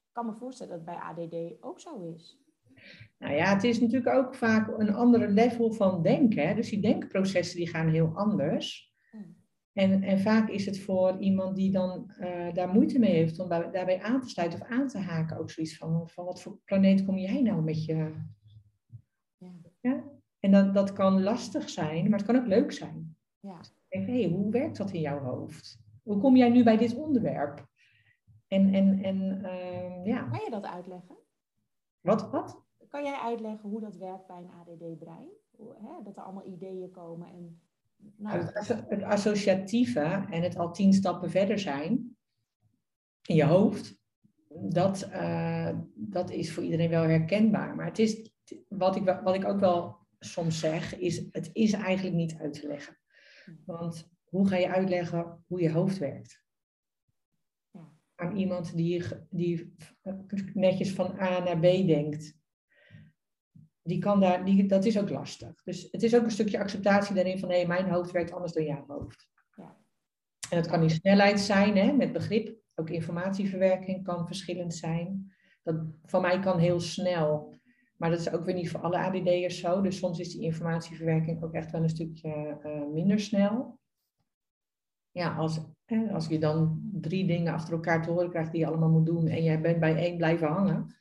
Ik 0.08 0.18
kan 0.18 0.26
me 0.26 0.34
voorstellen 0.34 0.86
dat 0.86 0.96
het 0.96 0.98
bij 0.98 1.26
ADD 1.26 1.64
ook 1.64 1.80
zo 1.80 2.00
is. 2.00 2.41
Nou 3.18 3.34
ja, 3.34 3.54
het 3.54 3.64
is 3.64 3.80
natuurlijk 3.80 4.16
ook 4.16 4.36
vaak 4.36 4.80
een 4.80 4.94
andere 4.94 5.28
level 5.28 5.72
van 5.72 6.02
denken. 6.02 6.48
Hè? 6.48 6.56
Dus 6.56 6.70
die 6.70 6.82
denkprocessen 6.82 7.58
die 7.58 7.70
gaan 7.70 7.90
heel 7.90 8.12
anders. 8.14 8.94
Hmm. 9.12 9.36
En, 9.74 10.04
en 10.04 10.20
vaak 10.20 10.50
is 10.50 10.66
het 10.66 10.80
voor 10.80 11.20
iemand 11.20 11.56
die 11.56 11.72
dan 11.72 12.14
uh, 12.20 12.54
daar 12.54 12.70
moeite 12.70 13.00
mee 13.00 13.14
heeft 13.14 13.40
om 13.40 13.50
daarbij 13.50 14.02
aan 14.02 14.22
te 14.22 14.30
sluiten 14.30 14.62
of 14.62 14.68
aan 14.68 14.88
te 14.88 14.98
haken 14.98 15.38
ook 15.38 15.52
zoiets 15.52 15.78
van, 15.78 16.10
van 16.10 16.26
wat 16.26 16.42
voor 16.42 16.60
planeet 16.66 17.06
kom 17.06 17.18
jij 17.18 17.42
nou 17.42 17.62
met 17.62 17.86
je 17.86 18.12
ja? 19.82 20.04
En 20.40 20.52
dat, 20.52 20.74
dat 20.74 20.94
kan 20.94 21.24
lastig 21.24 21.70
zijn, 21.70 22.10
maar 22.10 22.20
het 22.20 22.28
kan 22.28 22.38
ook 22.38 22.48
leuk 22.48 22.72
zijn. 22.72 23.18
Ja. 23.40 23.62
Denk, 23.88 24.08
hey, 24.08 24.30
hoe 24.30 24.52
werkt 24.52 24.78
dat 24.78 24.92
in 24.92 25.02
jouw 25.02 25.20
hoofd? 25.20 25.80
Hoe 26.04 26.18
kom 26.18 26.36
jij 26.36 26.50
nu 26.50 26.64
bij 26.64 26.78
dit 26.78 26.96
onderwerp? 26.96 27.68
En, 28.48 28.74
en, 28.74 29.04
en 29.04 29.40
uh, 29.44 30.06
ja. 30.06 30.24
Kan 30.24 30.44
je 30.44 30.50
dat 30.50 30.66
uitleggen? 30.66 31.18
Wat, 32.00 32.30
wat? 32.30 32.64
Kan 32.92 33.04
jij 33.04 33.20
uitleggen 33.20 33.70
hoe 33.70 33.82
dat 33.82 33.96
werkt 33.96 34.28
bij 34.28 34.38
een 34.38 34.50
ADD-brein? 34.50 35.30
Dat 36.04 36.18
er 36.18 36.24
allemaal 36.24 36.48
ideeën 36.48 36.92
komen 36.92 37.28
en... 37.28 37.62
Nou, 38.16 38.40
het, 38.40 38.68
het 38.90 39.04
associatieve 39.04 40.26
en 40.30 40.42
het 40.42 40.58
al 40.58 40.74
tien 40.74 40.94
stappen 40.94 41.30
verder 41.30 41.60
zijn 41.60 42.16
in 43.22 43.36
je 43.36 43.46
hoofd, 43.46 44.00
dat, 44.50 45.10
uh, 45.12 45.78
dat 45.94 46.30
is 46.30 46.54
voor 46.54 46.64
iedereen 46.64 46.90
wel 46.90 47.04
herkenbaar. 47.04 47.76
Maar 47.76 47.86
het 47.86 48.00
is 48.00 48.32
wat 48.68 48.96
ik, 48.96 49.20
wat 49.24 49.36
ik 49.36 49.46
ook 49.46 49.60
wel 49.60 49.98
soms 50.20 50.60
zeg, 50.60 50.98
is 50.98 51.24
het 51.32 51.50
is 51.54 51.74
eigenlijk 51.74 52.16
niet 52.16 52.36
uit 52.40 52.54
te 52.54 52.68
leggen. 52.68 52.98
Want 53.66 54.10
hoe 54.24 54.48
ga 54.48 54.56
je 54.58 54.70
uitleggen 54.70 55.44
hoe 55.48 55.62
je 55.62 55.72
hoofd 55.72 55.98
werkt? 55.98 56.44
Aan 58.16 58.36
iemand 58.36 58.76
die, 58.76 59.04
die 59.30 59.76
netjes 60.54 60.94
van 60.94 61.20
A 61.20 61.44
naar 61.44 61.58
B 61.58 61.62
denkt. 61.62 62.40
Die 63.92 64.00
kan 64.00 64.20
daar, 64.20 64.46
die, 64.46 64.66
dat 64.66 64.86
is 64.86 65.00
ook 65.00 65.10
lastig. 65.10 65.64
Dus 65.64 65.88
het 65.92 66.04
is 66.04 66.16
ook 66.16 66.24
een 66.24 66.32
stukje 66.32 66.60
acceptatie 66.60 67.16
daarin 67.16 67.40
van 67.40 67.50
hé, 67.50 67.66
mijn 67.66 67.90
hoofd 67.90 68.12
werkt 68.12 68.32
anders 68.32 68.54
dan 68.54 68.64
jouw 68.64 68.86
hoofd. 68.88 69.28
Ja. 69.56 69.78
En 70.50 70.58
dat 70.58 70.68
kan 70.68 70.80
die 70.80 70.90
snelheid 70.90 71.40
zijn, 71.40 71.78
hè, 71.78 71.92
met 71.92 72.14
begrip. 72.14 72.60
Ook 72.76 72.90
informatieverwerking 72.90 74.04
kan 74.04 74.28
verschillend 74.28 74.76
zijn. 74.76 75.34
Dat 75.64 75.76
van 76.06 76.22
mij 76.22 76.40
kan 76.40 76.60
heel 76.60 76.80
snel 76.80 77.60
maar 78.02 78.10
dat 78.10 78.20
is 78.20 78.32
ook 78.32 78.46
weer 78.46 78.56
niet 78.56 78.72
voor 78.72 78.80
alle 78.80 78.98
ADD'ers 78.98 79.60
zo. 79.60 79.82
Dus 79.82 79.98
soms 79.98 80.20
is 80.20 80.32
die 80.32 80.42
informatieverwerking 80.42 81.44
ook 81.44 81.54
echt 81.54 81.72
wel 81.72 81.84
een 81.84 81.90
stukje 81.90 82.58
uh, 82.66 82.94
minder 82.94 83.20
snel. 83.20 83.80
Ja, 85.12 85.36
als, 85.36 85.60
als 86.12 86.28
je 86.28 86.40
dan 86.40 86.82
drie 86.92 87.28
dingen 87.28 87.54
achter 87.54 87.74
elkaar 87.74 88.04
te 88.04 88.12
horen 88.12 88.30
krijgt 88.30 88.52
die 88.52 88.60
je 88.60 88.68
allemaal 88.68 88.90
moet 88.90 89.06
doen 89.06 89.28
en 89.28 89.44
jij 89.44 89.62
bent 89.62 89.80
bij 89.80 89.96
één 89.96 90.18
blijven 90.18 90.48
hangen, 90.48 90.96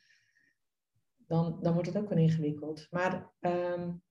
dan, 1.31 1.57
dan 1.61 1.73
wordt 1.73 1.87
het 1.87 1.97
ook 1.97 2.09
wel 2.09 2.17
ingewikkeld. 2.17 2.87
Maar 2.89 3.31
um, 3.39 4.01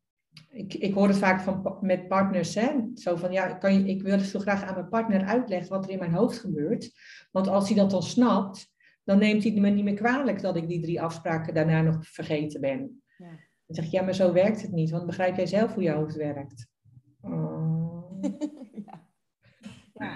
ik, 0.49 0.75
ik 0.75 0.95
hoor 0.95 1.09
het 1.09 1.19
vaak 1.19 1.41
van, 1.41 1.79
met 1.81 2.09
partners, 2.09 2.55
hè? 2.55 2.71
zo 2.95 3.17
van 3.17 3.33
ja, 3.33 3.55
kan 3.55 3.75
je, 3.75 3.89
ik 3.89 4.03
wil 4.03 4.19
het 4.19 4.27
zo 4.27 4.39
graag 4.39 4.63
aan 4.63 4.75
mijn 4.75 4.89
partner 4.89 5.25
uitleggen 5.25 5.71
wat 5.71 5.85
er 5.85 5.91
in 5.91 5.99
mijn 5.99 6.15
hoofd 6.15 6.39
gebeurt. 6.39 6.93
Want 7.31 7.49
als 7.49 7.69
hij 7.69 7.77
dat 7.77 7.91
dan 7.91 8.03
snapt, 8.03 8.73
dan 9.05 9.19
neemt 9.19 9.43
hij 9.43 9.53
me 9.53 9.69
niet 9.69 9.85
meer 9.85 9.95
kwalijk 9.95 10.41
dat 10.41 10.57
ik 10.57 10.69
die 10.69 10.81
drie 10.81 11.03
afspraken 11.03 11.55
daarna 11.55 11.83
nog 11.83 12.07
vergeten 12.07 12.61
ben. 12.61 13.03
Ja. 13.17 13.29
Dan 13.67 13.77
zeg 13.77 13.85
ik, 13.85 13.91
ja, 13.91 14.03
maar 14.03 14.15
zo 14.15 14.33
werkt 14.33 14.63
het 14.63 14.73
niet, 14.73 14.91
want 14.91 15.07
begrijp 15.07 15.37
jij 15.37 15.47
zelf 15.47 15.75
hoe 15.75 15.83
je 15.83 15.91
hoofd 15.91 16.17
werkt? 16.17 16.67
Oh. 17.21 18.21
ja. 18.87 19.09
ja. 19.95 20.15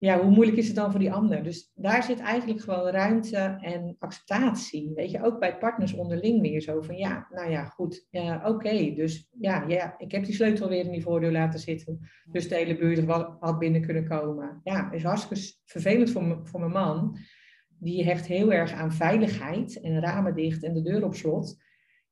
Ja, 0.00 0.20
hoe 0.20 0.30
moeilijk 0.30 0.56
is 0.56 0.66
het 0.66 0.76
dan 0.76 0.90
voor 0.90 1.00
die 1.00 1.12
ander? 1.12 1.42
Dus 1.42 1.72
daar 1.74 2.02
zit 2.02 2.18
eigenlijk 2.18 2.60
gewoon 2.60 2.88
ruimte 2.88 3.36
en 3.60 3.96
acceptatie. 3.98 4.92
Weet 4.94 5.10
je, 5.10 5.24
ook 5.24 5.38
bij 5.38 5.58
partners 5.58 5.92
onderling 5.92 6.40
weer 6.40 6.60
zo 6.60 6.80
van 6.80 6.96
ja, 6.96 7.26
nou 7.30 7.50
ja, 7.50 7.64
goed, 7.64 8.06
oké. 8.44 8.92
dus 8.94 9.28
ja, 9.40 9.64
ja, 9.68 9.94
ik 9.98 10.12
heb 10.12 10.24
die 10.24 10.34
sleutel 10.34 10.68
weer 10.68 10.84
in 10.84 10.90
die 10.90 11.02
voordeur 11.02 11.32
laten 11.32 11.60
zitten. 11.60 12.08
Dus 12.24 12.48
de 12.48 12.54
hele 12.54 12.76
buurt 12.76 13.06
had 13.40 13.58
binnen 13.58 13.80
kunnen 13.80 14.08
komen. 14.08 14.60
Ja, 14.64 14.92
is 14.92 15.02
hartstikke 15.02 15.54
vervelend 15.64 16.10
voor, 16.10 16.40
voor 16.44 16.60
mijn 16.60 16.72
man. 16.72 17.18
Die 17.78 18.04
hecht 18.04 18.26
heel 18.26 18.52
erg 18.52 18.72
aan 18.72 18.92
veiligheid 18.92 19.80
en 19.80 20.00
ramen 20.00 20.34
dicht 20.34 20.62
en 20.62 20.74
de 20.74 20.82
deur 20.82 21.04
op 21.04 21.14
slot. 21.14 21.62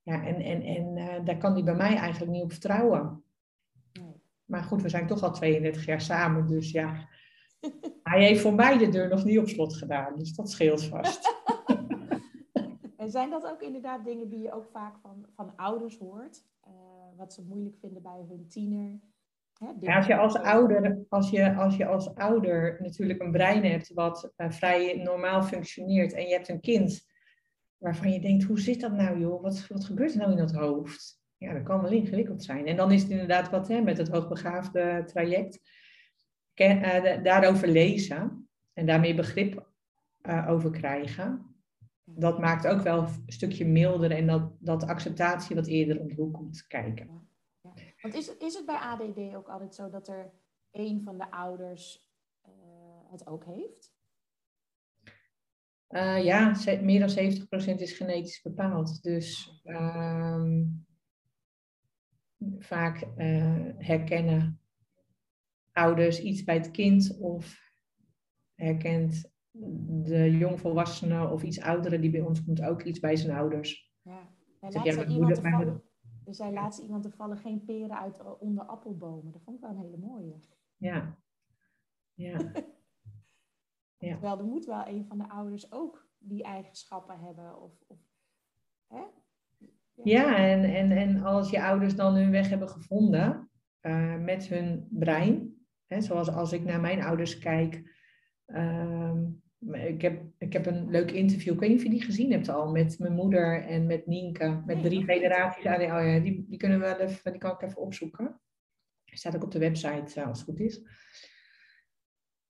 Ja, 0.02 0.24
en, 0.24 0.40
en, 0.40 0.62
en 0.62 0.96
uh, 0.96 1.24
daar 1.24 1.38
kan 1.38 1.52
hij 1.52 1.64
bij 1.64 1.76
mij 1.76 1.96
eigenlijk 1.96 2.32
niet 2.32 2.42
op 2.42 2.50
vertrouwen. 2.50 3.22
Maar 4.44 4.62
goed, 4.62 4.82
we 4.82 4.88
zijn 4.88 5.06
toch 5.06 5.22
al 5.22 5.32
32 5.32 5.86
jaar 5.86 6.00
samen, 6.00 6.46
dus 6.46 6.70
ja. 6.70 7.08
Hij 8.02 8.24
heeft 8.24 8.40
voor 8.40 8.54
mij 8.54 8.78
de 8.78 8.88
deur 8.88 9.08
nog 9.08 9.24
niet 9.24 9.38
op 9.38 9.48
slot 9.48 9.76
gedaan, 9.76 10.16
dus 10.16 10.34
dat 10.34 10.50
scheelt 10.50 10.84
vast. 10.84 11.36
en 12.96 13.10
zijn 13.10 13.30
dat 13.30 13.46
ook 13.46 13.62
inderdaad 13.62 14.04
dingen 14.04 14.28
die 14.28 14.40
je 14.40 14.52
ook 14.52 14.68
vaak 14.72 14.98
van, 15.02 15.26
van 15.34 15.52
ouders 15.56 15.98
hoort? 15.98 16.44
Uh, 16.66 16.72
wat 17.16 17.32
ze 17.32 17.42
moeilijk 17.42 17.76
vinden 17.80 18.02
bij 18.02 18.24
hun 18.28 18.48
tiener? 18.48 19.00
Hè, 19.58 19.66
ja, 19.80 19.96
als 19.96 20.06
je 20.06 20.16
als 20.16 20.34
ouder, 20.34 21.04
als 21.08 21.30
je, 21.30 21.54
als 21.54 21.76
je 21.76 21.86
als 21.86 22.14
ouder 22.14 22.76
natuurlijk 22.80 23.22
een 23.22 23.32
brein 23.32 23.64
hebt 23.64 23.92
wat 23.94 24.32
uh, 24.36 24.50
vrij 24.50 24.96
normaal 24.96 25.42
functioneert 25.42 26.12
en 26.12 26.26
je 26.26 26.34
hebt 26.34 26.48
een 26.48 26.60
kind 26.60 27.06
waarvan 27.78 28.12
je 28.12 28.20
denkt, 28.20 28.44
hoe 28.44 28.60
zit 28.60 28.80
dat 28.80 28.92
nou 28.92 29.20
joh? 29.20 29.42
Wat, 29.42 29.66
wat 29.68 29.84
gebeurt 29.84 30.12
er 30.12 30.18
nou 30.18 30.30
in 30.30 30.36
dat 30.36 30.52
hoofd? 30.52 31.20
Ja, 31.36 31.52
dat 31.52 31.62
kan 31.62 31.82
wel 31.82 31.90
ingewikkeld 31.90 32.44
zijn. 32.44 32.66
En 32.66 32.76
dan 32.76 32.92
is 32.92 33.02
het 33.02 33.10
inderdaad 33.10 33.50
wat 33.50 33.68
hè, 33.68 33.80
met 33.80 33.98
het 33.98 34.08
hoogbegaafde 34.08 35.02
traject 35.06 35.60
daarover 37.22 37.68
lezen 37.68 38.48
en 38.72 38.86
daarmee 38.86 39.14
begrip 39.14 39.66
uh, 40.22 40.46
over 40.50 40.70
krijgen, 40.70 41.56
dat 42.04 42.38
maakt 42.38 42.66
ook 42.66 42.80
wel 42.80 43.02
een 43.02 43.22
stukje 43.26 43.64
milder 43.64 44.10
en 44.10 44.26
dat, 44.26 44.52
dat 44.58 44.86
acceptatie 44.86 45.56
wat 45.56 45.66
eerder 45.66 46.00
om 46.00 46.08
de 46.08 46.14
hoek 46.14 46.34
komt 46.34 46.66
kijken. 46.66 47.26
Ja. 47.62 47.72
Want 48.02 48.14
is, 48.14 48.36
is 48.36 48.54
het 48.54 48.66
bij 48.66 48.76
ADD 48.76 49.34
ook 49.34 49.48
altijd 49.48 49.74
zo 49.74 49.90
dat 49.90 50.08
er 50.08 50.32
een 50.70 51.02
van 51.02 51.18
de 51.18 51.30
ouders 51.30 52.10
uh, 52.46 53.10
het 53.10 53.26
ook 53.26 53.44
heeft? 53.44 53.96
ja, 56.22 56.56
meer 56.82 57.00
dan 57.00 57.34
70% 57.74 57.80
is 57.80 57.92
genetisch 57.92 58.42
bepaald. 58.42 59.02
Dus 59.02 59.60
uh, 59.64 60.62
vaak 62.58 63.06
herkennen 63.78 64.60
ouders 65.72 66.20
iets 66.20 66.44
bij 66.44 66.54
het 66.54 66.70
kind 66.70 67.18
of 67.20 67.58
herkent 68.54 69.30
de 70.02 70.36
jongvolwassene 70.38 71.28
of 71.28 71.42
iets 71.42 71.60
oudere 71.60 72.00
die 72.00 72.10
bij 72.10 72.20
ons 72.20 72.44
komt 72.44 72.62
ook 72.62 72.82
iets 72.82 73.00
bij 73.00 73.16
zijn 73.16 73.36
ouders. 73.36 73.92
Ja, 74.02 74.28
dus 74.60 74.74
laat 74.74 74.84
ja, 74.84 75.04
iemand 75.04 75.38
vallen, 75.38 75.82
dus 76.24 76.36
zij 76.36 76.52
laat 76.52 76.78
iemand 76.78 77.02
te 77.02 77.10
vallen 77.10 77.36
geen 77.36 77.64
peren 77.64 77.98
uit 77.98 78.18
eh, 78.18 78.40
onder 78.40 78.64
appelbomen. 78.64 79.32
Dat 79.32 79.42
vond 79.42 79.56
ik 79.56 79.62
wel 79.62 79.70
een 79.70 79.82
hele 79.82 79.96
mooie. 79.96 80.34
Ja. 80.76 81.18
Ja. 82.14 82.38
ja. 83.98 84.12
Terwijl 84.12 84.38
er 84.38 84.44
moet 84.44 84.64
wel 84.64 84.86
een 84.86 85.04
van 85.06 85.18
de 85.18 85.28
ouders 85.28 85.72
ook 85.72 86.08
die 86.18 86.42
eigenschappen 86.42 87.18
hebben. 87.20 87.62
Of, 87.62 87.72
of 87.86 87.98
hè? 88.86 89.02
Ja, 90.02 90.36
en, 90.36 90.64
en, 90.64 90.90
en 90.90 91.22
als 91.22 91.50
je 91.50 91.62
ouders 91.62 91.96
dan 91.96 92.14
hun 92.14 92.30
weg 92.30 92.48
hebben 92.48 92.68
gevonden 92.68 93.50
uh, 93.82 94.16
met 94.16 94.46
hun 94.46 94.88
brein, 94.90 95.47
Zoals 95.88 96.28
als 96.28 96.52
ik 96.52 96.64
naar 96.64 96.80
mijn 96.80 97.02
ouders 97.02 97.38
kijk. 97.38 97.96
Ehm, 98.46 99.24
ik, 99.72 100.02
heb, 100.02 100.22
ik 100.38 100.52
heb 100.52 100.66
een 100.66 100.90
leuk 100.90 101.10
interview, 101.10 101.52
ik 101.52 101.60
weet 101.60 101.68
niet 101.68 101.78
of 101.78 101.84
je 101.84 101.90
die 101.90 102.02
gezien 102.02 102.32
hebt 102.32 102.48
al, 102.48 102.70
met 102.70 102.98
mijn 102.98 103.12
moeder 103.12 103.62
en 103.64 103.86
met 103.86 104.06
Nienke, 104.06 104.62
met 104.66 104.82
drie 104.82 105.04
generaties. 105.04 105.64
Oh 105.64 105.80
ja, 105.80 106.18
die, 106.20 106.46
die, 106.48 106.58
kunnen 106.58 106.78
we 106.78 106.84
wel 106.84 106.98
even, 106.98 107.32
die 107.32 107.40
kan 107.40 107.52
ik 107.52 107.62
even 107.62 107.80
opzoeken. 107.80 108.40
Staat 109.04 109.36
ook 109.36 109.44
op 109.44 109.50
de 109.50 109.58
website, 109.58 110.24
als 110.24 110.38
het 110.38 110.48
goed 110.48 110.60
is. 110.60 110.80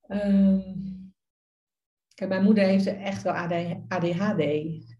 Um, 0.07 1.13
kijk, 2.13 2.29
mijn 2.29 2.43
moeder 2.43 2.63
heeft 2.63 2.85
echt 2.85 3.23
wel 3.23 3.33
ADHD. 3.87 4.41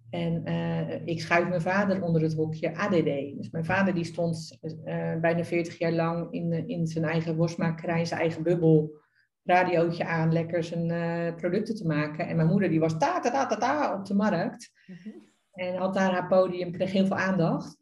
En 0.09 0.49
uh, 0.49 1.07
ik 1.07 1.21
schuif 1.21 1.47
mijn 1.47 1.61
vader 1.61 2.03
onder 2.03 2.21
het 2.21 2.33
hokje 2.33 2.75
ADD. 2.75 3.37
Dus 3.37 3.49
mijn 3.51 3.65
vader 3.65 3.93
die 3.93 4.03
stond 4.03 4.57
uh, 4.61 5.15
bijna 5.19 5.43
40 5.43 5.77
jaar 5.77 5.91
lang 5.91 6.33
in, 6.33 6.67
in 6.67 6.87
zijn 6.87 7.05
eigen 7.05 7.35
worstmakerij, 7.35 8.05
zijn 8.05 8.19
eigen 8.19 8.43
bubbel, 8.43 8.97
radiootje 9.43 10.05
aan, 10.05 10.33
lekker 10.33 10.63
zijn 10.63 10.89
uh, 10.89 11.35
producten 11.35 11.75
te 11.75 11.87
maken. 11.87 12.27
En 12.27 12.35
mijn 12.35 12.47
moeder 12.47 12.69
die 12.69 12.79
was 12.79 12.97
ta 12.97 13.19
ta 13.19 13.31
ta 13.31 13.45
ta, 13.45 13.57
ta 13.57 13.93
op 13.93 14.05
de 14.05 14.15
markt. 14.15 14.71
Mhm. 14.85 15.09
En 15.53 15.75
had 15.75 15.93
daar 15.93 16.11
haar 16.11 16.27
podium, 16.27 16.71
kreeg 16.71 16.91
heel 16.91 17.05
veel 17.05 17.17
aandacht. 17.17 17.77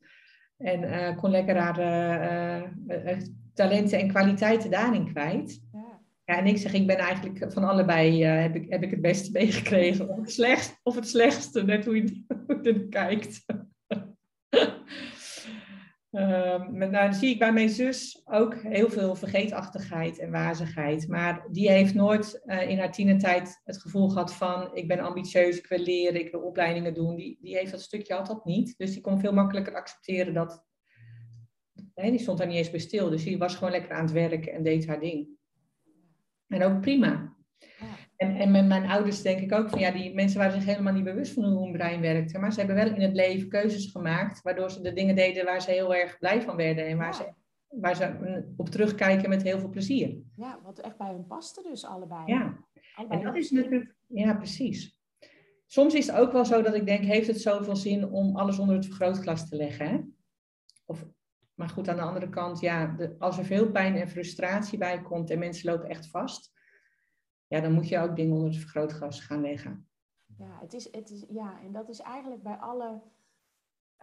En 0.57 1.15
kon 1.15 1.29
lekker 1.29 1.55
haar 1.55 1.75
talenten 3.53 3.99
en 3.99 4.07
kwaliteiten 4.07 4.71
daarin 4.71 5.11
kwijt. 5.11 5.61
Ja, 6.27 6.37
en 6.37 6.45
ik 6.45 6.57
zeg, 6.57 6.73
ik 6.73 6.87
ben 6.87 6.97
eigenlijk 6.97 7.51
van 7.51 7.63
allebei 7.63 8.23
uh, 8.23 8.41
heb, 8.41 8.55
ik, 8.55 8.69
heb 8.69 8.83
ik 8.83 8.91
het 8.91 9.01
beste 9.01 9.31
meegekregen. 9.31 10.09
Of 10.09 10.17
het, 10.17 10.31
slechtste, 10.31 10.75
of 10.83 10.95
het 10.95 11.07
slechtste, 11.07 11.63
net 11.63 11.85
hoe 11.85 11.95
je, 11.95 12.23
er 12.63 12.87
kijkt. 12.99 13.45
uh, 16.11 16.67
nou, 16.69 16.91
dan 16.91 17.13
zie 17.13 17.29
ik 17.29 17.39
bij 17.39 17.53
mijn 17.53 17.69
zus 17.69 18.21
ook 18.25 18.55
heel 18.55 18.89
veel 18.89 19.15
vergeetachtigheid 19.15 20.19
en 20.19 20.31
wazigheid. 20.31 21.07
Maar 21.07 21.47
die 21.51 21.69
heeft 21.69 21.93
nooit 21.93 22.41
uh, 22.45 22.69
in 22.69 22.79
haar 22.79 22.91
tienertijd 22.91 23.61
het 23.63 23.81
gevoel 23.81 24.09
gehad 24.09 24.33
van... 24.33 24.75
ik 24.75 24.87
ben 24.87 24.99
ambitieus, 24.99 25.57
ik 25.57 25.67
wil 25.67 25.79
leren, 25.79 26.19
ik 26.19 26.31
wil 26.31 26.41
opleidingen 26.41 26.93
doen. 26.93 27.15
Die, 27.15 27.37
die 27.41 27.57
heeft 27.57 27.71
dat 27.71 27.81
stukje 27.81 28.15
altijd 28.15 28.45
niet. 28.45 28.73
Dus 28.77 28.91
die 28.91 29.01
kon 29.01 29.19
veel 29.19 29.33
makkelijker 29.33 29.75
accepteren 29.75 30.33
dat... 30.33 30.65
Die 31.93 32.19
stond 32.19 32.37
daar 32.37 32.47
niet 32.47 32.57
eens 32.57 32.71
bij 32.71 32.79
stil. 32.79 33.09
Dus 33.09 33.23
die 33.23 33.37
was 33.37 33.55
gewoon 33.55 33.71
lekker 33.71 33.91
aan 33.91 34.03
het 34.03 34.11
werken 34.11 34.53
en 34.53 34.63
deed 34.63 34.87
haar 34.87 34.99
ding. 34.99 35.36
En 36.47 36.63
ook 36.63 36.81
prima. 36.81 37.35
En, 38.15 38.35
en 38.35 38.51
met 38.51 38.65
mijn 38.65 38.85
ouders 38.85 39.21
denk 39.21 39.39
ik 39.39 39.53
ook 39.53 39.69
van 39.69 39.79
ja, 39.79 39.91
die 39.91 40.13
mensen 40.13 40.39
waren 40.39 40.53
zich 40.53 40.65
helemaal 40.65 40.93
niet 40.93 41.03
bewust 41.03 41.33
van 41.33 41.43
hoe 41.43 41.63
hun 41.63 41.71
brein 41.71 42.01
werkte. 42.01 42.39
Maar 42.39 42.53
ze 42.53 42.59
hebben 42.59 42.75
wel 42.75 42.93
in 42.93 43.01
het 43.01 43.15
leven 43.15 43.49
keuzes 43.49 43.91
gemaakt, 43.91 44.41
waardoor 44.41 44.71
ze 44.71 44.81
de 44.81 44.93
dingen 44.93 45.15
deden 45.15 45.45
waar 45.45 45.61
ze 45.61 45.71
heel 45.71 45.95
erg 45.95 46.17
blij 46.17 46.41
van 46.41 46.55
werden 46.55 46.87
en 46.87 46.97
waar, 46.97 47.15
ze, 47.15 47.33
waar 47.67 47.95
ze 47.95 48.45
op 48.57 48.69
terugkijken 48.69 49.29
met 49.29 49.43
heel 49.43 49.59
veel 49.59 49.69
plezier. 49.69 50.17
Ja, 50.35 50.59
wat 50.63 50.79
echt 50.79 50.97
bij 50.97 51.11
hun 51.11 51.27
paste 51.27 51.61
dus 51.69 51.85
allebei. 51.85 52.23
Ja, 52.25 52.57
en 53.09 53.21
dat 53.21 53.35
is 53.35 53.51
natuurlijk, 53.51 53.95
ja 54.07 54.35
precies. 54.35 54.97
Soms 55.65 55.93
is 55.93 56.07
het 56.07 56.15
ook 56.15 56.31
wel 56.31 56.45
zo 56.45 56.61
dat 56.61 56.75
ik 56.75 56.85
denk, 56.85 57.03
heeft 57.03 57.27
het 57.27 57.41
zoveel 57.41 57.75
zin 57.75 58.09
om 58.09 58.35
alles 58.35 58.59
onder 58.59 58.75
het 58.75 58.85
vergrootglas 58.85 59.49
te 59.49 59.55
leggen? 59.55 59.89
Hè? 59.89 59.99
Maar 61.57 61.69
goed, 61.69 61.87
aan 61.87 61.95
de 61.95 62.01
andere 62.01 62.29
kant, 62.29 62.59
ja, 62.59 62.85
de, 62.85 63.15
als 63.19 63.37
er 63.37 63.45
veel 63.45 63.71
pijn 63.71 63.95
en 63.95 64.09
frustratie 64.09 64.77
bij 64.77 65.01
komt 65.01 65.29
en 65.29 65.39
mensen 65.39 65.71
lopen 65.71 65.89
echt 65.89 66.07
vast, 66.07 66.53
ja, 67.47 67.61
dan 67.61 67.73
moet 67.73 67.87
je 67.87 67.99
ook 67.99 68.15
dingen 68.15 68.35
onder 68.35 68.49
het 68.49 68.59
vergrootglas 68.59 69.19
gaan 69.19 69.41
leggen. 69.41 69.87
Ja, 70.37 70.57
het 70.59 70.73
is, 70.73 70.91
het 70.91 71.09
is, 71.09 71.25
ja 71.29 71.61
en 71.61 71.71
dat 71.71 71.89
is 71.89 71.99
eigenlijk 71.99 72.43
bij 72.43 72.55
alle 72.55 73.01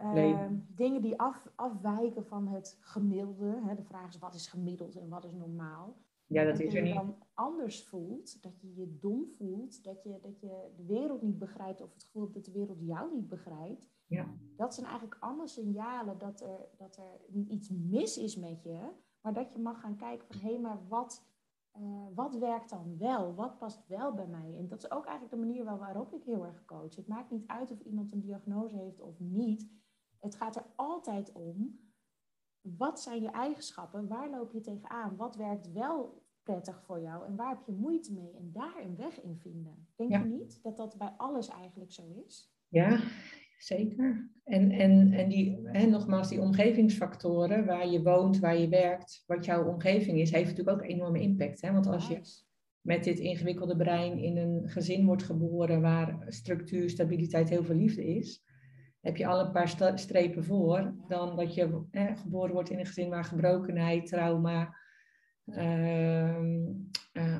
uh, 0.01 0.47
dingen 0.67 1.01
die 1.01 1.19
af, 1.19 1.47
afwijken 1.55 2.25
van 2.25 2.47
het 2.47 2.77
gemiddelde. 2.81 3.61
Hè, 3.65 3.75
de 3.75 3.83
vraag 3.83 4.07
is, 4.07 4.19
wat 4.19 4.35
is 4.35 4.47
gemiddeld 4.47 4.95
en 4.95 5.09
wat 5.09 5.25
is 5.25 5.33
normaal? 5.33 5.97
Ja, 6.27 6.43
dat, 6.43 6.59
is 6.59 6.73
er 6.73 6.81
niet. 6.81 6.93
dan 6.93 7.15
anders 7.33 7.83
voelt, 7.83 8.43
dat 8.43 8.61
je 8.61 8.75
je 8.75 8.97
dom 8.99 9.25
voelt, 9.37 9.83
dat 9.83 10.03
je, 10.03 10.19
dat 10.21 10.39
je 10.39 10.71
de 10.75 10.85
wereld 10.85 11.21
niet 11.21 11.39
begrijpt 11.39 11.81
of 11.81 11.93
het 11.93 12.03
gevoel 12.03 12.21
hebt 12.21 12.33
dat 12.33 12.45
de 12.45 12.51
wereld 12.51 12.79
jou 12.81 13.15
niet 13.15 13.27
begrijpt. 13.27 13.89
Ja. 14.07 14.27
Dat 14.55 14.73
zijn 14.73 14.85
eigenlijk 14.85 15.17
allemaal 15.19 15.47
signalen 15.47 16.17
dat 16.17 16.41
er, 16.41 16.69
dat 16.77 16.97
er 16.97 17.19
niet 17.27 17.49
iets 17.49 17.69
mis 17.69 18.17
is 18.17 18.35
met 18.35 18.63
je, 18.63 18.91
maar 19.21 19.33
dat 19.33 19.53
je 19.53 19.59
mag 19.59 19.79
gaan 19.79 19.95
kijken 19.95 20.27
van 20.27 20.41
hé, 20.41 20.49
hey, 20.49 20.59
maar 20.59 20.87
wat, 20.87 21.27
uh, 21.79 22.07
wat 22.15 22.35
werkt 22.35 22.69
dan 22.69 22.97
wel? 22.97 23.35
Wat 23.35 23.57
past 23.57 23.87
wel 23.87 24.13
bij 24.13 24.27
mij? 24.27 24.57
En 24.57 24.67
dat 24.67 24.83
is 24.83 24.91
ook 24.91 25.05
eigenlijk 25.05 25.35
de 25.35 25.47
manier 25.47 25.63
waarop 25.63 26.13
ik 26.13 26.23
heel 26.23 26.45
erg 26.45 26.65
coach. 26.65 26.95
Het 26.95 27.07
maakt 27.07 27.31
niet 27.31 27.47
uit 27.47 27.71
of 27.71 27.79
iemand 27.79 28.11
een 28.11 28.21
diagnose 28.21 28.75
heeft 28.75 29.01
of 29.01 29.19
niet. 29.19 29.69
Het 30.19 30.35
gaat 30.35 30.55
er 30.55 30.65
altijd 30.75 31.31
om 31.31 31.79
wat 32.61 33.01
zijn 33.01 33.21
je 33.21 33.29
eigenschappen? 33.29 34.07
Waar 34.07 34.29
loop 34.29 34.51
je 34.51 34.61
tegenaan? 34.61 35.15
Wat 35.15 35.35
werkt 35.35 35.71
wel 35.71 36.23
prettig 36.43 36.83
voor 36.83 37.01
jou 37.01 37.25
en 37.25 37.35
waar 37.35 37.49
heb 37.49 37.65
je 37.65 37.71
moeite 37.71 38.13
mee? 38.13 38.35
En 38.35 38.51
daar 38.51 38.77
een 38.81 38.95
weg 38.95 39.21
in 39.21 39.37
vinden. 39.37 39.87
Denk 39.95 40.11
je 40.11 40.17
niet 40.17 40.63
dat 40.63 40.77
dat 40.77 40.97
bij 40.97 41.13
alles 41.17 41.47
eigenlijk 41.47 41.91
zo 41.91 42.03
is? 42.25 42.53
Ja, 42.67 42.99
zeker. 43.57 44.29
En, 44.43 44.71
en, 44.71 45.11
en 45.11 45.29
die, 45.29 45.59
hè, 45.63 45.85
nogmaals, 45.85 46.29
die 46.29 46.41
omgevingsfactoren, 46.41 47.65
waar 47.65 47.87
je 47.87 48.01
woont, 48.01 48.39
waar 48.39 48.57
je 48.57 48.67
werkt, 48.67 49.23
wat 49.27 49.45
jouw 49.45 49.65
omgeving 49.65 50.19
is, 50.19 50.31
heeft 50.31 50.49
natuurlijk 50.49 50.77
ook 50.77 50.89
enorme 50.89 51.21
impact. 51.21 51.61
Hè? 51.61 51.71
Want 51.71 51.87
als 51.87 52.07
je 52.07 52.19
met 52.81 53.03
dit 53.03 53.19
ingewikkelde 53.19 53.75
brein 53.75 54.17
in 54.17 54.37
een 54.37 54.69
gezin 54.69 55.05
wordt 55.05 55.23
geboren 55.23 55.81
waar 55.81 56.25
structuur, 56.27 56.89
stabiliteit, 56.89 57.49
heel 57.49 57.63
veel 57.63 57.75
liefde 57.75 58.05
is, 58.05 58.43
heb 59.01 59.17
je 59.17 59.27
al 59.27 59.39
een 59.39 59.51
paar 59.51 59.97
strepen 59.99 60.43
voor 60.43 60.95
dan 61.07 61.35
dat 61.35 61.53
je 61.53 61.83
geboren 62.15 62.53
wordt 62.53 62.69
in 62.69 62.79
een 62.79 62.85
gezin 62.85 63.09
waar 63.09 63.23
gebrokenheid, 63.23 64.07
trauma, 64.07 64.75
uh, 65.45 66.37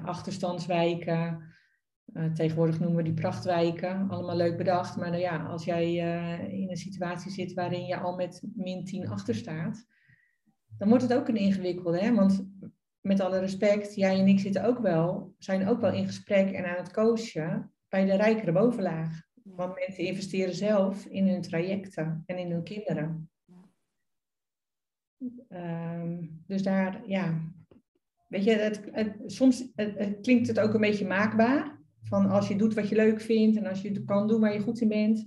achterstandswijken. 0.03 1.54
Tegenwoordig 2.33 2.79
noemen 2.79 2.97
we 2.97 3.03
die 3.03 3.13
prachtwijken. 3.13 4.09
Allemaal 4.09 4.35
leuk 4.35 4.57
bedacht. 4.57 4.97
Maar 4.97 5.09
nou 5.09 5.21
ja, 5.21 5.45
als 5.45 5.63
jij 5.63 5.93
in 6.51 6.69
een 6.69 6.77
situatie 6.77 7.31
zit 7.31 7.53
waarin 7.53 7.85
je 7.85 7.97
al 7.97 8.15
met 8.15 8.41
min 8.55 8.85
10 8.85 9.09
achter 9.09 9.35
staat, 9.35 9.85
dan 10.77 10.87
wordt 10.87 11.03
het 11.03 11.13
ook 11.13 11.27
een 11.27 11.35
ingewikkelde. 11.35 11.99
Hè? 11.99 12.13
Want 12.13 12.45
met 13.01 13.19
alle 13.19 13.39
respect, 13.39 13.95
jij 13.95 14.19
en 14.19 14.27
ik 14.27 14.39
zitten 14.39 14.63
ook 14.63 14.79
wel, 14.79 15.33
zijn 15.37 15.67
ook 15.67 15.81
wel 15.81 15.93
in 15.93 16.05
gesprek 16.05 16.51
en 16.51 16.65
aan 16.65 16.83
het 16.83 16.93
coachen 16.93 17.73
bij 17.89 18.05
de 18.05 18.15
rijkere 18.15 18.51
bovenlaag. 18.51 19.21
Want 19.43 19.75
mensen 19.75 20.03
investeren 20.03 20.55
zelf 20.55 21.05
in 21.05 21.27
hun 21.27 21.41
trajecten 21.41 22.23
en 22.25 22.37
in 22.37 22.51
hun 22.51 22.63
kinderen. 22.63 23.29
Um, 25.49 26.43
dus 26.47 26.63
daar, 26.63 27.07
ja. 27.07 27.41
Weet 28.27 28.43
je, 28.43 28.51
het, 28.51 28.81
het 28.91 29.15
soms 29.25 29.71
het, 29.75 30.17
klinkt 30.21 30.47
het 30.47 30.59
ook 30.59 30.73
een 30.73 30.81
beetje 30.81 31.07
maakbaar. 31.07 31.74
Van 32.07 32.29
als 32.29 32.47
je 32.47 32.55
doet 32.55 32.73
wat 32.73 32.89
je 32.89 32.95
leuk 32.95 33.21
vindt 33.21 33.57
en 33.57 33.65
als 33.65 33.81
je 33.81 34.03
kan 34.03 34.27
doen 34.27 34.41
waar 34.41 34.53
je 34.53 34.59
goed 34.59 34.81
in 34.81 34.87
bent. 34.87 35.25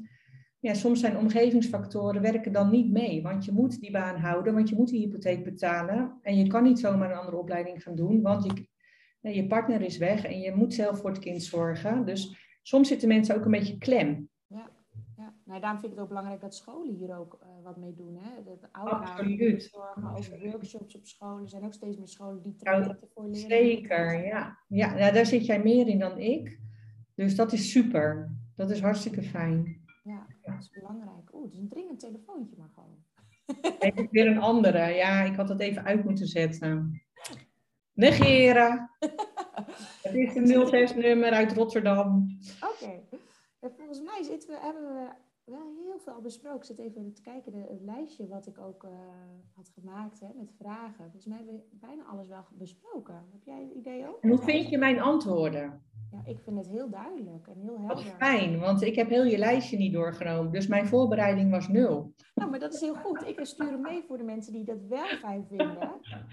Ja, 0.61 0.75
soms 0.75 1.01
zijn 1.01 1.17
omgevingsfactoren 1.17 2.23
werken 2.23 2.53
dan 2.53 2.71
niet 2.71 2.91
mee. 2.91 3.23
Want 3.23 3.45
je 3.45 3.53
moet 3.53 3.81
die 3.81 3.91
baan 3.91 4.17
houden, 4.17 4.55
want 4.55 4.69
je 4.69 4.77
moet 4.77 4.89
die 4.89 5.01
hypotheek 5.01 5.45
betalen. 5.45 6.19
En 6.23 6.37
je 6.37 6.47
kan 6.47 6.63
niet 6.63 6.79
zomaar 6.79 7.11
een 7.11 7.17
andere 7.19 7.37
opleiding 7.37 7.83
gaan 7.83 7.95
doen, 7.95 8.23
want 8.23 8.45
je, 8.45 9.33
je 9.33 9.47
partner 9.47 9.83
is 9.83 9.99
weg 9.99 10.25
en 10.25 10.41
je 10.41 10.55
moet 10.55 10.75
zelf 10.75 10.99
voor 10.99 11.11
het 11.11 11.19
kind 11.19 11.43
zorgen. 11.43 12.07
Dus 12.07 12.37
soms 12.63 12.89
zitten 12.89 13.09
mensen 13.09 13.37
ook 13.37 13.45
een 13.45 13.51
beetje 13.51 13.79
klem. 13.79 14.29
Ja, 14.47 14.71
ja. 15.17 15.35
Nou, 15.45 15.61
daarom 15.61 15.81
vind 15.81 15.93
ik 15.93 15.99
het 15.99 16.01
ook 16.01 16.09
belangrijk 16.09 16.41
dat 16.41 16.55
scholen 16.55 16.95
hier 16.95 17.19
ook 17.19 17.39
uh, 17.43 17.65
wat 17.65 17.77
mee 17.77 17.95
doen. 17.95 18.17
Hè? 18.17 18.43
De 18.45 18.69
Absoluut. 18.73 19.71
zorgen, 19.73 20.11
ook 20.11 20.51
workshops 20.51 20.97
op 20.97 21.07
scholen. 21.07 21.43
Er 21.43 21.49
zijn 21.49 21.65
ook 21.65 21.75
steeds 21.75 21.97
meer 21.97 22.09
scholen 22.09 22.43
die 22.43 22.55
trajecten 22.55 23.09
voor 23.15 23.25
leren. 23.25 23.49
Zeker, 23.49 24.27
ja. 24.27 24.59
Ja, 24.69 24.95
nou, 24.95 25.13
daar 25.13 25.27
zit 25.27 25.47
jij 25.47 25.63
meer 25.63 25.89
in 25.89 25.99
dan 25.99 26.19
ik. 26.19 26.59
Dus 27.19 27.37
dat 27.37 27.53
is 27.53 27.71
super. 27.71 28.31
Dat 28.55 28.71
is 28.71 28.81
hartstikke 28.81 29.23
fijn. 29.23 29.85
Ja, 30.03 30.27
dat 30.43 30.55
is 30.59 30.71
belangrijk. 30.71 31.35
Oeh, 31.35 31.45
het 31.45 31.53
is 31.53 31.59
een 31.59 31.69
dringend 31.69 32.01
telefoontje 32.01 32.57
maar 32.57 32.71
gewoon. 32.75 33.05
Even 33.79 34.09
weer 34.11 34.27
een 34.27 34.39
andere. 34.39 34.79
Ja, 34.79 35.23
ik 35.23 35.37
had 35.37 35.49
dat 35.49 35.61
even 35.61 35.85
uit 35.85 36.05
moeten 36.05 36.27
zetten. 36.27 37.03
Negeren. 37.93 38.91
Het 40.03 40.15
is 40.15 40.35
een 40.35 40.67
06-nummer 40.67 41.31
uit 41.31 41.53
Rotterdam. 41.53 42.39
Oké. 42.61 43.01
Volgens 43.61 44.01
mij 44.01 44.23
zitten 44.23 44.49
we, 44.49 44.59
hebben 44.61 44.83
we 44.83 45.09
wel 45.49 45.73
heel 45.83 45.99
veel 45.99 46.13
al 46.13 46.21
besproken. 46.21 46.59
Ik 46.59 46.65
zit 46.65 46.79
even 46.79 47.13
te 47.13 47.23
kijken, 47.23 47.53
de, 47.53 47.59
het 47.59 47.81
lijstje 47.81 48.29
wat 48.29 48.47
ik 48.47 48.59
ook 48.59 48.85
uh, 48.85 48.91
had 49.55 49.71
gemaakt 49.75 50.21
hè, 50.21 50.29
met 50.37 50.53
vragen. 50.59 51.05
Volgens 51.05 51.27
mij 51.27 51.37
hebben 51.37 51.55
we 51.55 51.63
bijna 51.71 52.03
alles 52.05 52.29
wel 52.29 52.45
besproken. 52.51 53.15
Heb 53.15 53.43
jij 53.45 53.63
een 53.63 53.77
idee 53.77 54.09
ook? 54.09 54.19
En 54.21 54.29
hoe 54.29 54.39
vind 54.39 54.69
je 54.69 54.79
mijn 54.79 55.01
antwoorden? 55.01 55.83
Ja, 56.11 56.23
ik 56.25 56.39
vind 56.39 56.57
het 56.57 56.69
heel 56.69 56.91
duidelijk 56.91 57.47
en 57.47 57.61
heel 57.61 57.79
helder. 57.79 57.97
Wat 57.97 58.05
fijn, 58.05 58.59
want 58.59 58.83
ik 58.83 58.95
heb 58.95 59.09
heel 59.09 59.25
je 59.25 59.39
lijstje 59.39 59.77
niet 59.77 59.93
doorgenomen. 59.93 60.53
Dus 60.53 60.67
mijn 60.67 60.87
voorbereiding 60.87 61.51
was 61.51 61.69
nul. 61.69 62.15
Nou, 62.35 62.51
maar 62.51 62.59
dat 62.59 62.75
is 62.75 62.81
heel 62.81 62.95
goed. 62.95 63.27
Ik 63.27 63.39
stuur 63.43 63.71
hem 63.71 63.81
mee 63.81 64.03
voor 64.07 64.19
de 64.19 64.25
mensen 64.25 64.53
die 64.53 64.65
dat 64.65 64.83
wel 64.89 65.07
fijn 65.07 65.47
vinden. 65.47 65.79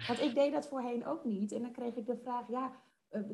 Want 0.08 0.22
ik 0.22 0.36
deed 0.36 0.54
dat 0.54 0.68
voorheen 0.68 1.06
ook 1.06 1.26
niet. 1.26 1.52
En 1.52 1.62
dan 1.62 1.72
kreeg 1.72 1.96
ik 1.96 2.06
de 2.06 2.18
vraag, 2.18 2.48
ja, 2.50 2.66
eh, 2.66 2.72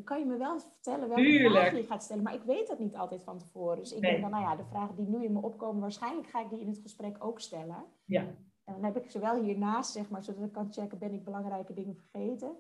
kan 0.04 0.20
je 0.20 0.26
me 0.26 0.38
wel 0.38 0.60
vertellen 0.60 1.08
welke 1.08 1.24
Tuurlijk. 1.24 1.54
vraag 1.54 1.76
je 1.76 1.84
gaat 1.84 2.04
stellen? 2.04 2.24
Maar 2.24 2.34
ik 2.34 2.44
weet 2.44 2.68
dat 2.68 2.80
niet 2.80 2.96
altijd 2.96 3.24
van 3.24 3.38
tevoren. 3.38 3.78
Dus 3.78 3.94
ik 3.94 4.02
denk 4.02 4.22
dan, 4.22 4.32
nou 4.32 4.44
ja, 4.44 4.56
de 4.56 4.66
vragen 4.70 4.96
die 4.96 5.08
nu 5.08 5.24
in 5.24 5.34
me 5.34 5.42
opkomen, 5.42 5.82
waarschijnlijk 5.82 6.28
ga 6.28 6.42
ik 6.42 6.50
die 6.50 6.60
in 6.60 6.68
het 6.68 6.80
gesprek 6.82 7.16
ook 7.20 7.40
stellen. 7.40 7.86
Ja. 8.06 8.22
En 8.64 8.74
dan 8.74 8.84
heb 8.84 8.98
ik 8.98 9.12
ze 9.12 9.20
wel 9.20 9.44
hiernaast, 9.44 9.92
zeg 9.92 10.10
maar, 10.10 10.24
zodat 10.24 10.44
ik 10.44 10.52
kan 10.52 10.74
checken, 10.74 10.98
ben 10.98 11.14
ik 11.14 11.24
belangrijke 11.24 11.74
dingen 11.74 11.96
vergeten? 11.96 12.56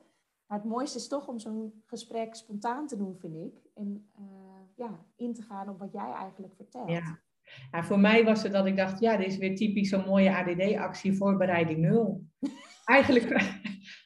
Maar 0.47 0.59
het 0.59 0.69
mooiste 0.69 0.97
is 0.97 1.07
toch 1.07 1.27
om 1.27 1.39
zo'n 1.39 1.83
gesprek 1.85 2.35
spontaan 2.35 2.87
te 2.87 2.97
doen, 2.97 3.15
vind 3.15 3.35
ik. 3.35 3.61
En 3.75 4.09
uh, 4.19 4.25
ja, 4.75 5.05
in 5.15 5.33
te 5.33 5.41
gaan 5.41 5.69
op 5.69 5.79
wat 5.79 5.91
jij 5.91 6.11
eigenlijk 6.13 6.55
vertelt. 6.55 6.89
Ja. 6.89 7.19
ja. 7.71 7.83
voor 7.83 7.99
mij 7.99 8.23
was 8.23 8.43
het 8.43 8.51
dat 8.51 8.65
ik 8.65 8.77
dacht, 8.77 8.99
ja, 8.99 9.17
dit 9.17 9.27
is 9.27 9.37
weer 9.37 9.55
typisch 9.55 9.89
zo'n 9.89 10.05
mooie 10.05 10.35
ADD-actie, 10.35 11.13
voorbereiding 11.13 11.79
nul. 11.79 12.25
eigenlijk, 12.85 13.29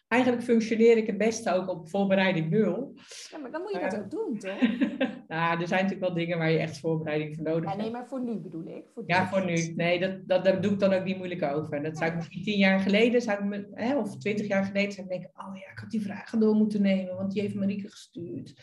eigenlijk 0.08 0.44
functioneer 0.44 0.98
ik 0.98 1.08
het 1.08 1.18
beste 1.18 1.54
ook 1.54 1.70
op 1.70 1.90
voorbereiding 1.90 2.50
nul. 2.50 2.94
Ja, 3.32 3.38
maar 3.38 3.52
dan 3.52 3.62
moet 3.62 3.72
je 3.72 3.80
dat 3.80 3.98
ook 3.98 4.12
doen, 4.12 4.38
toch? 4.38 4.62
nou, 5.28 5.62
er 5.62 5.68
zijn 5.68 5.84
natuurlijk 5.84 6.00
wel 6.00 6.14
dingen 6.14 6.38
waar 6.38 6.52
je 6.52 6.58
echt 6.58 6.80
voorbereiding 6.80 7.36
voor 7.36 7.44
nodig 7.44 7.70
hebt. 7.70 7.76
Ja, 7.76 7.82
nee, 7.82 7.92
maar 7.92 8.08
voor 8.08 8.24
nu 8.24 8.40
bedoel 8.40 8.68
ik. 8.68 8.90
Voor 8.94 9.04
ja, 9.06 9.28
voor 9.28 9.46
nu. 9.46 9.74
Nee, 9.76 10.00
dat, 10.00 10.28
dat, 10.28 10.44
daar 10.44 10.62
doe 10.62 10.72
ik 10.72 10.80
dan 10.80 10.94
ook 10.94 11.04
niet 11.04 11.18
moeilijk 11.18 11.44
over. 11.44 11.84
Dat 11.84 11.98
zou 11.98 12.10
ik 12.10 12.16
misschien 12.16 12.44
tien 12.44 12.58
jaar 12.58 12.80
geleden, 12.80 13.22
zou 13.22 13.38
ik 13.38 13.46
me, 13.46 13.68
hè, 13.74 13.98
of 13.98 14.18
twintig 14.18 14.48
jaar 14.48 14.66
geleden, 14.66 14.92
zou 14.92 15.08
ik 15.08 15.12
denken, 15.12 15.32
oh 15.36 15.56
ja, 15.56 15.72
ik 15.72 15.80
had 15.80 15.90
die 15.90 16.02
vragen 16.02 16.40
door 16.40 16.56
moeten 16.56 16.82
nemen, 16.82 17.16
want 17.16 17.32
die 17.32 17.42
heeft 17.42 17.56
Marieke 17.56 17.90
gestuurd. 17.90 18.54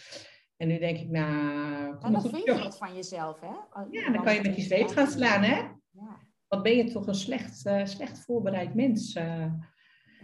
En 0.57 0.69
nu 0.69 0.79
denk 0.79 0.99
ik, 0.99 1.11
nou... 1.11 1.97
En 2.01 2.13
dan 2.13 2.23
vind 2.23 2.45
je 2.45 2.55
het 2.55 2.77
van 2.77 2.95
jezelf, 2.95 3.41
hè? 3.41 3.83
Ja, 3.91 4.13
dan 4.13 4.25
kan 4.25 4.35
je 4.35 4.43
met 4.43 4.57
je 4.57 4.63
zweep 4.63 4.89
gaan 4.89 5.07
slaan, 5.07 5.43
hè? 5.43 5.57
Ja. 5.91 6.21
Wat 6.49 6.63
ben 6.63 6.77
je 6.77 6.85
toch 6.85 7.07
een 7.07 7.15
slecht, 7.15 7.67
uh, 7.67 7.85
slecht 7.85 8.25
voorbereid 8.25 8.75
mens. 8.75 9.17
Uh, 9.17 9.53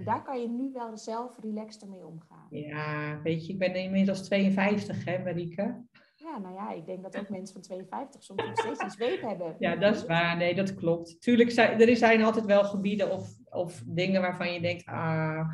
daar 0.04 0.22
kan 0.22 0.40
je 0.40 0.48
nu 0.48 0.70
wel 0.72 0.96
zelf 0.96 1.38
relaxter 1.40 1.88
mee 1.88 2.06
omgaan. 2.06 2.46
Ja, 2.50 3.20
weet 3.22 3.46
je, 3.46 3.52
ik 3.52 3.58
ben 3.58 3.74
inmiddels 3.74 4.22
52, 4.22 5.04
hè, 5.04 5.18
Marieke? 5.18 5.84
Ja, 6.14 6.38
nou 6.38 6.54
ja, 6.54 6.72
ik 6.72 6.86
denk 6.86 7.02
dat 7.02 7.18
ook 7.18 7.28
mensen 7.28 7.52
van 7.54 7.62
52 7.62 8.22
soms 8.22 8.42
nog 8.42 8.58
steeds 8.58 8.82
iets 8.82 8.94
zweep 8.94 9.20
hebben. 9.20 9.56
Ja, 9.58 9.76
dat 9.76 9.94
is 9.94 10.06
waar. 10.06 10.36
Nee, 10.36 10.54
dat 10.54 10.74
klopt. 10.74 11.20
Tuurlijk, 11.20 11.50
zijn, 11.50 11.80
er 11.80 11.96
zijn 11.96 12.22
altijd 12.22 12.44
wel 12.44 12.64
gebieden 12.64 13.10
of, 13.10 13.28
of 13.44 13.82
dingen 13.86 14.20
waarvan 14.20 14.52
je 14.52 14.60
denkt, 14.60 14.86
ah, 14.86 15.52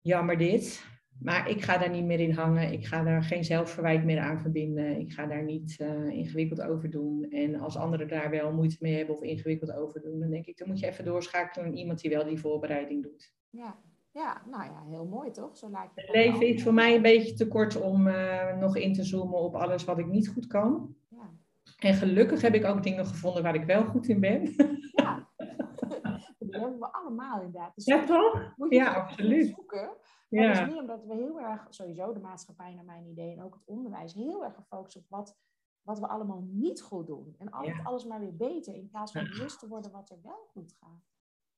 jammer 0.00 0.38
dit. 0.38 0.84
Maar 1.22 1.50
ik 1.50 1.62
ga 1.62 1.78
daar 1.78 1.90
niet 1.90 2.04
meer 2.04 2.20
in 2.20 2.32
hangen. 2.32 2.72
Ik 2.72 2.86
ga 2.86 3.02
daar 3.02 3.22
geen 3.22 3.44
zelfverwijt 3.44 4.04
meer 4.04 4.18
aan 4.18 4.40
verbinden. 4.40 5.00
Ik 5.00 5.12
ga 5.12 5.26
daar 5.26 5.42
niet 5.42 5.78
uh, 5.80 6.08
ingewikkeld 6.08 6.62
over 6.62 6.90
doen. 6.90 7.30
En 7.30 7.54
als 7.54 7.76
anderen 7.76 8.08
daar 8.08 8.30
wel 8.30 8.52
moeite 8.52 8.76
mee 8.80 8.96
hebben 8.96 9.14
of 9.14 9.22
ingewikkeld 9.22 9.72
over 9.72 10.00
doen, 10.00 10.20
dan 10.20 10.30
denk 10.30 10.46
ik, 10.46 10.58
dan 10.58 10.68
moet 10.68 10.78
je 10.78 10.86
even 10.86 11.04
doorschakelen 11.04 11.68
naar 11.68 11.78
iemand 11.78 12.00
die 12.00 12.10
wel 12.10 12.24
die 12.24 12.40
voorbereiding 12.40 13.02
doet. 13.02 13.34
Ja, 13.50 13.78
ja 14.12 14.42
nou 14.50 14.64
ja, 14.64 14.84
heel 14.88 15.06
mooi 15.06 15.30
toch? 15.30 15.56
Zo 15.56 15.68
je 15.68 15.88
het 15.94 16.10
leven 16.14 16.46
is 16.46 16.62
voor 16.62 16.74
mij 16.74 16.94
een 16.94 17.02
beetje 17.02 17.34
te 17.34 17.48
kort 17.48 17.80
om 17.80 18.06
uh, 18.06 18.56
nog 18.56 18.76
in 18.76 18.92
te 18.92 19.04
zoomen 19.04 19.38
op 19.38 19.54
alles 19.54 19.84
wat 19.84 19.98
ik 19.98 20.06
niet 20.06 20.28
goed 20.28 20.46
kan. 20.46 20.94
Ja. 21.08 21.30
En 21.78 21.94
gelukkig 21.94 22.40
heb 22.42 22.54
ik 22.54 22.64
ook 22.64 22.82
dingen 22.82 23.06
gevonden 23.06 23.42
waar 23.42 23.54
ik 23.54 23.64
wel 23.64 23.84
goed 23.84 24.08
in 24.08 24.20
ben. 24.20 24.54
Ja, 24.92 25.28
die 26.38 26.60
hebben 26.60 26.78
we 26.78 26.92
allemaal 26.92 27.36
inderdaad. 27.42 27.74
Dus 27.74 27.84
ja, 27.84 28.04
toch? 28.04 28.54
ja, 28.68 28.92
absoluut. 28.92 29.46
Zoeken. 29.46 29.90
Ja. 30.30 30.46
Dat 30.46 30.56
is 30.56 30.72
meer 30.72 30.80
omdat 30.80 31.04
we 31.04 31.14
heel 31.14 31.40
erg, 31.40 31.66
sowieso 31.70 32.12
de 32.12 32.20
maatschappij 32.20 32.74
naar 32.74 32.84
mijn 32.84 33.06
idee 33.06 33.32
en 33.36 33.42
ook 33.42 33.54
het 33.54 33.64
onderwijs, 33.64 34.14
heel 34.14 34.44
erg 34.44 34.54
gefocust 34.54 34.96
op 34.96 35.04
wat, 35.08 35.38
wat 35.82 35.98
we 35.98 36.08
allemaal 36.08 36.40
niet 36.40 36.82
goed 36.82 37.06
doen. 37.06 37.34
En 37.38 37.50
altijd 37.50 37.84
alles 37.84 38.04
maar 38.04 38.20
weer 38.20 38.36
beter, 38.36 38.74
in 38.74 38.88
plaats 38.88 39.12
van 39.12 39.24
bewust 39.24 39.58
te 39.58 39.68
worden 39.68 39.90
wat 39.90 40.10
er 40.10 40.22
wel 40.22 40.46
goed 40.52 40.72
gaat. 40.80 41.08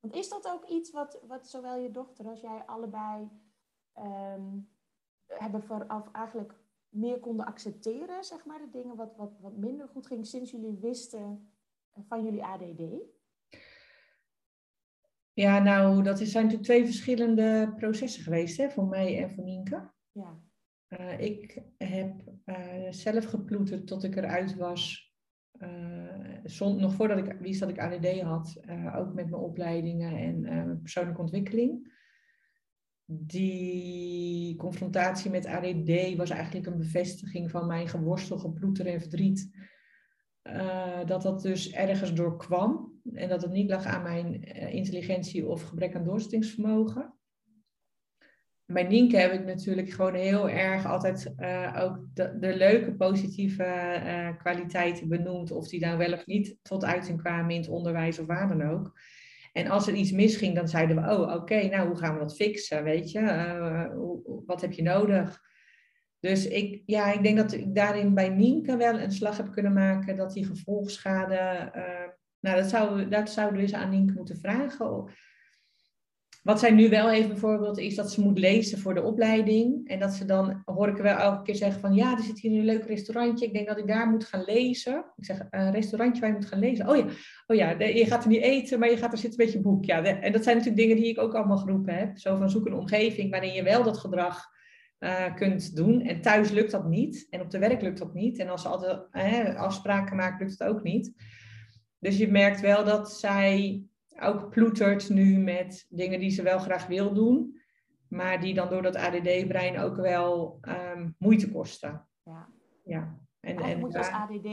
Want 0.00 0.14
is 0.14 0.28
dat 0.28 0.48
ook 0.48 0.64
iets 0.64 0.90
wat, 0.90 1.22
wat 1.26 1.48
zowel 1.48 1.76
je 1.76 1.90
dochter 1.90 2.26
als 2.26 2.40
jij 2.40 2.62
allebei 2.66 3.28
um, 3.98 4.70
hebben 5.26 5.62
vooraf 5.62 6.10
eigenlijk 6.10 6.54
meer 6.88 7.20
konden 7.20 7.46
accepteren, 7.46 8.24
zeg 8.24 8.44
maar, 8.44 8.58
de 8.58 8.70
dingen 8.70 8.96
wat, 8.96 9.16
wat, 9.16 9.38
wat 9.40 9.56
minder 9.56 9.88
goed 9.88 10.06
ging 10.06 10.26
sinds 10.26 10.50
jullie 10.50 10.78
wisten 10.78 11.52
van 12.06 12.24
jullie 12.24 12.44
ADD? 12.44 12.82
Ja, 15.34 15.58
nou, 15.58 16.02
dat 16.02 16.18
zijn 16.18 16.44
natuurlijk 16.44 16.62
twee 16.62 16.84
verschillende 16.84 17.72
processen 17.76 18.22
geweest 18.22 18.56
hè, 18.56 18.70
voor 18.70 18.86
mij 18.86 19.22
en 19.22 19.30
voor 19.30 19.44
Nienke. 19.44 19.90
Ja. 20.12 20.40
Uh, 20.88 21.20
ik 21.20 21.62
heb 21.76 22.22
uh, 22.46 22.56
zelf 22.90 23.24
geploeterd 23.24 23.86
tot 23.86 24.04
ik 24.04 24.16
eruit 24.16 24.56
was. 24.56 25.12
Uh, 25.58 26.76
nog 26.76 26.94
voordat 26.94 27.18
ik 27.18 27.32
wist 27.40 27.60
dat 27.60 27.68
ik 27.68 27.78
ADD 27.78 28.20
had, 28.20 28.60
ook 28.96 29.14
met 29.14 29.30
mijn 29.30 29.42
opleidingen 29.42 30.16
en 30.16 30.78
persoonlijke 30.80 31.20
ontwikkeling. 31.20 31.92
Die 33.04 34.56
confrontatie 34.56 35.30
met 35.30 35.46
ADD 35.46 36.16
was 36.16 36.30
eigenlijk 36.30 36.66
een 36.66 36.78
bevestiging 36.78 37.50
van 37.50 37.66
mijn 37.66 37.88
geworstel, 37.88 38.38
geploeter 38.38 38.86
en 38.86 39.00
verdriet. 39.00 39.50
dat 41.06 41.22
dat 41.22 41.42
dus 41.42 41.72
ergens 41.72 42.14
doorkwam 42.14 42.91
en 43.14 43.28
dat 43.28 43.42
het 43.42 43.50
niet 43.50 43.70
lag 43.70 43.84
aan 43.84 44.02
mijn 44.02 44.44
eh, 44.44 44.74
intelligentie 44.74 45.46
of 45.46 45.62
gebrek 45.62 45.94
aan 45.94 46.04
doorzettingsvermogen. 46.04 47.14
Bij 48.66 48.82
Nienke 48.82 49.16
heb 49.16 49.32
ik 49.32 49.44
natuurlijk 49.44 49.90
gewoon 49.90 50.14
heel 50.14 50.48
erg 50.48 50.86
altijd 50.86 51.32
uh, 51.38 51.78
ook 51.80 51.98
de, 52.14 52.56
leuke 52.56 52.94
positieve 52.94 53.64
uh, 54.04 54.38
kwaliteiten 54.38 55.08
benoemd. 55.08 55.50
Of 55.50 55.68
die 55.68 55.80
dan 55.80 55.96
wel 55.96 56.12
of 56.12 56.26
niet 56.26 56.56
tot 56.62 56.84
uiting 56.84 57.20
kwamen 57.20 57.50
in 57.50 57.60
het 57.60 57.70
onderwijs 57.70 58.18
of 58.18 58.26
waar 58.26 58.48
dan 58.48 58.62
ook. 58.62 59.00
En 59.52 59.66
als 59.66 59.86
er 59.86 59.94
iets 59.94 60.12
misging, 60.12 60.54
dan 60.54 60.68
zeiden 60.68 60.96
we, 60.96 61.10
oh 61.10 61.34
oké, 61.34 61.68
nou 61.68 61.88
hoe 61.88 61.96
gaan 61.96 62.14
we 62.14 62.20
dat 62.20 62.36
fixen, 62.36 62.84
weet 62.84 63.10
je? 63.10 63.22
Wat 64.46 64.60
heb 64.60 64.72
je 64.72 64.82
nodig? 64.82 65.40
Dus 66.20 66.48
ik, 66.48 66.82
ja, 66.86 67.12
ik 67.12 67.22
denk 67.22 67.36
dat 67.36 67.52
ik 67.52 67.74
daarin 67.74 68.14
bij 68.14 68.28
Nienke 68.28 68.76
wel 68.76 69.00
een 69.00 69.12
slag 69.12 69.36
heb 69.36 69.52
kunnen 69.52 69.72
maken 69.72 70.16
dat 70.16 70.32
die 70.32 70.44
gevolgschade 70.44 71.70
nou, 72.42 72.56
dat, 72.56 72.68
zou, 72.70 73.08
dat 73.08 73.30
zouden 73.30 73.56
we 73.56 73.62
eens 73.62 73.74
aan 73.74 73.90
Nienke 73.90 74.12
moeten 74.12 74.38
vragen. 74.38 75.10
wat 76.42 76.58
zij 76.58 76.70
nu 76.70 76.88
wel 76.88 77.08
heeft 77.08 77.28
bijvoorbeeld, 77.28 77.78
is 77.78 77.94
dat 77.94 78.12
ze 78.12 78.20
moet 78.20 78.38
lezen 78.38 78.78
voor 78.78 78.94
de 78.94 79.02
opleiding. 79.02 79.88
En 79.88 79.98
dat 79.98 80.12
ze 80.12 80.24
dan, 80.24 80.62
hoor 80.64 80.88
ik 80.88 80.96
wel 80.96 81.16
elke 81.16 81.42
keer 81.42 81.54
zeggen 81.54 81.80
van, 81.80 81.94
ja, 81.94 82.16
er 82.16 82.22
zit 82.22 82.40
hier 82.40 82.58
een 82.58 82.64
leuk 82.64 82.86
restaurantje. 82.86 83.46
Ik 83.46 83.52
denk 83.52 83.66
dat 83.66 83.78
ik 83.78 83.86
daar 83.86 84.08
moet 84.08 84.24
gaan 84.24 84.44
lezen. 84.44 85.04
Ik 85.16 85.24
zeg, 85.24 85.46
een 85.50 85.72
restaurantje 85.72 86.20
waar 86.20 86.30
je 86.30 86.36
moet 86.36 86.46
gaan 86.46 86.58
lezen. 86.58 86.88
Oh 86.88 86.96
ja, 86.96 87.04
oh 87.46 87.56
ja 87.56 87.70
je 87.78 88.06
gaat 88.06 88.22
er 88.22 88.30
niet 88.30 88.42
eten, 88.42 88.78
maar 88.78 88.90
je 88.90 88.96
gaat 88.96 89.12
er 89.12 89.18
zitten 89.18 89.40
een 89.40 89.46
beetje 89.46 89.62
boek. 89.62 89.84
Ja, 89.84 90.04
en 90.04 90.32
dat 90.32 90.44
zijn 90.44 90.56
natuurlijk 90.56 90.82
dingen 90.82 91.02
die 91.02 91.10
ik 91.10 91.18
ook 91.18 91.34
allemaal 91.34 91.58
geroepen 91.58 91.94
heb. 91.94 92.18
Zo 92.18 92.36
van, 92.36 92.50
zoek 92.50 92.66
een 92.66 92.74
omgeving 92.74 93.30
waarin 93.30 93.52
je 93.52 93.62
wel 93.62 93.82
dat 93.82 93.98
gedrag 93.98 94.50
uh, 95.02 95.34
kunt 95.34 95.76
doen. 95.76 96.00
En 96.00 96.20
thuis 96.20 96.50
lukt 96.50 96.70
dat 96.70 96.88
niet. 96.88 97.26
En 97.30 97.40
op 97.40 97.50
de 97.50 97.58
werk 97.58 97.82
lukt 97.82 97.98
dat 97.98 98.14
niet. 98.14 98.38
En 98.38 98.48
als 98.48 98.62
ze 98.62 98.68
altijd 98.68 99.06
uh, 99.12 99.56
afspraken 99.60 100.16
maken, 100.16 100.46
lukt 100.46 100.58
het 100.58 100.68
ook 100.68 100.82
niet. 100.82 101.12
Dus 102.02 102.18
je 102.18 102.30
merkt 102.30 102.60
wel 102.60 102.84
dat 102.84 103.12
zij 103.12 103.84
ook 104.20 104.50
ploetert 104.50 105.08
nu 105.08 105.38
met 105.38 105.86
dingen 105.88 106.20
die 106.20 106.30
ze 106.30 106.42
wel 106.42 106.58
graag 106.58 106.86
wil 106.86 107.14
doen, 107.14 107.60
maar 108.08 108.40
die 108.40 108.54
dan 108.54 108.68
door 108.68 108.82
dat 108.82 108.96
ADD-brein 108.96 109.78
ook 109.78 109.96
wel 109.96 110.58
um, 110.62 111.14
moeite 111.18 111.50
kosten. 111.50 112.08
Ja. 112.24 112.48
ja. 112.84 113.18
En, 113.40 113.56
en 113.56 113.78
moet 113.78 113.92
je 113.92 113.98
als 113.98 114.08
ADD 114.08 114.46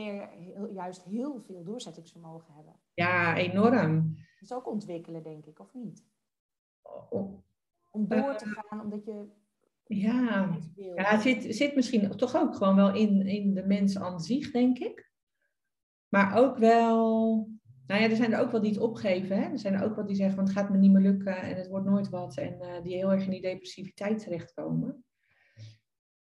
juist 0.73 1.03
heel 1.03 1.41
veel 1.41 1.63
doorzettingsvermogen 1.63 2.53
hebben. 2.53 2.73
Ja, 2.93 3.37
enorm. 3.37 4.15
Dat 4.15 4.49
is 4.49 4.53
ook 4.53 4.67
ontwikkelen, 4.67 5.23
denk 5.23 5.45
ik, 5.45 5.59
of 5.59 5.73
niet? 5.73 6.05
Om 7.91 8.07
door 8.07 8.35
te 8.35 8.45
eh, 8.45 8.51
gaan, 8.51 8.81
omdat 8.81 9.05
je. 9.05 9.25
Ja, 9.83 10.59
ja 10.75 11.03
het 11.03 11.21
zit, 11.21 11.55
zit 11.55 11.75
misschien 11.75 12.15
toch 12.15 12.35
ook 12.35 12.55
gewoon 12.55 12.75
wel 12.75 12.93
in, 12.93 13.27
in 13.27 13.53
de 13.53 13.65
mens 13.65 13.97
aan 13.97 14.19
zich, 14.19 14.51
denk 14.51 14.77
ik. 14.77 15.08
Maar 16.09 16.37
ook 16.37 16.57
wel 16.57 17.47
nou 17.89 18.01
ja, 18.01 18.09
er 18.09 18.15
zijn 18.15 18.33
er 18.33 18.39
ook 18.39 18.51
wel 18.51 18.61
die 18.61 18.71
het 18.71 18.79
opgeven. 18.79 19.37
Hè? 19.37 19.43
Er 19.43 19.59
zijn 19.59 19.73
er 19.73 19.83
ook 19.83 19.95
wel 19.95 20.05
die 20.05 20.15
zeggen, 20.15 20.35
van 20.35 20.43
het 20.43 20.53
gaat 20.53 20.69
me 20.69 20.77
niet 20.77 20.91
meer 20.91 21.01
lukken 21.01 21.37
en 21.37 21.55
het 21.55 21.67
wordt 21.67 21.85
nooit 21.85 22.09
wat. 22.09 22.37
En 22.37 22.57
uh, 22.61 22.81
die 22.83 22.95
heel 22.95 23.11
erg 23.11 23.23
in 23.23 23.31
die 23.31 23.41
depressiviteit 23.41 24.19
terechtkomen. 24.19 25.03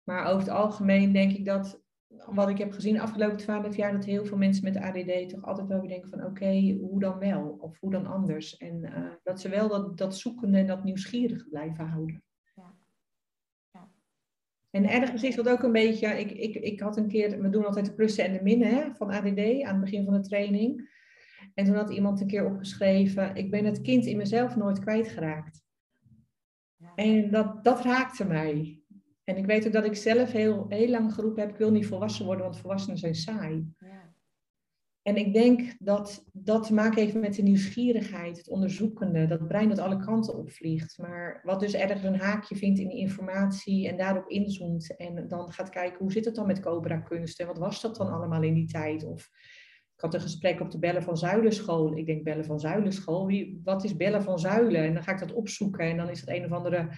Maar 0.04 0.26
over 0.26 0.38
het 0.38 0.48
algemeen 0.48 1.12
denk 1.12 1.32
ik 1.32 1.44
dat, 1.44 1.82
wat 2.26 2.48
ik 2.48 2.58
heb 2.58 2.72
gezien 2.72 2.94
de 2.94 3.00
afgelopen 3.00 3.36
twaalf 3.36 3.76
jaar, 3.76 3.92
dat 3.92 4.04
heel 4.04 4.24
veel 4.24 4.36
mensen 4.36 4.64
met 4.64 4.76
ADD 4.76 5.28
toch 5.28 5.44
altijd 5.44 5.68
wel 5.68 5.80
weer 5.80 5.88
denken 5.88 6.08
van 6.10 6.24
oké, 6.24 6.76
hoe 6.80 7.00
dan 7.00 7.18
wel? 7.18 7.56
Of 7.60 7.80
hoe 7.80 7.90
dan 7.90 8.06
anders? 8.06 8.56
En 8.56 8.82
uh, 8.82 9.10
dat 9.22 9.40
ze 9.40 9.48
wel 9.48 9.68
dat, 9.68 9.98
dat 9.98 10.16
zoekende 10.16 10.58
en 10.58 10.66
dat 10.66 10.84
nieuwsgierige 10.84 11.48
blijven 11.48 11.86
houden. 11.86 12.22
En 14.84 14.90
ergens 14.90 15.22
is 15.22 15.34
dat 15.34 15.48
ook 15.48 15.62
een 15.62 15.72
beetje, 15.72 16.06
ik, 16.08 16.30
ik, 16.30 16.54
ik 16.54 16.80
had 16.80 16.96
een 16.96 17.08
keer, 17.08 17.40
we 17.40 17.50
doen 17.50 17.66
altijd 17.66 17.86
de 17.86 17.94
plussen 17.94 18.24
en 18.24 18.32
de 18.32 18.42
minnen 18.42 18.68
hè, 18.68 18.94
van 18.94 19.10
ADD 19.10 19.62
aan 19.62 19.74
het 19.74 19.80
begin 19.80 20.04
van 20.04 20.14
de 20.14 20.20
training. 20.20 20.96
En 21.54 21.64
toen 21.64 21.74
had 21.74 21.90
iemand 21.90 22.20
een 22.20 22.26
keer 22.26 22.46
opgeschreven, 22.46 23.34
ik 23.34 23.50
ben 23.50 23.64
het 23.64 23.80
kind 23.80 24.06
in 24.06 24.16
mezelf 24.16 24.56
nooit 24.56 24.78
kwijtgeraakt. 24.78 25.62
Ja. 26.76 26.92
En 26.94 27.30
dat, 27.30 27.64
dat 27.64 27.84
raakte 27.84 28.26
mij. 28.26 28.82
En 29.24 29.36
ik 29.36 29.46
weet 29.46 29.66
ook 29.66 29.72
dat 29.72 29.84
ik 29.84 29.96
zelf 29.96 30.32
heel, 30.32 30.66
heel 30.68 30.88
lang 30.88 31.14
geroepen 31.14 31.42
heb, 31.42 31.50
ik 31.50 31.58
wil 31.58 31.70
niet 31.70 31.86
volwassen 31.86 32.24
worden, 32.24 32.44
want 32.44 32.58
volwassenen 32.58 32.98
zijn 32.98 33.14
saai. 33.14 33.72
Ja. 33.78 34.07
En 35.08 35.16
ik 35.16 35.32
denk 35.32 35.74
dat 35.78 36.24
dat 36.32 36.66
te 36.66 36.74
maken 36.74 37.02
heeft 37.02 37.14
met 37.14 37.34
de 37.34 37.42
nieuwsgierigheid, 37.42 38.36
het 38.36 38.48
onderzoekende, 38.48 39.26
dat 39.26 39.48
brein 39.48 39.68
dat 39.68 39.78
alle 39.78 40.04
kanten 40.04 40.38
opvliegt. 40.38 40.98
Maar 40.98 41.40
wat 41.44 41.60
dus 41.60 41.74
ergens 41.74 42.02
een 42.02 42.20
haakje 42.20 42.56
vindt 42.56 42.78
in 42.78 42.88
de 42.88 42.96
informatie 42.96 43.88
en 43.88 43.96
daarop 43.96 44.28
inzoomt 44.28 44.96
en 44.96 45.28
dan 45.28 45.52
gaat 45.52 45.68
kijken, 45.68 45.98
hoe 45.98 46.12
zit 46.12 46.24
het 46.24 46.34
dan 46.34 46.46
met 46.46 46.60
Cobra 46.60 46.96
kunst 46.96 47.40
en 47.40 47.46
wat 47.46 47.58
was 47.58 47.80
dat 47.80 47.96
dan 47.96 48.10
allemaal 48.10 48.42
in 48.42 48.54
die 48.54 48.66
tijd? 48.66 49.04
Of 49.04 49.30
ik 49.94 50.00
had 50.00 50.14
een 50.14 50.20
gesprek 50.20 50.60
op 50.60 50.70
de 50.70 50.78
Bellen 50.78 51.02
van 51.02 51.16
Zuilenschool. 51.16 51.96
Ik 51.96 52.06
denk 52.06 52.24
Bellen 52.24 52.44
van 52.44 52.60
Zuilenschool. 52.60 53.26
Wie, 53.26 53.60
wat 53.64 53.84
is 53.84 53.96
Bellen 53.96 54.22
van 54.22 54.38
Zuilen? 54.38 54.84
En 54.84 54.94
dan 54.94 55.02
ga 55.02 55.12
ik 55.12 55.18
dat 55.18 55.32
opzoeken. 55.32 55.84
En 55.84 55.96
dan 55.96 56.10
is 56.10 56.24
dat 56.24 56.36
een 56.36 56.44
of 56.44 56.52
andere 56.52 56.88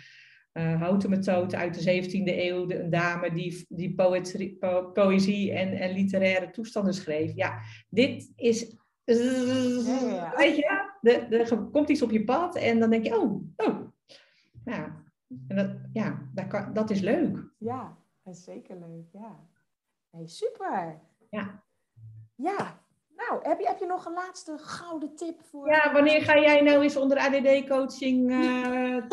uh, 0.53 0.81
houten 0.81 1.11
methode 1.11 1.57
uit 1.57 1.85
de 1.85 2.03
17e 2.03 2.11
eeuw. 2.25 2.67
De, 2.67 2.83
een 2.83 2.91
dame 2.91 3.33
die, 3.33 3.67
die 3.69 3.95
poëtrie, 3.95 4.59
poëzie 4.93 5.53
en, 5.53 5.73
en 5.73 5.93
literaire 5.93 6.51
toestanden 6.51 6.95
schreef. 6.95 7.35
Ja, 7.35 7.61
dit 7.89 8.33
is... 8.37 8.77
Ja, 9.05 10.33
Weet 10.37 10.57
je, 10.57 10.87
er 11.03 11.69
komt 11.71 11.89
iets 11.89 12.03
op 12.03 12.11
je 12.11 12.25
pad 12.25 12.57
en 12.57 12.81
dan 12.81 12.91
denk 12.91 13.05
je, 13.05 13.21
oh, 13.21 13.43
oh. 13.57 13.89
Ja, 14.65 15.05
en 15.49 15.57
dat, 15.57 15.71
ja, 15.93 16.29
dat, 16.35 16.47
kan, 16.47 16.73
dat 16.73 16.91
is 16.91 17.01
leuk. 17.01 17.39
Ja, 17.59 17.99
dat 18.23 18.35
is 18.35 18.45
zeker 18.45 18.77
leuk, 18.77 19.07
ja. 19.13 19.49
Super. 20.25 21.01
Ja. 21.31 21.63
Ja, 22.35 22.81
nou, 23.17 23.49
heb 23.49 23.61
je, 23.61 23.67
heb 23.67 23.79
je 23.79 23.87
nog 23.87 24.07
een 24.07 24.13
laatste 24.13 24.59
gouden 24.59 25.17
tip 25.17 25.41
voor? 25.43 25.69
Ja, 25.69 25.93
wanneer 25.93 26.23
ga 26.23 26.39
jij 26.39 26.61
nou 26.61 26.83
eens 26.83 26.97
onder 26.97 27.19
ADD-coaching 27.19 28.31
uh, 28.31 28.97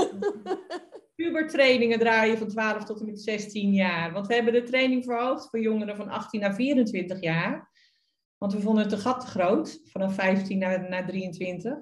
pubertrainingen 1.17 1.99
draaien 1.99 2.37
van 2.37 2.47
12 2.47 2.83
tot 2.83 2.99
en 2.99 3.05
met 3.05 3.21
16 3.21 3.73
jaar? 3.73 4.11
Want 4.11 4.27
we 4.27 4.33
hebben 4.33 4.53
de 4.53 4.63
training 4.63 5.03
verhoogd 5.03 5.49
voor 5.49 5.59
jongeren 5.59 5.95
van 5.95 6.09
18 6.09 6.39
naar 6.39 6.55
24 6.55 7.21
jaar. 7.21 7.71
Want 8.37 8.53
we 8.53 8.61
vonden 8.61 8.83
het 8.83 8.93
te 8.93 8.97
gat 8.97 9.19
te 9.19 9.27
groot, 9.27 9.81
vanaf 9.83 10.13
15 10.13 10.57
naar, 10.57 10.89
naar 10.89 11.07
23. 11.07 11.73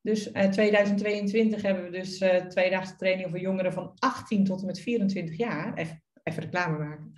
Dus 0.00 0.32
uh, 0.32 0.44
eh, 0.44 0.50
2022 0.50 1.62
hebben 1.62 1.84
we 1.84 1.90
dus 1.90 2.20
uh, 2.20 2.36
tweedaagse 2.36 2.96
training 2.96 3.30
voor 3.30 3.38
jongeren 3.38 3.72
van 3.72 3.92
18 3.98 4.44
tot 4.44 4.60
en 4.60 4.66
met 4.66 4.80
24 4.80 5.36
jaar. 5.36 5.74
Even, 5.74 6.02
even 6.22 6.42
reclame 6.42 6.78
maken. 6.78 7.12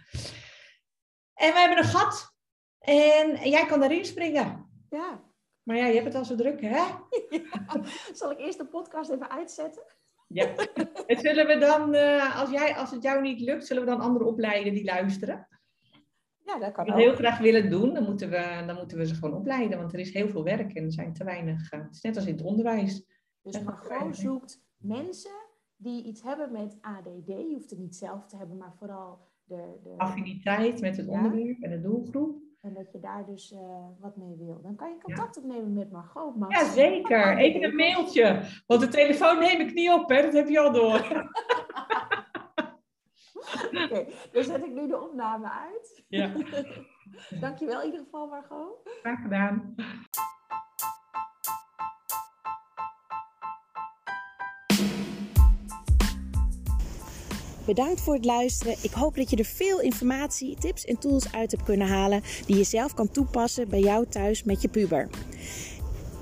En 1.35 1.53
we 1.53 1.59
hebben 1.59 1.79
een 1.79 1.85
gat 1.85 2.35
en 2.79 3.51
jij 3.51 3.67
kan 3.67 3.81
daarin 3.81 4.05
springen. 4.05 4.71
Ja. 4.91 5.25
Maar 5.63 5.77
ja, 5.77 5.87
je 5.87 5.95
hebt 5.95 6.07
het 6.07 6.15
al 6.15 6.25
zo 6.25 6.35
druk, 6.35 6.61
hè? 6.61 6.85
Zal 8.13 8.31
ik 8.31 8.39
eerst 8.39 8.59
de 8.59 8.67
podcast 8.67 9.11
even 9.11 9.31
uitzetten? 9.31 9.83
Ja. 10.27 10.55
En 11.07 11.19
zullen 11.19 11.47
we 11.47 11.59
dan, 11.59 11.95
uh, 11.95 12.41
als, 12.41 12.51
jij, 12.51 12.75
als 12.77 12.91
het 12.91 13.03
jou 13.03 13.23
niet 13.23 13.41
lukt, 13.41 13.67
zullen 13.67 13.85
we 13.85 13.91
dan 13.91 14.01
anderen 14.01 14.27
opleiden 14.27 14.75
die 14.75 14.85
luisteren? 14.85 15.49
Ja, 16.39 16.59
dat 16.59 16.73
kan 16.73 16.91
ook. 16.91 16.99
heel 16.99 17.15
graag 17.15 17.39
willen 17.39 17.71
doen, 17.71 17.95
dan 17.95 18.05
moeten, 18.05 18.31
we, 18.31 18.63
dan 18.67 18.77
moeten 18.77 18.99
we 18.99 19.07
ze 19.07 19.15
gewoon 19.15 19.35
opleiden. 19.35 19.79
Want 19.79 19.93
er 19.93 19.99
is 19.99 20.13
heel 20.13 20.29
veel 20.29 20.45
werk 20.45 20.73
en 20.73 20.85
er 20.85 20.93
zijn 20.93 21.13
te 21.13 21.25
weinig. 21.25 21.73
Uh, 21.73 21.81
het 21.81 21.95
is 21.95 22.01
net 22.01 22.17
als 22.17 22.27
in 22.27 22.33
het 22.33 22.43
onderwijs. 22.45 23.07
Dus 23.43 23.63
Margot 23.63 24.17
zoekt 24.17 24.63
mensen 24.79 25.45
die 25.77 26.05
iets 26.05 26.23
hebben 26.23 26.53
met 26.53 26.79
ADD. 26.81 27.27
Je 27.27 27.53
hoeft 27.53 27.71
het 27.71 27.79
niet 27.79 27.97
zelf 27.97 28.27
te 28.27 28.37
hebben, 28.37 28.57
maar 28.57 28.75
vooral 28.79 29.29
de... 29.45 29.79
de... 29.83 29.95
Affiniteit 29.97 30.81
met 30.81 30.97
het 30.97 31.09
onderwerp 31.09 31.63
en 31.63 31.71
de 31.71 31.81
doelgroep. 31.81 32.44
En 32.65 32.75
dat 32.75 32.93
je 32.93 33.01
daar 33.01 33.27
dus 33.27 33.53
uh, 33.53 33.61
wat 34.01 34.17
mee 34.17 34.37
wil. 34.37 34.61
Dan 34.63 34.77
kan 34.77 34.89
je 34.89 35.01
contact 35.03 35.37
opnemen 35.37 35.73
met 35.73 35.91
Margot. 35.91 36.37
Max. 36.37 36.59
Ja, 36.59 36.73
zeker. 36.73 37.37
Even 37.37 37.65
een 37.65 37.77
mailtje. 37.77 38.41
Want 38.67 38.81
de 38.81 38.89
telefoon 38.89 39.39
neem 39.39 39.61
ik 39.61 39.75
niet 39.75 39.91
op, 39.91 40.09
hè? 40.09 40.23
Dat 40.23 40.33
heb 40.33 40.49
je 40.49 40.61
al 40.61 40.73
door. 40.73 40.99
Oké, 43.67 43.85
okay, 43.85 44.09
dan 44.33 44.45
zet 44.45 44.65
ik 44.65 44.73
nu 44.73 44.89
de 44.89 45.01
opname 45.01 45.51
uit. 45.51 46.05
Ja. 46.09 46.33
Dankjewel 47.41 47.81
in 47.81 47.87
ieder 47.87 48.01
geval, 48.01 48.27
Margot. 48.27 48.81
Graag 49.01 49.23
gedaan. 49.23 49.75
Bedankt 57.65 58.01
voor 58.01 58.15
het 58.15 58.25
luisteren. 58.25 58.77
Ik 58.81 58.93
hoop 58.93 59.17
dat 59.17 59.31
je 59.31 59.37
er 59.37 59.45
veel 59.45 59.81
informatie, 59.81 60.57
tips 60.57 60.85
en 60.85 60.99
tools 60.99 61.33
uit 61.33 61.51
hebt 61.51 61.63
kunnen 61.63 61.89
halen 61.89 62.23
die 62.47 62.57
je 62.57 62.65
zelf 62.65 62.95
kan 62.95 63.11
toepassen 63.11 63.69
bij 63.69 63.81
jou 63.81 64.07
thuis 64.09 64.43
met 64.43 64.63
je 64.63 64.69
puber. 64.69 65.09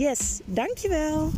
Yes, 0.00 0.40
dankjewel. 0.44 1.30